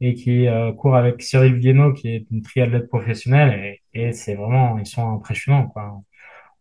et 0.00 0.14
qui 0.14 0.46
euh, 0.48 0.72
court 0.72 0.96
avec 0.96 1.22
Cyril 1.22 1.54
Viennot, 1.56 1.92
qui 1.94 2.08
est 2.08 2.26
une 2.30 2.42
triathlète 2.42 2.88
professionnelle, 2.88 3.80
et, 3.94 4.08
et 4.08 4.12
c'est 4.12 4.34
vraiment, 4.34 4.78
ils 4.78 4.86
sont 4.86 5.08
impressionnants, 5.10 5.68
quoi. 5.68 6.02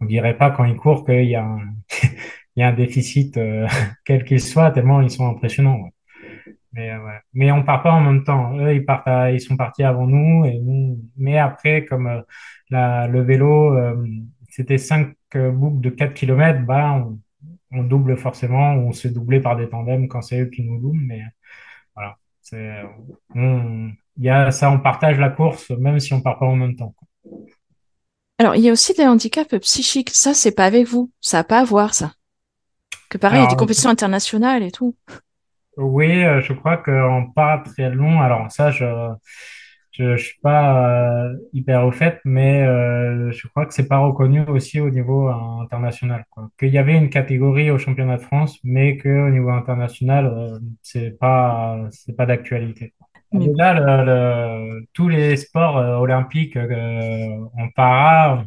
On 0.01 0.05
dirait 0.05 0.37
pas 0.37 0.51
quand 0.51 0.65
ils 0.65 0.75
courent 0.77 1.05
qu'il 1.05 1.25
y 1.25 1.35
a 1.35 1.43
un, 1.45 1.59
il 2.55 2.61
y 2.61 2.63
a 2.63 2.69
un 2.69 2.73
déficit, 2.73 3.37
euh, 3.37 3.67
quel 4.05 4.25
qu'il 4.25 4.41
soit, 4.41 4.71
tellement 4.71 5.01
ils 5.01 5.11
sont 5.11 5.27
impressionnants. 5.29 5.77
ouais. 5.81 5.91
Mais, 6.73 6.91
euh, 6.91 7.03
ouais. 7.05 7.19
Mais 7.33 7.51
on 7.51 7.63
part 7.63 7.83
pas 7.83 7.91
en 7.93 8.01
même 8.01 8.23
temps. 8.23 8.57
Eux, 8.59 8.73
ils 8.75 8.85
partent 8.85 9.07
à- 9.07 9.31
ils 9.31 9.39
sont 9.41 9.57
partis 9.57 9.83
avant 9.83 10.07
nous, 10.07 10.45
et 10.45 10.59
nous, 10.59 10.99
mais 11.17 11.37
après, 11.37 11.85
comme 11.85 12.07
euh, 12.07 12.21
la, 12.69 13.07
le 13.07 13.21
vélo, 13.21 13.75
euh, 13.77 13.95
c'était 14.49 14.77
cinq 14.77 15.15
euh, 15.35 15.51
boucles 15.51 15.81
de 15.81 15.89
4 15.89 16.13
kilomètres, 16.13 16.61
bah, 16.65 16.93
on, 16.95 17.19
on 17.71 17.83
double 17.83 18.17
forcément, 18.17 18.73
on 18.75 18.91
se 18.93 19.07
doubler 19.07 19.39
par 19.41 19.55
des 19.57 19.69
tandems 19.69 20.07
quand 20.07 20.21
c'est 20.21 20.41
eux 20.41 20.45
qui 20.49 20.63
nous 20.63 20.79
doublent, 20.79 21.01
mais 21.05 21.21
voilà. 21.95 22.17
C'est, 22.41 22.83
on- 23.35 23.91
y 24.19 24.29
a 24.29 24.51
ça, 24.51 24.71
on 24.71 24.79
partage 24.79 25.19
la 25.19 25.29
course, 25.31 25.71
même 25.71 25.99
si 25.99 26.13
on 26.13 26.21
part 26.21 26.39
pas 26.39 26.45
en 26.47 26.55
même 26.57 26.75
temps. 26.75 26.95
Alors, 28.37 28.55
il 28.55 28.61
y 28.63 28.69
a 28.69 28.71
aussi 28.71 28.93
des 28.93 29.05
handicaps 29.05 29.57
psychiques. 29.59 30.09
Ça, 30.11 30.33
c'est 30.33 30.51
pas 30.53 30.65
avec 30.65 30.87
vous. 30.87 31.11
Ça 31.21 31.39
a 31.39 31.43
pas 31.43 31.59
à 31.59 31.63
voir, 31.65 31.93
ça. 31.93 32.13
Que 33.09 33.17
pareil, 33.19 33.41
il 33.41 33.43
y 33.43 33.45
a 33.45 33.47
des 33.47 33.55
compétitions 33.55 33.89
internationales 33.91 34.63
et 34.63 34.71
tout. 34.71 34.95
oui, 35.77 36.23
euh, 36.23 36.41
je 36.41 36.53
crois 36.53 36.77
qu'en 36.77 37.27
paratriathlon, 37.31 38.21
alors 38.21 38.49
ça, 38.51 38.71
je, 38.71 38.85
je, 39.97 40.15
je 40.17 40.23
suis 40.25 40.39
pas 40.41 41.27
euh, 41.29 41.37
hyper 41.53 41.85
au 41.85 41.91
fait, 41.91 42.19
mais 42.25 42.63
euh, 42.63 43.31
je 43.31 43.47
crois 43.47 43.65
que 43.65 43.73
c'est 43.73 43.87
pas 43.87 43.97
reconnu 43.99 44.41
aussi 44.47 44.79
au 44.79 44.89
niveau 44.89 45.27
international. 45.29 46.25
Qu'il 46.59 46.69
y 46.69 46.77
avait 46.77 46.97
une 46.97 47.09
catégorie 47.09 47.71
au 47.71 47.77
championnat 47.77 48.17
de 48.17 48.21
France, 48.23 48.59
mais 48.63 48.97
que 48.97 49.09
au 49.27 49.29
niveau 49.31 49.49
international, 49.51 50.25
euh, 50.27 50.59
c'est 50.81 51.17
pas, 51.19 51.87
c'est 51.91 52.15
pas 52.15 52.25
d'actualité. 52.25 52.93
Mais 53.31 53.47
le, 53.75 54.05
le- 54.05 54.85
tous 54.93 55.09
les 55.09 55.35
sports 55.37 55.77
euh, 55.77 55.97
olympiques 55.97 56.57
en 56.57 57.69
para, 57.75 58.45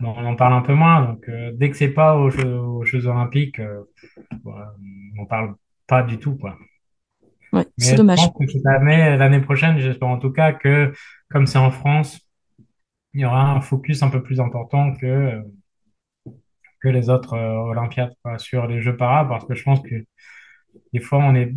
on 0.00 0.06
en 0.26 0.36
parle 0.36 0.54
un 0.54 0.62
peu 0.62 0.74
moins, 0.74 1.02
donc 1.04 1.30
dès 1.54 1.70
que 1.70 1.76
c'est 1.76 1.90
pas 1.94 2.16
aux 2.16 2.30
Jeux, 2.30 2.58
aux 2.58 2.84
Jeux 2.84 3.06
Olympiques, 3.06 3.60
on 4.44 4.52
n'en 5.16 5.26
parle 5.26 5.54
pas 5.86 6.02
du 6.02 6.18
tout, 6.18 6.36
quoi. 6.36 6.58
Ouais, 7.52 7.66
c'est 7.78 7.92
je 7.92 7.96
dommage. 7.96 8.18
pense 8.18 8.32
que 8.38 8.46
cette 8.52 8.66
année, 8.66 9.16
l'année 9.16 9.40
prochaine, 9.40 9.78
j'espère 9.78 10.08
en 10.08 10.18
tout 10.18 10.32
cas 10.32 10.52
que, 10.52 10.92
comme 11.30 11.46
c'est 11.46 11.58
en 11.58 11.70
France, 11.70 12.20
il 13.14 13.20
y 13.22 13.24
aura 13.24 13.52
un 13.52 13.60
focus 13.60 14.02
un 14.02 14.10
peu 14.10 14.22
plus 14.22 14.40
important 14.40 14.94
que, 14.94 15.06
euh, 15.06 15.42
que 16.80 16.88
les 16.88 17.10
autres 17.10 17.34
euh, 17.34 17.70
Olympiades, 17.70 18.14
quoi, 18.22 18.38
sur 18.38 18.66
les 18.66 18.80
Jeux 18.80 18.96
para, 18.96 19.28
parce 19.28 19.44
que 19.46 19.54
je 19.54 19.62
pense 19.64 19.80
que 19.80 20.04
des 20.92 21.00
fois, 21.00 21.18
on 21.18 21.34
est, 21.34 21.52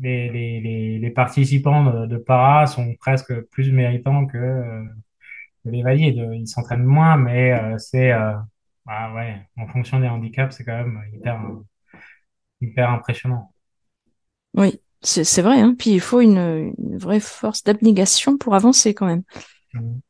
les, 0.00 0.30
les, 0.30 0.60
les, 0.60 0.98
les 0.98 1.10
participants 1.10 1.84
de, 1.84 2.06
de 2.06 2.16
para 2.18 2.66
sont 2.66 2.94
presque 3.00 3.32
plus 3.50 3.72
méritants 3.72 4.26
que, 4.26 4.38
euh, 4.38 4.84
que 5.64 5.70
les 5.70 5.82
valides. 5.82 6.24
Ils 6.34 6.46
s'entraînent 6.48 6.84
moins, 6.84 7.16
mais 7.16 7.52
euh, 7.52 7.78
c'est, 7.78 8.12
euh, 8.12 8.34
ah 8.86 9.14
ouais, 9.14 9.36
en 9.56 9.66
fonction 9.68 10.00
des 10.00 10.08
handicaps, 10.08 10.56
c'est 10.56 10.64
quand 10.64 10.76
même 10.76 11.00
hyper, 11.14 11.40
hyper 12.60 12.90
impressionnant. 12.90 13.52
Oui, 14.54 14.80
c'est 15.02 15.24
c'est 15.24 15.42
vrai, 15.42 15.60
hein. 15.60 15.74
Puis 15.78 15.90
il 15.90 16.00
faut 16.00 16.20
une, 16.20 16.74
une 16.78 16.98
vraie 16.98 17.20
force 17.20 17.64
d'abnégation 17.64 18.36
pour 18.36 18.54
avancer 18.54 18.94
quand 18.94 19.06
même. 19.06 19.22
Mhm. 19.74 20.00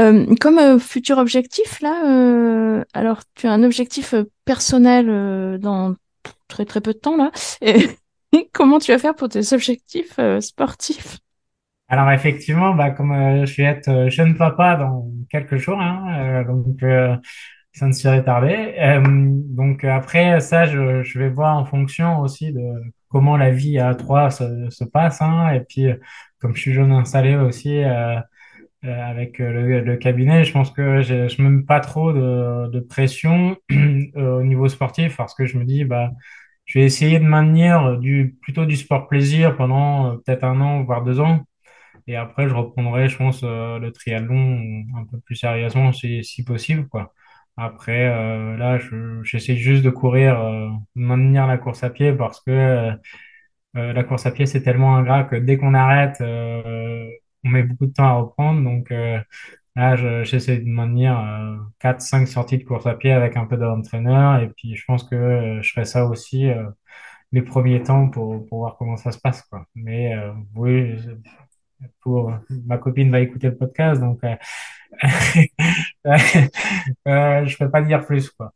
Euh, 0.00 0.34
comme 0.40 0.58
euh, 0.58 0.78
futur 0.78 1.18
objectif, 1.18 1.80
là, 1.80 2.04
euh, 2.06 2.84
alors 2.94 3.22
tu 3.34 3.48
as 3.48 3.52
un 3.52 3.64
objectif 3.64 4.14
personnel 4.44 5.58
dans 5.60 5.96
très 6.46 6.64
très 6.64 6.80
peu 6.80 6.92
de 6.92 6.98
temps, 6.98 7.16
là. 7.16 7.32
Et 7.60 7.88
comment 8.52 8.78
tu 8.78 8.92
vas 8.92 8.98
faire 8.98 9.16
pour 9.16 9.28
tes 9.28 9.52
objectifs 9.52 10.18
sportifs? 10.40 11.18
Alors 11.88 12.10
effectivement, 12.12 12.74
bah, 12.74 12.90
comme 12.90 13.12
je 13.44 13.56
vais 13.56 13.64
être 13.64 14.08
jeune 14.08 14.36
papa 14.36 14.76
dans 14.76 15.10
quelques 15.30 15.56
jours, 15.56 15.80
hein, 15.80 16.44
donc 16.44 16.80
ça 17.72 17.86
ne 17.86 17.92
serait 17.92 18.22
tardé. 18.22 19.00
Donc 19.02 19.84
après 19.84 20.38
ça, 20.40 20.66
je, 20.66 21.02
je 21.02 21.18
vais 21.18 21.30
voir 21.30 21.56
en 21.56 21.64
fonction 21.64 22.20
aussi 22.20 22.52
de 22.52 22.60
comment 23.08 23.36
la 23.36 23.50
vie 23.50 23.78
à 23.78 23.94
trois 23.94 24.30
se, 24.30 24.70
se 24.70 24.84
passe. 24.84 25.22
Hein, 25.22 25.50
et 25.52 25.60
puis, 25.60 25.86
euh, 25.88 25.96
comme 26.40 26.54
je 26.54 26.60
suis 26.60 26.72
jeune 26.74 26.92
installé 26.92 27.36
aussi 27.36 27.78
euh, 27.84 28.18
euh, 28.84 29.02
avec 29.10 29.40
euh, 29.40 29.52
le, 29.52 29.80
le 29.82 29.96
cabinet, 29.96 30.44
je 30.44 30.52
pense 30.52 30.70
que 30.70 31.02
je, 31.02 31.28
je 31.28 31.42
me 31.42 31.50
mets 31.50 31.62
pas 31.64 31.80
trop 31.80 32.12
de, 32.12 32.68
de 32.70 32.80
pression 32.80 33.56
au 34.16 34.42
niveau 34.42 34.68
sportif 34.68 35.16
parce 35.16 35.34
que 35.34 35.46
je 35.46 35.58
me 35.58 35.64
dis, 35.64 35.84
bah, 35.84 36.10
je 36.66 36.78
vais 36.78 36.84
essayer 36.86 37.18
de 37.18 37.24
maintenir 37.24 37.98
du, 37.98 38.36
plutôt 38.42 38.66
du 38.66 38.76
sport 38.76 39.08
plaisir 39.08 39.56
pendant 39.56 40.18
peut-être 40.18 40.44
un 40.44 40.60
an, 40.60 40.84
voire 40.84 41.04
deux 41.04 41.20
ans. 41.20 41.44
Et 42.06 42.16
après, 42.16 42.48
je 42.48 42.54
reprendrai, 42.54 43.08
je 43.08 43.16
pense, 43.16 43.42
le 43.44 43.90
triathlon 43.90 44.84
un 44.96 45.04
peu 45.10 45.20
plus 45.20 45.36
sérieusement 45.36 45.92
si, 45.92 46.24
si 46.24 46.44
possible, 46.44 46.88
quoi. 46.88 47.12
Après, 47.58 48.06
euh, 48.08 48.56
là, 48.56 48.78
je, 48.78 49.22
j'essaie 49.24 49.56
juste 49.56 49.82
de 49.84 49.90
courir, 49.90 50.38
euh, 50.40 50.68
de 50.96 51.02
maintenir 51.02 51.46
la 51.46 51.58
course 51.58 51.82
à 51.84 51.90
pied 51.90 52.12
parce 52.12 52.40
que 52.40 52.50
euh, 52.52 52.92
la 53.92 54.04
course 54.04 54.26
à 54.26 54.30
pied, 54.32 54.46
c'est 54.46 54.62
tellement 54.62 54.96
ingrat 54.96 55.24
que 55.24 55.36
dès 55.36 55.58
qu'on 55.58 55.74
arrête, 55.74 56.18
on 57.44 57.48
met 57.50 57.62
beaucoup 57.62 57.86
de 57.86 57.92
temps 57.92 58.04
à 58.06 58.12
reprendre. 58.14 58.62
Donc 58.62 58.90
là, 59.76 59.96
je- 59.96 60.24
j'essaie 60.24 60.58
de 60.58 60.68
maintenir 60.68 61.18
euh, 61.18 61.56
4-5 61.80 62.26
sorties 62.28 62.58
de 62.58 62.64
course 62.64 62.86
à 62.86 62.94
pied 62.94 63.12
avec 63.12 63.36
un 63.36 63.46
peu 63.46 63.56
d'entraîneur. 63.56 64.40
Et 64.42 64.48
puis, 64.50 64.76
je 64.76 64.84
pense 64.86 65.04
que 65.04 65.60
je 65.62 65.70
ferai 65.72 65.84
ça 65.86 66.06
aussi 66.06 66.48
les 67.32 67.42
premiers 67.42 67.82
temps 67.82 68.08
pour, 68.10 68.46
pour 68.46 68.58
voir 68.60 68.76
comment 68.78 68.96
ça 68.96 69.12
se 69.12 69.18
passe, 69.20 69.42
quoi. 69.44 69.66
Mais 69.74 70.14
euh, 70.16 70.32
oui, 70.56 70.96
pour 72.00 72.32
ma 72.66 72.78
copine 72.78 73.10
va 73.10 73.20
écouter 73.20 73.48
le 73.48 73.56
podcast, 73.56 74.00
donc 74.00 74.20
euh, 74.24 74.34
euh, 76.06 77.46
je 77.46 77.56
peux 77.56 77.70
pas 77.70 77.82
dire 77.82 78.04
plus, 78.04 78.30
quoi. 78.30 78.52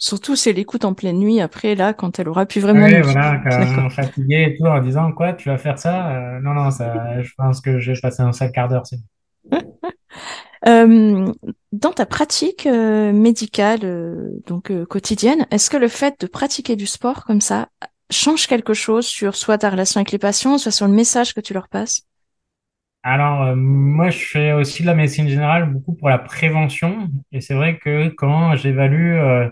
Surtout 0.00 0.36
si 0.36 0.48
elle 0.48 0.60
écoute 0.60 0.84
en 0.84 0.94
pleine 0.94 1.18
nuit, 1.18 1.40
après, 1.40 1.74
là, 1.74 1.92
quand 1.92 2.20
elle 2.20 2.28
aura 2.28 2.46
plus 2.46 2.60
vraiment 2.60 2.84
Oui, 2.84 3.00
voilà, 3.00 3.40
quand 3.42 3.50
D'accord. 3.50 3.92
fatigué 3.92 4.46
et 4.48 4.56
tout, 4.56 4.64
en 4.64 4.80
disant 4.80 5.10
quoi, 5.12 5.32
tu 5.32 5.48
vas 5.48 5.58
faire 5.58 5.78
ça? 5.78 6.12
Euh, 6.12 6.40
non, 6.40 6.54
non, 6.54 6.70
ça, 6.70 7.20
je 7.20 7.32
pense 7.36 7.60
que 7.60 7.80
je 7.80 7.92
vais 7.92 8.00
passer 8.00 8.22
un 8.22 8.32
seul 8.32 8.52
quart 8.52 8.68
d'heure. 8.68 8.86
c'est 8.86 8.98
Euh, 10.66 11.32
dans 11.70 11.92
ta 11.92 12.04
pratique 12.04 12.66
euh, 12.66 13.12
médicale, 13.12 14.32
donc 14.44 14.72
quotidienne, 14.86 15.46
est-ce 15.52 15.70
que 15.70 15.76
le 15.76 15.86
fait 15.86 16.20
de 16.20 16.26
pratiquer 16.26 16.74
du 16.74 16.84
sport 16.84 17.24
comme 17.24 17.40
ça 17.40 17.68
change 18.10 18.46
quelque 18.46 18.74
chose 18.74 19.06
sur 19.06 19.34
soit 19.36 19.58
ta 19.58 19.70
relation 19.70 19.98
avec 20.00 20.12
les 20.12 20.18
patients, 20.18 20.58
soit 20.58 20.72
sur 20.72 20.86
le 20.86 20.92
message 20.94 21.34
que 21.34 21.40
tu 21.40 21.54
leur 21.54 21.68
passes? 21.68 22.02
Alors, 23.02 23.42
euh, 23.44 23.54
moi, 23.56 24.10
je 24.10 24.18
fais 24.18 24.52
aussi 24.52 24.82
de 24.82 24.86
la 24.88 24.94
médecine 24.94 25.28
générale 25.28 25.70
beaucoup 25.72 25.94
pour 25.94 26.08
la 26.08 26.18
prévention. 26.18 27.08
Et 27.32 27.40
c'est 27.40 27.54
vrai 27.54 27.78
que 27.78 28.08
quand 28.08 28.56
j'évalue 28.56 29.14
euh, 29.16 29.48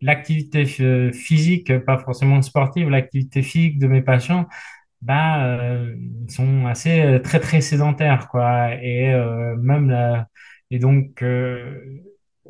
l'activité 0.00 0.66
euh, 0.80 1.12
physique, 1.12 1.78
pas 1.84 1.98
forcément 1.98 2.42
sportive, 2.42 2.90
l'activité 2.90 3.42
physique 3.42 3.78
de 3.78 3.86
mes 3.86 4.02
patients, 4.02 4.46
bah, 5.02 5.44
euh, 5.46 5.96
ils 6.28 6.32
sont 6.32 6.66
assez 6.66 7.00
euh, 7.02 7.18
très 7.20 7.40
très 7.40 7.60
sédentaires 7.62 8.28
quoi 8.28 8.74
et 8.82 9.12
euh, 9.14 9.56
même 9.56 9.90
la... 9.90 10.28
et 10.70 10.78
donc 10.80 11.22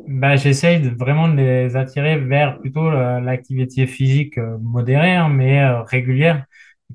bah, 0.07 0.37
j'essaye 0.37 0.89
vraiment 0.91 1.29
de 1.29 1.35
les 1.37 1.77
attirer 1.77 2.19
vers 2.19 2.59
plutôt 2.61 2.91
la- 2.91 3.21
l'activité 3.21 3.87
physique 3.87 4.39
euh, 4.39 4.59
modérée 4.61 5.15
hein, 5.15 5.29
mais 5.29 5.61
euh, 5.63 5.83
régulière. 5.83 6.45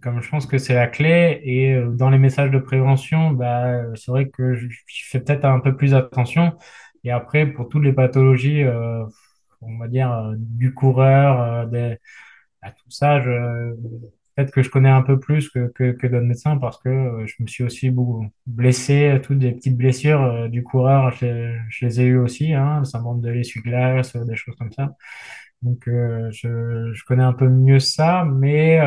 Comme 0.02 0.22
je 0.22 0.30
pense 0.30 0.48
que 0.48 0.58
c'est 0.58 0.74
la 0.74 0.88
clé 0.88 1.40
et 1.44 1.74
euh, 1.76 1.90
dans 1.92 2.10
les 2.10 2.18
messages 2.18 2.50
de 2.52 2.58
prévention 2.60 3.32
bah 3.32 3.66
euh, 3.68 3.96
c'est 3.96 4.12
vrai 4.12 4.28
que 4.30 4.54
je, 4.56 4.68
fais 4.88 5.20
peut-être 5.20 5.46
un 5.46 5.60
peu 5.60 5.76
plus 5.76 5.94
attention. 5.94 6.54
Et 7.04 7.12
après 7.12 7.46
pour 7.46 7.70
toutes 7.70 7.84
les 7.84 7.94
pathologies 7.94 8.64
euh, 8.64 9.04
on 9.62 9.78
va 9.78 9.88
dire 9.88 10.12
euh, 10.12 10.34
du 10.38 10.74
coureur 10.74 11.42
euh, 11.42 11.66
des 11.68 11.98
à 12.62 12.72
tout 12.72 12.90
ça, 12.92 13.22
je, 13.22 13.30
peut-être 14.36 14.52
que 14.52 14.62
je 14.64 14.70
connais 14.70 14.90
un 14.90 15.02
peu 15.02 15.20
plus 15.20 15.50
que, 15.50 15.72
que, 15.74 15.92
que 15.92 16.08
d'autres 16.08 16.26
médecins 16.26 16.58
parce 16.58 16.80
que 16.82 16.90
euh, 16.90 17.26
je 17.28 17.36
me 17.42 17.48
suis 17.48 17.64
aussi 17.64 17.90
beaucoup 17.92 18.28
blessé, 18.46 19.20
toutes 19.24 19.40
des 19.40 19.52
petites 19.52 19.78
blessures 19.78 20.22
euh, 20.24 20.48
du 20.48 20.64
coureur, 20.64 21.12
je, 21.12 21.58
je 21.70 21.86
les 21.86 22.02
ai 22.02 22.06
eues 22.06 22.18
aussi, 22.18 22.54
hein, 22.54 22.80
le 22.80 22.86
syndrome 22.86 23.22
de 23.22 23.30
l'essuie-glace, 23.30 24.16
euh, 24.16 24.26
des 24.26 24.36
choses 24.36 24.56
comme 24.58 24.72
ça. 24.72 24.96
Donc, 25.62 25.88
euh, 25.88 26.30
je, 26.32 26.92
je 26.94 27.06
connais 27.06 27.24
un 27.24 27.34
peu 27.34 27.48
mieux 27.50 27.80
ça, 27.80 28.26
mais 28.26 28.80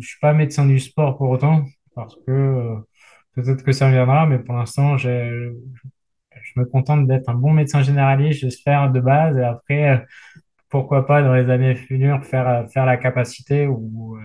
je 0.00 0.06
suis 0.06 0.18
pas 0.20 0.34
médecin 0.34 0.66
du 0.66 0.78
sport 0.78 1.16
pour 1.16 1.30
autant 1.30 1.64
parce 1.94 2.16
que 2.26 2.76
peut-être 3.34 3.62
que 3.64 3.72
ça 3.72 3.90
viendra, 3.90 4.26
mais 4.26 4.38
pour 4.38 4.54
l'instant, 4.54 4.96
j'ai, 4.98 5.52
je 6.42 6.60
me 6.60 6.64
contente 6.66 7.06
d'être 7.06 7.28
un 7.28 7.34
bon 7.34 7.52
médecin 7.52 7.82
généraliste, 7.82 8.40
j'espère, 8.40 8.90
de 8.90 9.00
base, 9.00 9.36
et 9.38 9.42
après, 9.44 10.06
pourquoi 10.68 11.06
pas 11.06 11.22
dans 11.22 11.34
les 11.34 11.50
années 11.50 11.74
futures 11.74 12.24
faire, 12.24 12.66
faire 12.70 12.86
la 12.86 12.96
capacité 12.96 13.66
ou, 13.66 14.18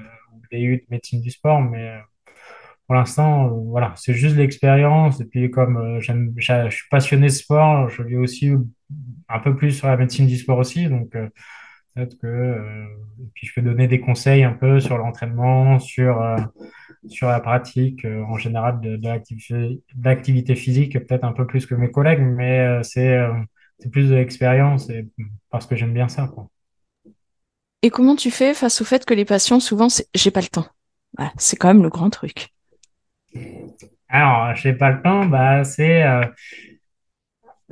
euh, 0.53 0.57
ou 0.57 0.57
des 0.57 0.61
U 0.63 0.77
de 0.77 0.85
médecine 0.89 1.21
du 1.21 1.31
sport, 1.31 1.61
mais 1.61 1.89
euh, 1.89 1.99
pour 2.87 2.95
l'instant, 2.95 3.47
euh, 3.47 3.49
voilà, 3.69 3.93
c'est 3.97 4.13
juste 4.13 4.35
l'expérience. 4.37 5.19
Et 5.21 5.25
puis 5.25 5.51
comme 5.51 5.77
euh, 5.77 5.99
j'aime, 6.01 6.33
j'a- 6.37 6.69
je 6.69 6.77
suis 6.77 6.89
passionné 6.89 7.27
de 7.27 7.31
sport, 7.33 7.89
je 7.89 8.03
lis 8.03 8.17
aussi 8.17 8.51
un 9.29 9.39
peu 9.39 9.55
plus 9.55 9.71
sur 9.73 9.87
la 9.87 9.97
médecine 9.97 10.27
du 10.27 10.37
sport 10.37 10.59
aussi, 10.59 10.87
donc 10.87 11.11
peut-être 11.95 12.17
que 12.19 12.85
puis 13.33 13.47
je 13.47 13.53
peux 13.53 13.61
donner 13.61 13.87
des 13.87 13.99
conseils 13.99 14.43
un 14.43 14.53
peu 14.53 14.79
sur 14.79 14.97
l'entraînement, 14.97 15.79
sur 15.79 16.21
sur 17.07 17.27
la 17.29 17.39
pratique 17.39 18.05
en 18.05 18.37
général 18.37 18.81
de, 18.81 18.97
de 18.97 19.09
l'activité 20.03 20.55
physique, 20.55 20.93
peut-être 21.07 21.23
un 21.25 21.33
peu 21.33 21.47
plus 21.47 21.65
que 21.65 21.75
mes 21.75 21.91
collègues, 21.91 22.21
mais 22.21 22.83
c'est 22.83 23.19
c'est 23.79 23.91
plus 23.91 24.09
de 24.09 24.15
l'expérience 24.15 24.91
parce 25.51 25.67
que 25.67 25.75
j'aime 25.75 25.93
bien 25.93 26.07
ça. 26.09 26.31
Et 27.87 27.89
comment 27.89 28.17
tu 28.17 28.31
fais 28.31 28.53
face 28.53 28.81
au 28.81 28.83
fait 28.83 29.05
que 29.05 29.13
les 29.13 29.23
patients, 29.23 29.61
souvent, 29.61 29.87
c'est 29.87 30.09
j'ai 30.13 30.29
pas 30.29 30.41
le 30.41 30.47
temps? 30.47 30.67
C'est 31.37 31.55
quand 31.55 31.69
même 31.69 31.83
le 31.83 31.87
grand 31.87 32.09
truc. 32.09 32.49
Alors, 34.09 34.53
je 34.55 34.67
n'ai 34.67 34.73
pas 34.73 34.91
le 34.91 35.01
temps, 35.01 35.25
bah, 35.25 35.63
c'est 35.63 36.03
euh, 36.03 36.25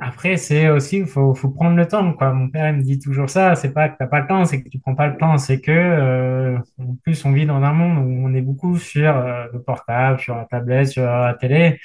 après 0.00 0.38
c'est 0.38 0.70
aussi 0.70 1.04
faut, 1.04 1.34
prendre 1.34 1.76
le 1.76 1.86
temps 1.86 2.14
quoi. 2.14 2.32
Mon 2.32 2.48
père 2.48 2.72
me 2.72 2.80
dit 2.80 2.98
toujours 2.98 3.28
ça, 3.28 3.56
c'est 3.56 3.74
pas 3.74 3.90
que 3.90 3.96
t'as 3.98 4.06
pas 4.06 4.20
le 4.20 4.26
temps, 4.26 4.46
c'est 4.46 4.62
que 4.62 4.70
tu 4.70 4.78
prends 4.78 4.94
pas 4.94 5.08
le 5.08 5.18
temps, 5.18 5.36
c'est 5.36 5.60
que 5.60 5.70
euh, 5.70 6.58
en 6.78 6.96
plus 7.02 7.22
on 7.26 7.32
vit 7.32 7.44
dans 7.44 7.62
un 7.62 7.74
monde 7.74 7.98
où 7.98 8.26
on 8.26 8.32
est 8.32 8.40
beaucoup 8.40 8.78
sur 8.78 9.14
euh, 9.14 9.44
le 9.52 9.62
portable, 9.62 10.18
sur 10.18 10.34
la 10.34 10.46
tablette, 10.46 10.88
sur 10.88 11.04
la 11.04 11.34
télé 11.34 11.78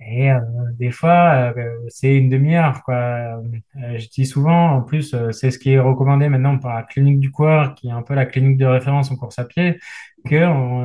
et 0.00 0.30
euh, 0.30 0.40
des 0.78 0.90
fois 0.90 1.52
euh, 1.56 1.76
c'est 1.88 2.16
une 2.16 2.28
demi-heure 2.30 2.82
quoi. 2.84 2.94
Euh, 2.96 3.98
je 3.98 4.08
dis 4.08 4.26
souvent 4.26 4.76
en 4.76 4.82
plus 4.82 5.14
c'est 5.32 5.50
ce 5.50 5.58
qui 5.58 5.70
est 5.72 5.78
recommandé 5.78 6.28
maintenant 6.28 6.58
par 6.58 6.74
la 6.74 6.82
clinique 6.82 7.20
du 7.20 7.30
coureur 7.30 7.74
qui 7.74 7.88
est 7.88 7.92
un 7.92 8.02
peu 8.02 8.14
la 8.14 8.26
clinique 8.26 8.56
de 8.58 8.66
référence 8.66 9.10
en 9.10 9.16
course 9.16 9.38
à 9.38 9.44
pied 9.44 9.78
que 10.24 10.38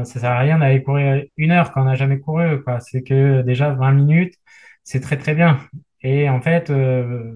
ça 0.05 0.19
sert 0.19 0.31
à 0.31 0.39
rien 0.39 0.59
d'aller 0.59 0.83
courir 0.83 1.23
une 1.37 1.51
heure 1.51 1.71
quand 1.71 1.81
on 1.81 1.85
n'a 1.85 1.95
jamais 1.95 2.19
couru 2.19 2.61
quoi. 2.63 2.79
C'est 2.79 3.03
que 3.03 3.41
déjà 3.41 3.71
20 3.73 3.91
minutes 3.93 4.35
c'est 4.83 4.99
très 4.99 5.17
très 5.17 5.33
bien. 5.35 5.59
Et 6.07 6.29
en 6.29 6.39
fait, 6.39 6.69
euh, 6.69 7.35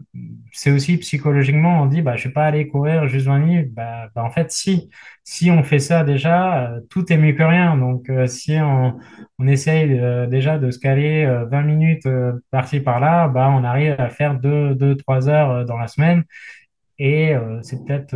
c'est 0.52 0.70
aussi 0.72 0.98
psychologiquement, 0.98 1.82
on 1.82 1.88
dit, 1.88 2.04
bah, 2.04 2.16
je 2.18 2.28
vais 2.28 2.34
pas 2.34 2.46
aller 2.46 2.68
courir 2.68 3.08
juste 3.08 3.26
20 3.26 3.40
minutes. 3.40 3.74
Bah, 3.74 4.10
bah, 4.14 4.24
en 4.24 4.30
fait, 4.30 4.52
si, 4.52 4.92
si 5.24 5.50
on 5.50 5.64
fait 5.64 5.80
ça 5.80 6.04
déjà, 6.04 6.74
euh, 6.76 6.82
tout 6.90 7.12
est 7.12 7.18
mieux 7.18 7.34
que 7.34 7.42
rien. 7.42 7.78
Donc, 7.78 8.10
euh, 8.12 8.28
si 8.28 8.58
on, 8.62 8.96
on 9.40 9.48
essaye 9.48 9.88
déjà 10.30 10.60
de 10.60 10.70
se 10.70 10.78
caler 10.80 11.26
euh, 11.26 11.46
20 11.46 11.64
minutes 11.64 12.08
par-ci 12.52 12.80
par-là, 12.80 13.28
bah, 13.28 13.50
on 13.52 13.64
arrive 13.64 13.96
à 13.98 14.10
faire 14.10 14.40
deux, 14.40 14.76
deux, 14.76 14.96
trois 14.96 15.28
heures 15.30 15.66
dans 15.66 15.78
la 15.78 15.88
semaine. 15.88 16.24
Et 17.00 17.34
c'est 17.64 17.86
peut-être, 17.86 18.14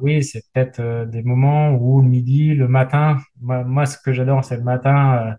oui, 0.00 0.22
c'est 0.22 0.42
peut-être 0.52 1.06
des 1.10 1.22
moments 1.22 1.72
où 1.72 2.00
le 2.00 2.08
midi, 2.08 2.54
le 2.54 2.68
matin, 2.68 3.18
moi, 3.40 3.84
ce 3.86 3.98
que 3.98 4.12
j'adore, 4.12 4.44
c'est 4.44 4.56
le 4.56 4.62
matin 4.62 5.34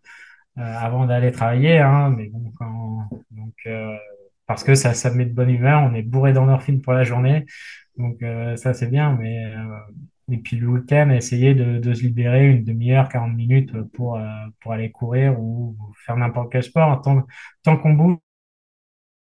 avant 0.58 1.06
d'aller 1.06 1.32
travailler, 1.32 1.80
hein, 1.80 2.10
mais 2.16 2.28
bon, 2.30 2.52
quand, 2.58 3.10
donc, 3.32 3.54
euh, 3.68 3.96
parce 4.48 4.64
que 4.64 4.76
ça, 4.76 4.94
ça 4.94 5.10
me 5.12 5.18
met 5.18 5.26
de 5.26 5.34
bonne 5.34 5.50
humeur, 5.50 5.82
on 5.84 5.94
est 5.96 6.02
bourré 6.04 6.34
d'endorphines 6.34 6.82
pour 6.82 6.94
la 6.94 7.04
journée, 7.04 7.46
donc 7.98 8.22
euh, 8.24 8.56
ça 8.58 8.74
c'est 8.74 8.88
bien, 8.90 9.16
mais 9.20 9.46
euh, 9.56 9.78
et 10.32 10.38
puis 10.38 10.58
le 10.58 10.68
week-end, 10.68 11.10
essayer 11.12 11.54
de, 11.56 11.80
de 11.80 11.94
se 11.94 12.04
libérer 12.04 12.48
une 12.50 12.64
demi-heure, 12.64 13.10
40 13.10 13.34
minutes 13.36 13.72
pour, 13.94 14.18
euh, 14.18 14.24
pour 14.62 14.74
aller 14.74 14.92
courir 14.92 15.40
ou 15.40 15.76
faire 16.06 16.18
n'importe 16.18 16.52
quel 16.52 16.64
sport, 16.64 17.02
tant, 17.02 17.24
tant 17.64 17.78
qu'on 17.78 17.94
bouge. 17.94 18.18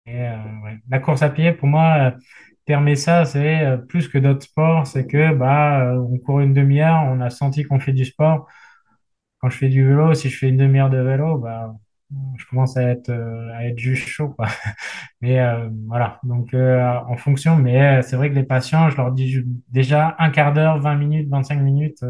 Et, 0.06 0.22
euh, 0.22 0.36
ouais. 0.64 0.78
La 0.90 1.00
course 1.00 1.22
à 1.24 1.30
pied, 1.30 1.52
pour 1.54 1.68
moi, 1.68 2.12
euh, 2.16 2.20
permet 2.66 2.96
ça, 2.96 3.26
c'est 3.26 3.62
euh, 3.66 3.78
plus 3.78 4.08
que 4.08 4.18
d'autres 4.18 4.44
sports, 4.44 4.86
c'est 4.88 5.08
que 5.08 5.34
bah, 5.34 5.82
euh, 5.94 5.98
on 6.00 6.18
court 6.20 6.42
une 6.42 6.54
demi-heure, 6.54 7.04
on 7.06 7.22
a 7.22 7.30
senti 7.30 7.64
qu'on 7.64 7.80
fait 7.80 7.94
du 7.94 8.06
sport. 8.06 8.48
Quand 9.40 9.50
je 9.50 9.58
fais 9.58 9.70
du 9.70 9.86
vélo, 9.88 10.14
si 10.14 10.30
je 10.30 10.38
fais 10.38 10.50
une 10.50 10.58
demi-heure 10.58 10.90
de 10.90 10.98
vélo, 10.98 11.38
bah, 11.38 11.76
je 12.38 12.46
commence 12.46 12.78
à 12.78 12.84
être, 12.84 13.10
euh, 13.10 13.52
à 13.54 13.66
être 13.68 13.78
juste 13.80 14.08
chaud, 14.08 14.30
quoi. 14.30 14.48
Mais 15.22 15.40
euh, 15.40 15.70
voilà, 15.88 16.20
donc 16.24 16.54
euh, 16.54 16.82
en 17.08 17.18
fonction, 17.18 17.56
mais 17.58 18.02
c'est 18.04 18.16
vrai 18.16 18.30
que 18.30 18.36
les 18.36 18.44
patients, 18.44 18.90
je 18.90 18.98
leur 18.98 19.12
dis 19.12 19.44
déjà 19.70 20.16
un 20.20 20.30
quart 20.30 20.54
d'heure, 20.54 20.80
20 20.80 20.96
minutes, 20.96 21.30
25 21.30 21.60
minutes. 21.62 22.04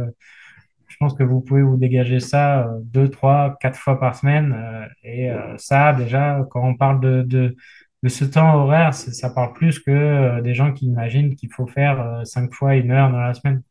je 0.87 0.95
pense 0.99 1.13
que 1.15 1.23
vous 1.23 1.41
pouvez 1.41 1.61
vous 1.63 1.77
dégager 1.77 2.19
ça 2.19 2.69
deux, 2.83 3.09
trois, 3.09 3.57
quatre 3.59 3.77
fois 3.79 3.99
par 3.99 4.15
semaine. 4.15 4.55
et 5.03 5.29
ça, 5.57 5.93
déjà, 5.93 6.45
quand 6.51 6.61
on 6.67 6.75
parle 6.75 6.99
de, 7.01 7.21
de, 7.23 7.55
de 8.03 8.09
ce 8.09 8.25
temps 8.25 8.55
horaire, 8.63 8.93
ça 8.93 9.29
parle 9.29 9.53
plus 9.53 9.79
que 9.79 10.41
des 10.41 10.53
gens 10.53 10.73
qui 10.73 10.85
imaginent 10.87 11.35
qu'il 11.35 11.51
faut 11.53 11.67
faire 11.67 12.21
cinq 12.25 12.53
fois 12.53 12.75
une 12.75 12.91
heure 12.91 13.11
dans 13.11 13.19
la 13.21 13.33
semaine. 13.33 13.61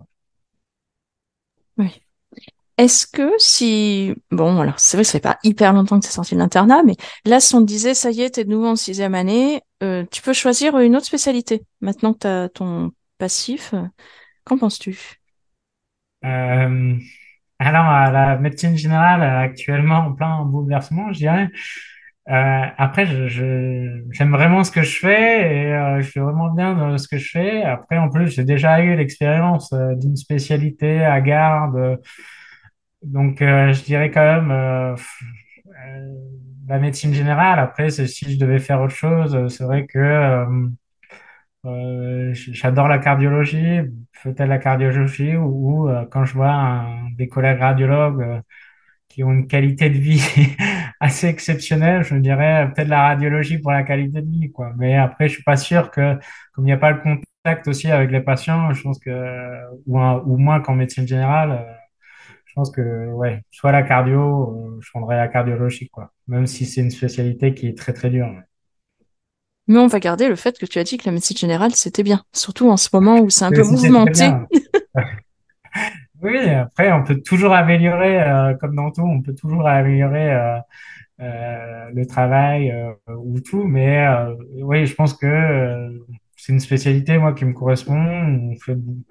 Oui. 1.76 2.00
Est-ce 2.76 3.06
que 3.06 3.30
si... 3.38 4.14
Bon, 4.32 4.60
alors 4.60 4.80
c'est 4.80 4.96
vrai 4.96 5.04
que 5.04 5.08
ça 5.08 5.12
fait 5.12 5.20
pas 5.20 5.38
hyper 5.44 5.72
longtemps 5.72 6.00
que 6.00 6.06
es 6.06 6.10
sorti 6.10 6.34
de 6.34 6.40
l'internat, 6.40 6.82
mais 6.82 6.96
là, 7.24 7.38
si 7.38 7.54
on 7.54 7.60
te 7.60 7.66
disait, 7.66 7.94
ça 7.94 8.10
y 8.10 8.22
est, 8.22 8.30
t'es 8.30 8.44
de 8.44 8.50
nouveau 8.50 8.66
en 8.66 8.76
sixième 8.76 9.14
année, 9.14 9.62
euh, 9.84 10.04
tu 10.10 10.22
peux 10.22 10.32
choisir 10.32 10.76
une 10.78 10.96
autre 10.96 11.06
spécialité. 11.06 11.62
Maintenant 11.80 12.12
que 12.14 12.18
tu 12.18 12.26
as 12.26 12.48
ton 12.48 12.90
passif, 13.18 13.74
euh, 13.74 13.84
qu'en 14.44 14.58
penses-tu? 14.58 15.20
Euh, 16.24 16.96
alors, 17.60 18.12
la 18.12 18.38
médecine 18.38 18.76
générale, 18.76 19.22
actuellement 19.22 20.06
en 20.06 20.12
plein 20.12 20.44
bouleversement, 20.44 21.12
je 21.12 21.18
dirais. 21.18 21.48
Après, 22.26 23.06
je, 23.06 24.02
j'aime 24.10 24.30
vraiment 24.32 24.64
ce 24.64 24.72
que 24.72 24.82
je 24.82 24.98
fais 24.98 25.54
et 25.54 26.02
je 26.02 26.08
suis 26.08 26.20
vraiment 26.20 26.50
bien 26.52 26.74
dans 26.74 26.96
ce 26.98 27.06
que 27.06 27.18
je 27.18 27.30
fais. 27.30 27.62
Après, 27.62 27.98
en 27.98 28.08
plus, 28.08 28.28
j'ai 28.30 28.44
déjà 28.44 28.80
eu 28.80 28.96
l'expérience 28.96 29.72
d'une 29.72 30.16
spécialité 30.16 31.04
à 31.04 31.20
garde. 31.20 32.00
Donc, 33.04 33.42
euh, 33.42 33.72
je 33.72 33.82
dirais 33.84 34.10
quand 34.10 34.20
même 34.22 34.50
euh, 34.50 34.94
euh, 35.86 36.14
la 36.68 36.78
médecine 36.78 37.12
générale. 37.14 37.58
Après, 37.58 37.90
si 37.90 38.32
je 38.34 38.38
devais 38.38 38.58
faire 38.58 38.80
autre 38.82 38.94
chose, 38.94 39.34
euh, 39.34 39.48
c'est 39.48 39.64
vrai 39.64 39.86
que 39.86 39.98
euh, 41.66 42.30
j'adore 42.34 42.88
la 42.88 42.98
cardiologie, 42.98 43.80
peut-être 44.22 44.48
la 44.48 44.58
cardiologie, 44.58 45.36
ou, 45.36 45.88
quand 46.10 46.24
je 46.24 46.34
vois 46.34 46.50
un- 46.52 47.10
des 47.16 47.28
collègues 47.28 47.58
radiologues 47.60 48.42
qui 49.08 49.24
ont 49.24 49.32
une 49.32 49.46
qualité 49.48 49.90
de 49.90 49.98
vie 49.98 50.20
assez 51.00 51.28
exceptionnelle, 51.28 52.04
je 52.04 52.14
me 52.14 52.20
dirais 52.20 52.70
peut-être 52.74 52.88
la 52.88 53.02
radiologie 53.08 53.58
pour 53.58 53.72
la 53.72 53.82
qualité 53.84 54.22
de 54.22 54.30
vie, 54.30 54.52
quoi. 54.52 54.72
Mais 54.78 54.96
après, 54.96 55.28
je 55.28 55.34
suis 55.34 55.42
pas 55.44 55.56
sûr 55.56 55.90
que, 55.90 56.14
comme 56.54 56.64
il 56.64 56.68
n'y 56.68 56.72
a 56.72 56.78
pas 56.78 56.92
le 56.92 57.00
contact 57.00 57.68
aussi 57.68 57.90
avec 57.90 58.10
les 58.10 58.20
patients, 58.22 58.72
je 58.74 58.82
pense 58.82 58.98
que, 59.00 59.10
ou, 59.86 59.98
un- 60.00 60.22
ou 60.26 60.36
moins 60.38 60.60
qu'en 60.60 60.74
médecine 60.74 61.06
générale, 61.08 61.66
je 62.54 62.60
pense 62.60 62.70
que, 62.70 63.10
ouais, 63.10 63.42
soit 63.50 63.72
la 63.72 63.82
cardio, 63.82 64.20
euh, 64.20 64.78
je 64.80 64.88
prendrais 64.90 65.16
la 65.16 65.26
cardiologie, 65.26 65.88
quoi. 65.88 66.12
Même 66.28 66.46
si 66.46 66.66
c'est 66.66 66.82
une 66.82 66.92
spécialité 66.92 67.52
qui 67.52 67.66
est 67.66 67.76
très, 67.76 67.92
très 67.92 68.10
dure. 68.10 68.32
Mais 69.66 69.78
on 69.78 69.88
va 69.88 69.98
garder 69.98 70.28
le 70.28 70.36
fait 70.36 70.56
que 70.56 70.64
tu 70.64 70.78
as 70.78 70.84
dit 70.84 70.96
que 70.96 71.06
la 71.06 71.10
médecine 71.10 71.36
générale, 71.36 71.72
c'était 71.72 72.04
bien. 72.04 72.22
Surtout 72.32 72.70
en 72.70 72.76
ce 72.76 72.90
moment 72.92 73.18
où 73.18 73.28
c'est 73.28 73.44
un 73.44 73.50
peu 73.50 73.64
mouvementé. 73.64 74.30
Oui, 76.22 76.38
après, 76.48 76.90
on 76.92 77.02
peut 77.02 77.20
toujours 77.20 77.52
améliorer, 77.52 78.22
euh, 78.22 78.54
comme 78.54 78.76
dans 78.76 78.90
tout, 78.90 79.02
on 79.02 79.20
peut 79.20 79.34
toujours 79.34 79.66
améliorer 79.66 80.32
euh, 80.32 80.58
euh, 81.20 81.90
le 81.92 82.06
travail 82.06 82.72
ou 83.08 83.40
tout, 83.40 83.64
mais 83.64 84.06
oui, 84.54 84.86
je 84.86 84.94
pense 84.94 85.12
que 85.12 86.00
c'est 86.36 86.52
une 86.52 86.60
spécialité, 86.60 87.18
moi, 87.18 87.34
qui 87.34 87.44
me 87.44 87.52
correspond. 87.52 87.98
On 87.98 88.56
fait, 88.56 88.72
on 88.72 89.02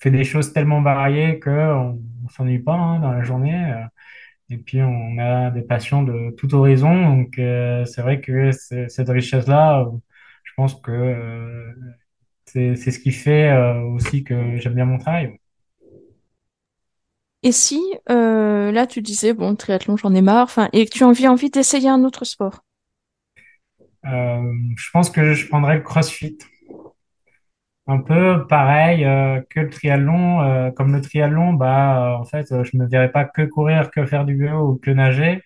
fait 0.00 0.10
des 0.10 0.24
choses 0.24 0.52
tellement 0.52 0.82
variées 0.82 1.40
qu'on 1.40 1.94
ne 2.24 2.28
s'ennuie 2.30 2.58
pas 2.60 2.74
hein, 2.74 3.00
dans 3.00 3.12
la 3.12 3.22
journée. 3.22 3.72
euh, 3.72 3.84
et 4.50 4.58
puis, 4.58 4.82
on 4.82 5.18
a 5.18 5.50
des 5.50 5.62
patients 5.62 6.02
de 6.02 6.34
tout 6.36 6.54
horizon, 6.54 7.16
donc 7.16 7.38
euh, 7.38 7.84
c'est 7.86 8.02
vrai 8.02 8.20
que 8.20 8.50
cette 8.52 9.08
richesse-là, 9.08 9.82
euh, 9.82 9.90
je 10.44 10.52
pense 10.56 10.74
que 10.74 10.90
euh, 10.90 11.72
c'est 12.46 12.76
ce 12.76 12.98
qui 12.98 13.12
fait 13.12 13.50
euh, 13.50 13.80
aussi 13.82 14.24
que 14.24 14.58
j'aime 14.58 14.74
bien 14.74 14.86
mon 14.86 14.98
travail. 14.98 15.38
Et 17.42 17.52
si, 17.52 17.80
là, 18.08 18.86
tu 18.86 19.02
disais, 19.02 19.32
bon, 19.34 19.54
triathlon, 19.56 19.96
j'en 19.96 20.14
ai 20.14 20.20
marre, 20.22 20.50
et 20.72 20.84
que 20.86 20.90
tu 20.90 21.04
as 21.04 21.08
envie, 21.08 21.28
envie 21.28 21.50
d'essayer 21.50 21.88
un 21.88 22.04
autre 22.04 22.24
sport? 22.24 22.64
Je 24.02 24.90
pense 24.92 25.10
que 25.10 25.34
je 25.34 25.46
prendrais 25.48 25.76
le 25.76 25.82
CrossFit. 25.82 26.38
Un 27.90 27.98
peu 27.98 28.46
pareil 28.46 29.04
euh, 29.04 29.40
que 29.50 29.60
le 29.60 29.70
triathlon. 29.70 30.42
euh, 30.42 30.70
comme 30.70 30.92
le 30.94 31.00
triathlon, 31.00 31.54
bah, 31.54 32.14
euh, 32.14 32.18
en 32.18 32.24
fait, 32.24 32.52
euh, 32.52 32.62
je 32.64 32.76
ne 32.76 32.82
me 32.84 32.88
verrais 32.88 33.10
pas 33.10 33.24
que 33.24 33.42
courir, 33.42 33.90
que 33.90 34.06
faire 34.06 34.24
du 34.24 34.36
vélo 34.38 34.72
ou 34.72 34.76
que 34.78 34.90
nager. 34.92 35.42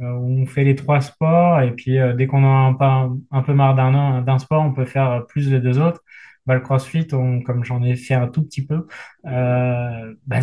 Euh, 0.00 0.06
on 0.12 0.46
fait 0.46 0.64
les 0.64 0.76
trois 0.76 1.00
sports 1.02 1.60
et 1.62 1.72
puis 1.72 1.98
euh, 2.00 2.14
dès 2.14 2.26
qu'on 2.28 2.44
a 2.44 2.48
un, 2.48 2.74
pas- 2.74 3.10
un 3.32 3.42
peu 3.42 3.54
marre 3.54 3.74
d'un 3.76 4.22
d'un 4.22 4.38
sport, 4.38 4.62
on 4.64 4.72
peut 4.74 4.86
faire 4.86 5.26
plus 5.28 5.50
les 5.50 5.60
deux 5.60 5.78
autres. 5.80 6.02
Bah, 6.46 6.54
le 6.56 6.60
CrossFit, 6.62 7.08
on- 7.14 7.42
comme 7.42 7.64
j'en 7.64 7.82
ai 7.82 7.96
fait 7.96 8.14
un 8.14 8.28
tout 8.28 8.42
petit 8.44 8.66
peu, 8.66 8.86
bah, 9.24 10.40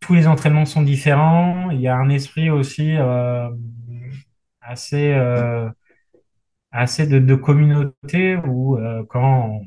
tous 0.00 0.14
les 0.14 0.26
entraînements 0.26 0.64
sont 0.66 0.82
différents. 0.82 1.70
Il 1.70 1.80
y 1.80 1.88
a 1.88 1.96
un 1.96 2.08
esprit 2.10 2.50
aussi 2.50 2.96
assez, 4.60 5.12
assez 6.70 7.06
de, 7.06 7.18
de 7.18 7.34
communauté 7.34 8.36
où 8.36 8.78
quand 9.08 9.62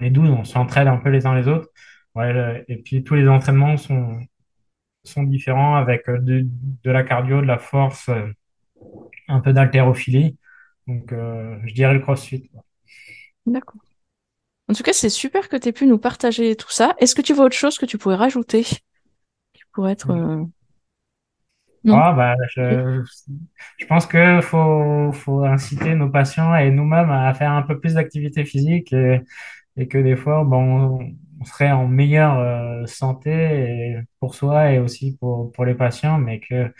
est 0.00 0.10
12, 0.10 0.30
on 0.30 0.44
s'entraide 0.44 0.88
un 0.88 0.96
peu 0.98 1.10
les 1.10 1.26
uns 1.26 1.34
les 1.34 1.48
autres. 1.48 1.68
Ouais, 2.14 2.64
et 2.68 2.76
puis 2.78 3.04
tous 3.04 3.14
les 3.14 3.28
entraînements 3.28 3.76
sont, 3.76 4.20
sont 5.04 5.22
différents 5.22 5.76
avec 5.76 6.08
euh, 6.08 6.18
de, 6.18 6.46
de 6.46 6.90
la 6.90 7.02
cardio, 7.04 7.40
de 7.40 7.46
la 7.46 7.58
force, 7.58 8.08
euh, 8.08 8.26
un 9.28 9.40
peu 9.40 9.52
d'haltérophilie. 9.52 10.36
Donc, 10.86 11.12
euh, 11.12 11.58
je 11.66 11.74
dirais 11.74 11.94
le 11.94 12.00
CrossFit. 12.00 12.50
D'accord. 13.46 13.80
En 14.68 14.74
tout 14.74 14.82
cas, 14.82 14.92
c'est 14.92 15.08
super 15.08 15.48
que 15.48 15.56
tu 15.56 15.68
aies 15.68 15.72
pu 15.72 15.86
nous 15.86 15.98
partager 15.98 16.56
tout 16.56 16.70
ça. 16.70 16.94
Est-ce 16.98 17.14
que 17.14 17.22
tu 17.22 17.32
vois 17.34 17.46
autre 17.46 17.56
chose 17.56 17.78
que 17.78 17.86
tu 17.86 17.98
pourrais 17.98 18.16
rajouter 18.16 18.64
qui 18.64 19.62
pourrait 19.72 19.92
être... 19.92 20.10
euh, 20.10 20.44
Non? 21.84 21.96
Ah, 21.96 22.12
bah, 22.12 22.34
je, 22.54 23.02
je 23.78 23.86
pense 23.86 24.06
que 24.06 24.40
faut, 24.40 25.12
faut 25.12 25.44
inciter 25.44 25.94
nos 25.94 26.10
patients 26.10 26.54
et 26.56 26.70
nous-mêmes 26.70 27.10
à 27.10 27.32
faire 27.34 27.52
un 27.52 27.62
peu 27.62 27.78
plus 27.80 27.94
d'activité 27.94 28.44
physique 28.44 28.92
et, 28.92 29.20
et 29.76 29.88
que 29.88 29.98
des 29.98 30.16
fois, 30.16 30.44
bon, 30.44 31.00
on, 31.40 31.44
serait 31.44 31.70
en 31.72 31.86
meilleure 31.88 32.38
euh, 32.38 32.86
santé 32.86 33.96
pour 34.20 34.34
soi 34.34 34.72
et 34.72 34.78
aussi 34.80 35.16
pour, 35.18 35.52
pour 35.52 35.64
les 35.64 35.74
patients, 35.74 36.18
mais 36.18 36.40
que 36.40 36.72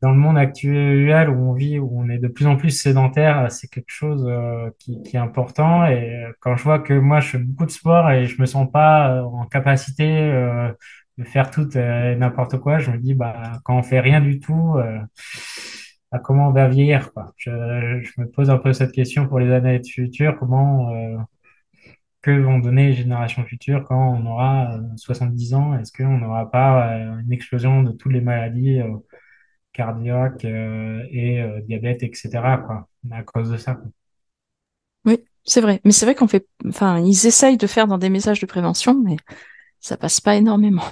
dans 0.00 0.10
le 0.10 0.18
monde 0.18 0.36
actuel 0.36 1.30
où 1.30 1.50
on 1.50 1.52
vit, 1.54 1.78
où 1.78 1.88
on 2.00 2.08
est 2.08 2.18
de 2.18 2.26
plus 2.28 2.46
en 2.46 2.56
plus 2.56 2.70
sédentaire, 2.70 3.50
c'est 3.52 3.68
quelque 3.68 3.90
chose 3.90 4.26
euh, 4.28 4.68
qui, 4.78 5.00
qui 5.02 5.16
est 5.16 5.20
important. 5.20 5.86
Et 5.86 6.24
euh, 6.24 6.32
quand 6.40 6.56
je 6.56 6.62
vois 6.64 6.80
que 6.80 6.94
moi, 6.94 7.20
je 7.20 7.28
fais 7.30 7.38
beaucoup 7.38 7.66
de 7.66 7.70
sport 7.70 8.10
et 8.10 8.26
je 8.26 8.40
me 8.40 8.46
sens 8.46 8.68
pas 8.70 9.22
en 9.24 9.46
capacité 9.46 10.04
euh, 10.08 10.72
de 11.18 11.24
faire 11.24 11.50
tout 11.50 11.68
euh, 11.76 12.14
n'importe 12.16 12.58
quoi, 12.58 12.78
je 12.78 12.90
me 12.90 12.98
dis, 12.98 13.14
bah, 13.14 13.60
quand 13.64 13.78
on 13.78 13.82
fait 13.82 14.00
rien 14.00 14.20
du 14.20 14.40
tout, 14.40 14.74
euh, 14.76 14.98
bah, 16.10 16.18
comment 16.18 16.48
on 16.48 16.52
va 16.52 16.68
vieillir, 16.68 17.12
quoi. 17.12 17.32
Je, 17.38 17.50
me 17.50 18.26
pose 18.26 18.50
un 18.50 18.58
peu 18.58 18.72
cette 18.72 18.92
question 18.92 19.28
pour 19.28 19.38
les 19.40 19.50
années 19.52 19.80
futures, 19.84 20.36
comment, 20.38 20.94
euh, 20.94 21.16
que 22.22 22.30
vont 22.30 22.58
donner 22.58 22.88
les 22.88 22.94
générations 22.94 23.44
futures 23.44 23.84
quand 23.84 24.14
on 24.14 24.26
aura 24.26 24.76
euh, 24.76 24.80
70 24.96 25.54
ans? 25.54 25.78
Est-ce 25.78 25.92
qu'on 25.92 26.18
n'aura 26.18 26.50
pas 26.50 26.96
euh, 26.96 27.18
une 27.20 27.32
explosion 27.32 27.82
de 27.82 27.92
toutes 27.92 28.12
les 28.12 28.20
maladies 28.20 28.80
euh, 28.80 28.96
cardiaques 29.72 30.44
euh, 30.44 31.02
et 31.10 31.40
euh, 31.42 31.60
diabète, 31.62 32.02
etc., 32.02 32.30
quoi, 32.64 32.88
à 33.10 33.22
cause 33.22 33.50
de 33.50 33.56
ça. 33.56 33.80
Oui, 35.04 35.18
c'est 35.44 35.60
vrai. 35.60 35.80
Mais 35.84 35.92
c'est 35.92 36.06
vrai 36.06 36.14
qu'on 36.14 36.28
fait... 36.28 36.46
Enfin, 36.66 37.00
ils 37.00 37.26
essayent 37.26 37.56
de 37.56 37.66
faire 37.66 37.86
dans 37.86 37.98
des 37.98 38.10
messages 38.10 38.40
de 38.40 38.46
prévention, 38.46 38.94
mais 39.02 39.16
ça 39.82 39.98
passe 39.98 40.20
pas 40.20 40.36
énormément. 40.36 40.84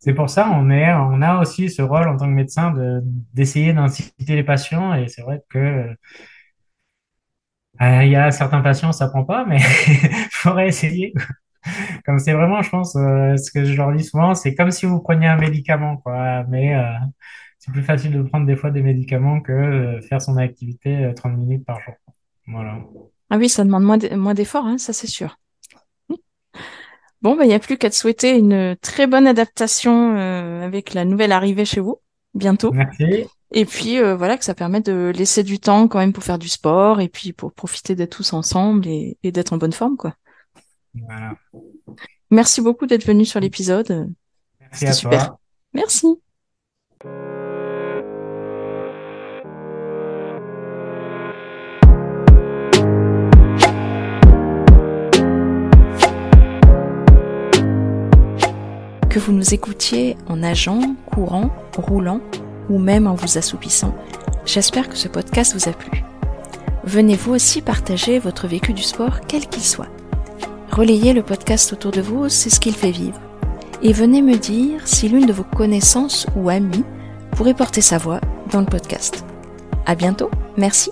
C'est 0.00 0.14
pour 0.14 0.30
ça 0.30 0.50
on 0.52 0.70
est, 0.70 0.92
on 0.92 1.22
a 1.22 1.40
aussi 1.40 1.70
ce 1.70 1.82
rôle 1.82 2.08
en 2.08 2.16
tant 2.16 2.26
que 2.26 2.32
médecin 2.32 2.72
de 2.72 3.00
d'essayer 3.34 3.72
d'inciter 3.72 4.34
les 4.36 4.44
patients 4.44 4.94
et 4.94 5.08
c'est 5.08 5.22
vrai 5.22 5.42
que 5.48 5.58
euh, 7.82 8.02
il 8.04 8.10
y 8.10 8.16
a 8.16 8.30
certains 8.30 8.60
patients 8.60 8.92
ça 8.92 9.08
prend 9.08 9.24
pas 9.24 9.44
mais 9.44 9.58
il 9.88 10.28
faudrait 10.30 10.68
essayer. 10.68 11.12
Comme 12.04 12.18
c'est 12.18 12.32
vraiment, 12.32 12.62
je 12.62 12.70
pense, 12.70 12.96
euh, 12.96 13.36
ce 13.36 13.50
que 13.50 13.64
je 13.64 13.74
leur 13.76 13.92
dis 13.92 14.04
souvent, 14.04 14.34
c'est 14.34 14.54
comme 14.54 14.70
si 14.70 14.86
vous 14.86 15.00
preniez 15.00 15.26
un 15.26 15.36
médicament, 15.36 15.96
quoi. 15.96 16.44
Mais 16.44 16.76
euh, 16.76 16.84
c'est 17.58 17.72
plus 17.72 17.82
facile 17.82 18.12
de 18.12 18.22
prendre 18.22 18.46
des 18.46 18.56
fois 18.56 18.70
des 18.70 18.82
médicaments 18.82 19.40
que 19.40 20.00
faire 20.08 20.22
son 20.22 20.36
activité 20.36 21.04
euh, 21.04 21.12
30 21.12 21.36
minutes 21.36 21.64
par 21.64 21.80
jour. 21.80 21.94
Voilà. 22.46 22.78
Ah 23.30 23.38
oui, 23.38 23.48
ça 23.48 23.64
demande 23.64 23.82
moins 23.82 24.34
d'efforts, 24.34 24.66
hein, 24.66 24.78
ça 24.78 24.92
c'est 24.92 25.08
sûr. 25.08 25.36
Bon, 27.22 27.36
bah, 27.36 27.44
il 27.44 27.48
n'y 27.48 27.54
a 27.54 27.58
plus 27.58 27.78
qu'à 27.78 27.90
te 27.90 27.94
souhaiter 27.94 28.36
une 28.36 28.76
très 28.80 29.06
bonne 29.06 29.26
adaptation 29.26 30.16
euh, 30.16 30.62
avec 30.64 30.94
la 30.94 31.04
nouvelle 31.04 31.32
arrivée 31.32 31.64
chez 31.64 31.80
vous, 31.80 32.00
bientôt. 32.34 32.72
Merci. 32.72 33.26
Et 33.52 33.64
puis, 33.64 33.98
euh, 33.98 34.16
voilà, 34.16 34.36
que 34.36 34.44
ça 34.44 34.54
permet 34.54 34.80
de 34.80 35.12
laisser 35.14 35.42
du 35.42 35.58
temps 35.58 35.88
quand 35.88 35.98
même 35.98 36.12
pour 36.12 36.24
faire 36.24 36.38
du 36.38 36.48
sport 36.48 37.00
et 37.00 37.08
puis 37.08 37.32
pour 37.32 37.52
profiter 37.52 37.94
d'être 37.94 38.16
tous 38.16 38.32
ensemble 38.32 38.86
et, 38.86 39.18
et 39.22 39.32
d'être 39.32 39.52
en 39.52 39.56
bonne 39.56 39.72
forme, 39.72 39.96
quoi. 39.96 40.14
Voilà. 40.94 41.34
Merci 42.30 42.60
beaucoup 42.60 42.86
d'être 42.86 43.06
venu 43.06 43.24
sur 43.24 43.40
l'épisode. 43.40 44.08
Merci 44.60 44.78
C'était 44.78 44.90
à 44.90 44.92
super. 44.94 45.26
toi. 45.26 45.38
Merci. 45.74 46.06
Que 59.16 59.20
vous 59.22 59.32
nous 59.32 59.54
écoutiez 59.54 60.14
en 60.28 60.36
nageant, 60.36 60.94
courant, 61.06 61.48
roulant 61.78 62.20
ou 62.68 62.78
même 62.78 63.06
en 63.06 63.14
vous 63.14 63.38
assoupissant, 63.38 63.96
j'espère 64.44 64.90
que 64.90 64.96
ce 64.98 65.08
podcast 65.08 65.54
vous 65.54 65.70
a 65.70 65.72
plu. 65.72 66.04
Venez 66.84 67.16
vous 67.16 67.32
aussi 67.32 67.62
partager 67.62 68.18
votre 68.18 68.46
vécu 68.46 68.74
du 68.74 68.82
sport, 68.82 69.22
quel 69.26 69.46
qu'il 69.46 69.62
soit. 69.62 69.88
Relayez 70.70 71.14
le 71.14 71.22
podcast 71.22 71.72
autour 71.72 71.92
de 71.92 72.02
vous, 72.02 72.28
c'est 72.28 72.50
ce 72.50 72.60
qu'il 72.60 72.74
fait 72.74 72.90
vivre. 72.90 73.18
Et 73.80 73.94
venez 73.94 74.20
me 74.20 74.36
dire 74.36 74.86
si 74.86 75.08
l'une 75.08 75.24
de 75.24 75.32
vos 75.32 75.44
connaissances 75.44 76.26
ou 76.36 76.50
amis 76.50 76.84
pourrait 77.30 77.54
porter 77.54 77.80
sa 77.80 77.96
voix 77.96 78.20
dans 78.52 78.60
le 78.60 78.66
podcast. 78.66 79.24
À 79.86 79.94
bientôt, 79.94 80.30
merci. 80.58 80.90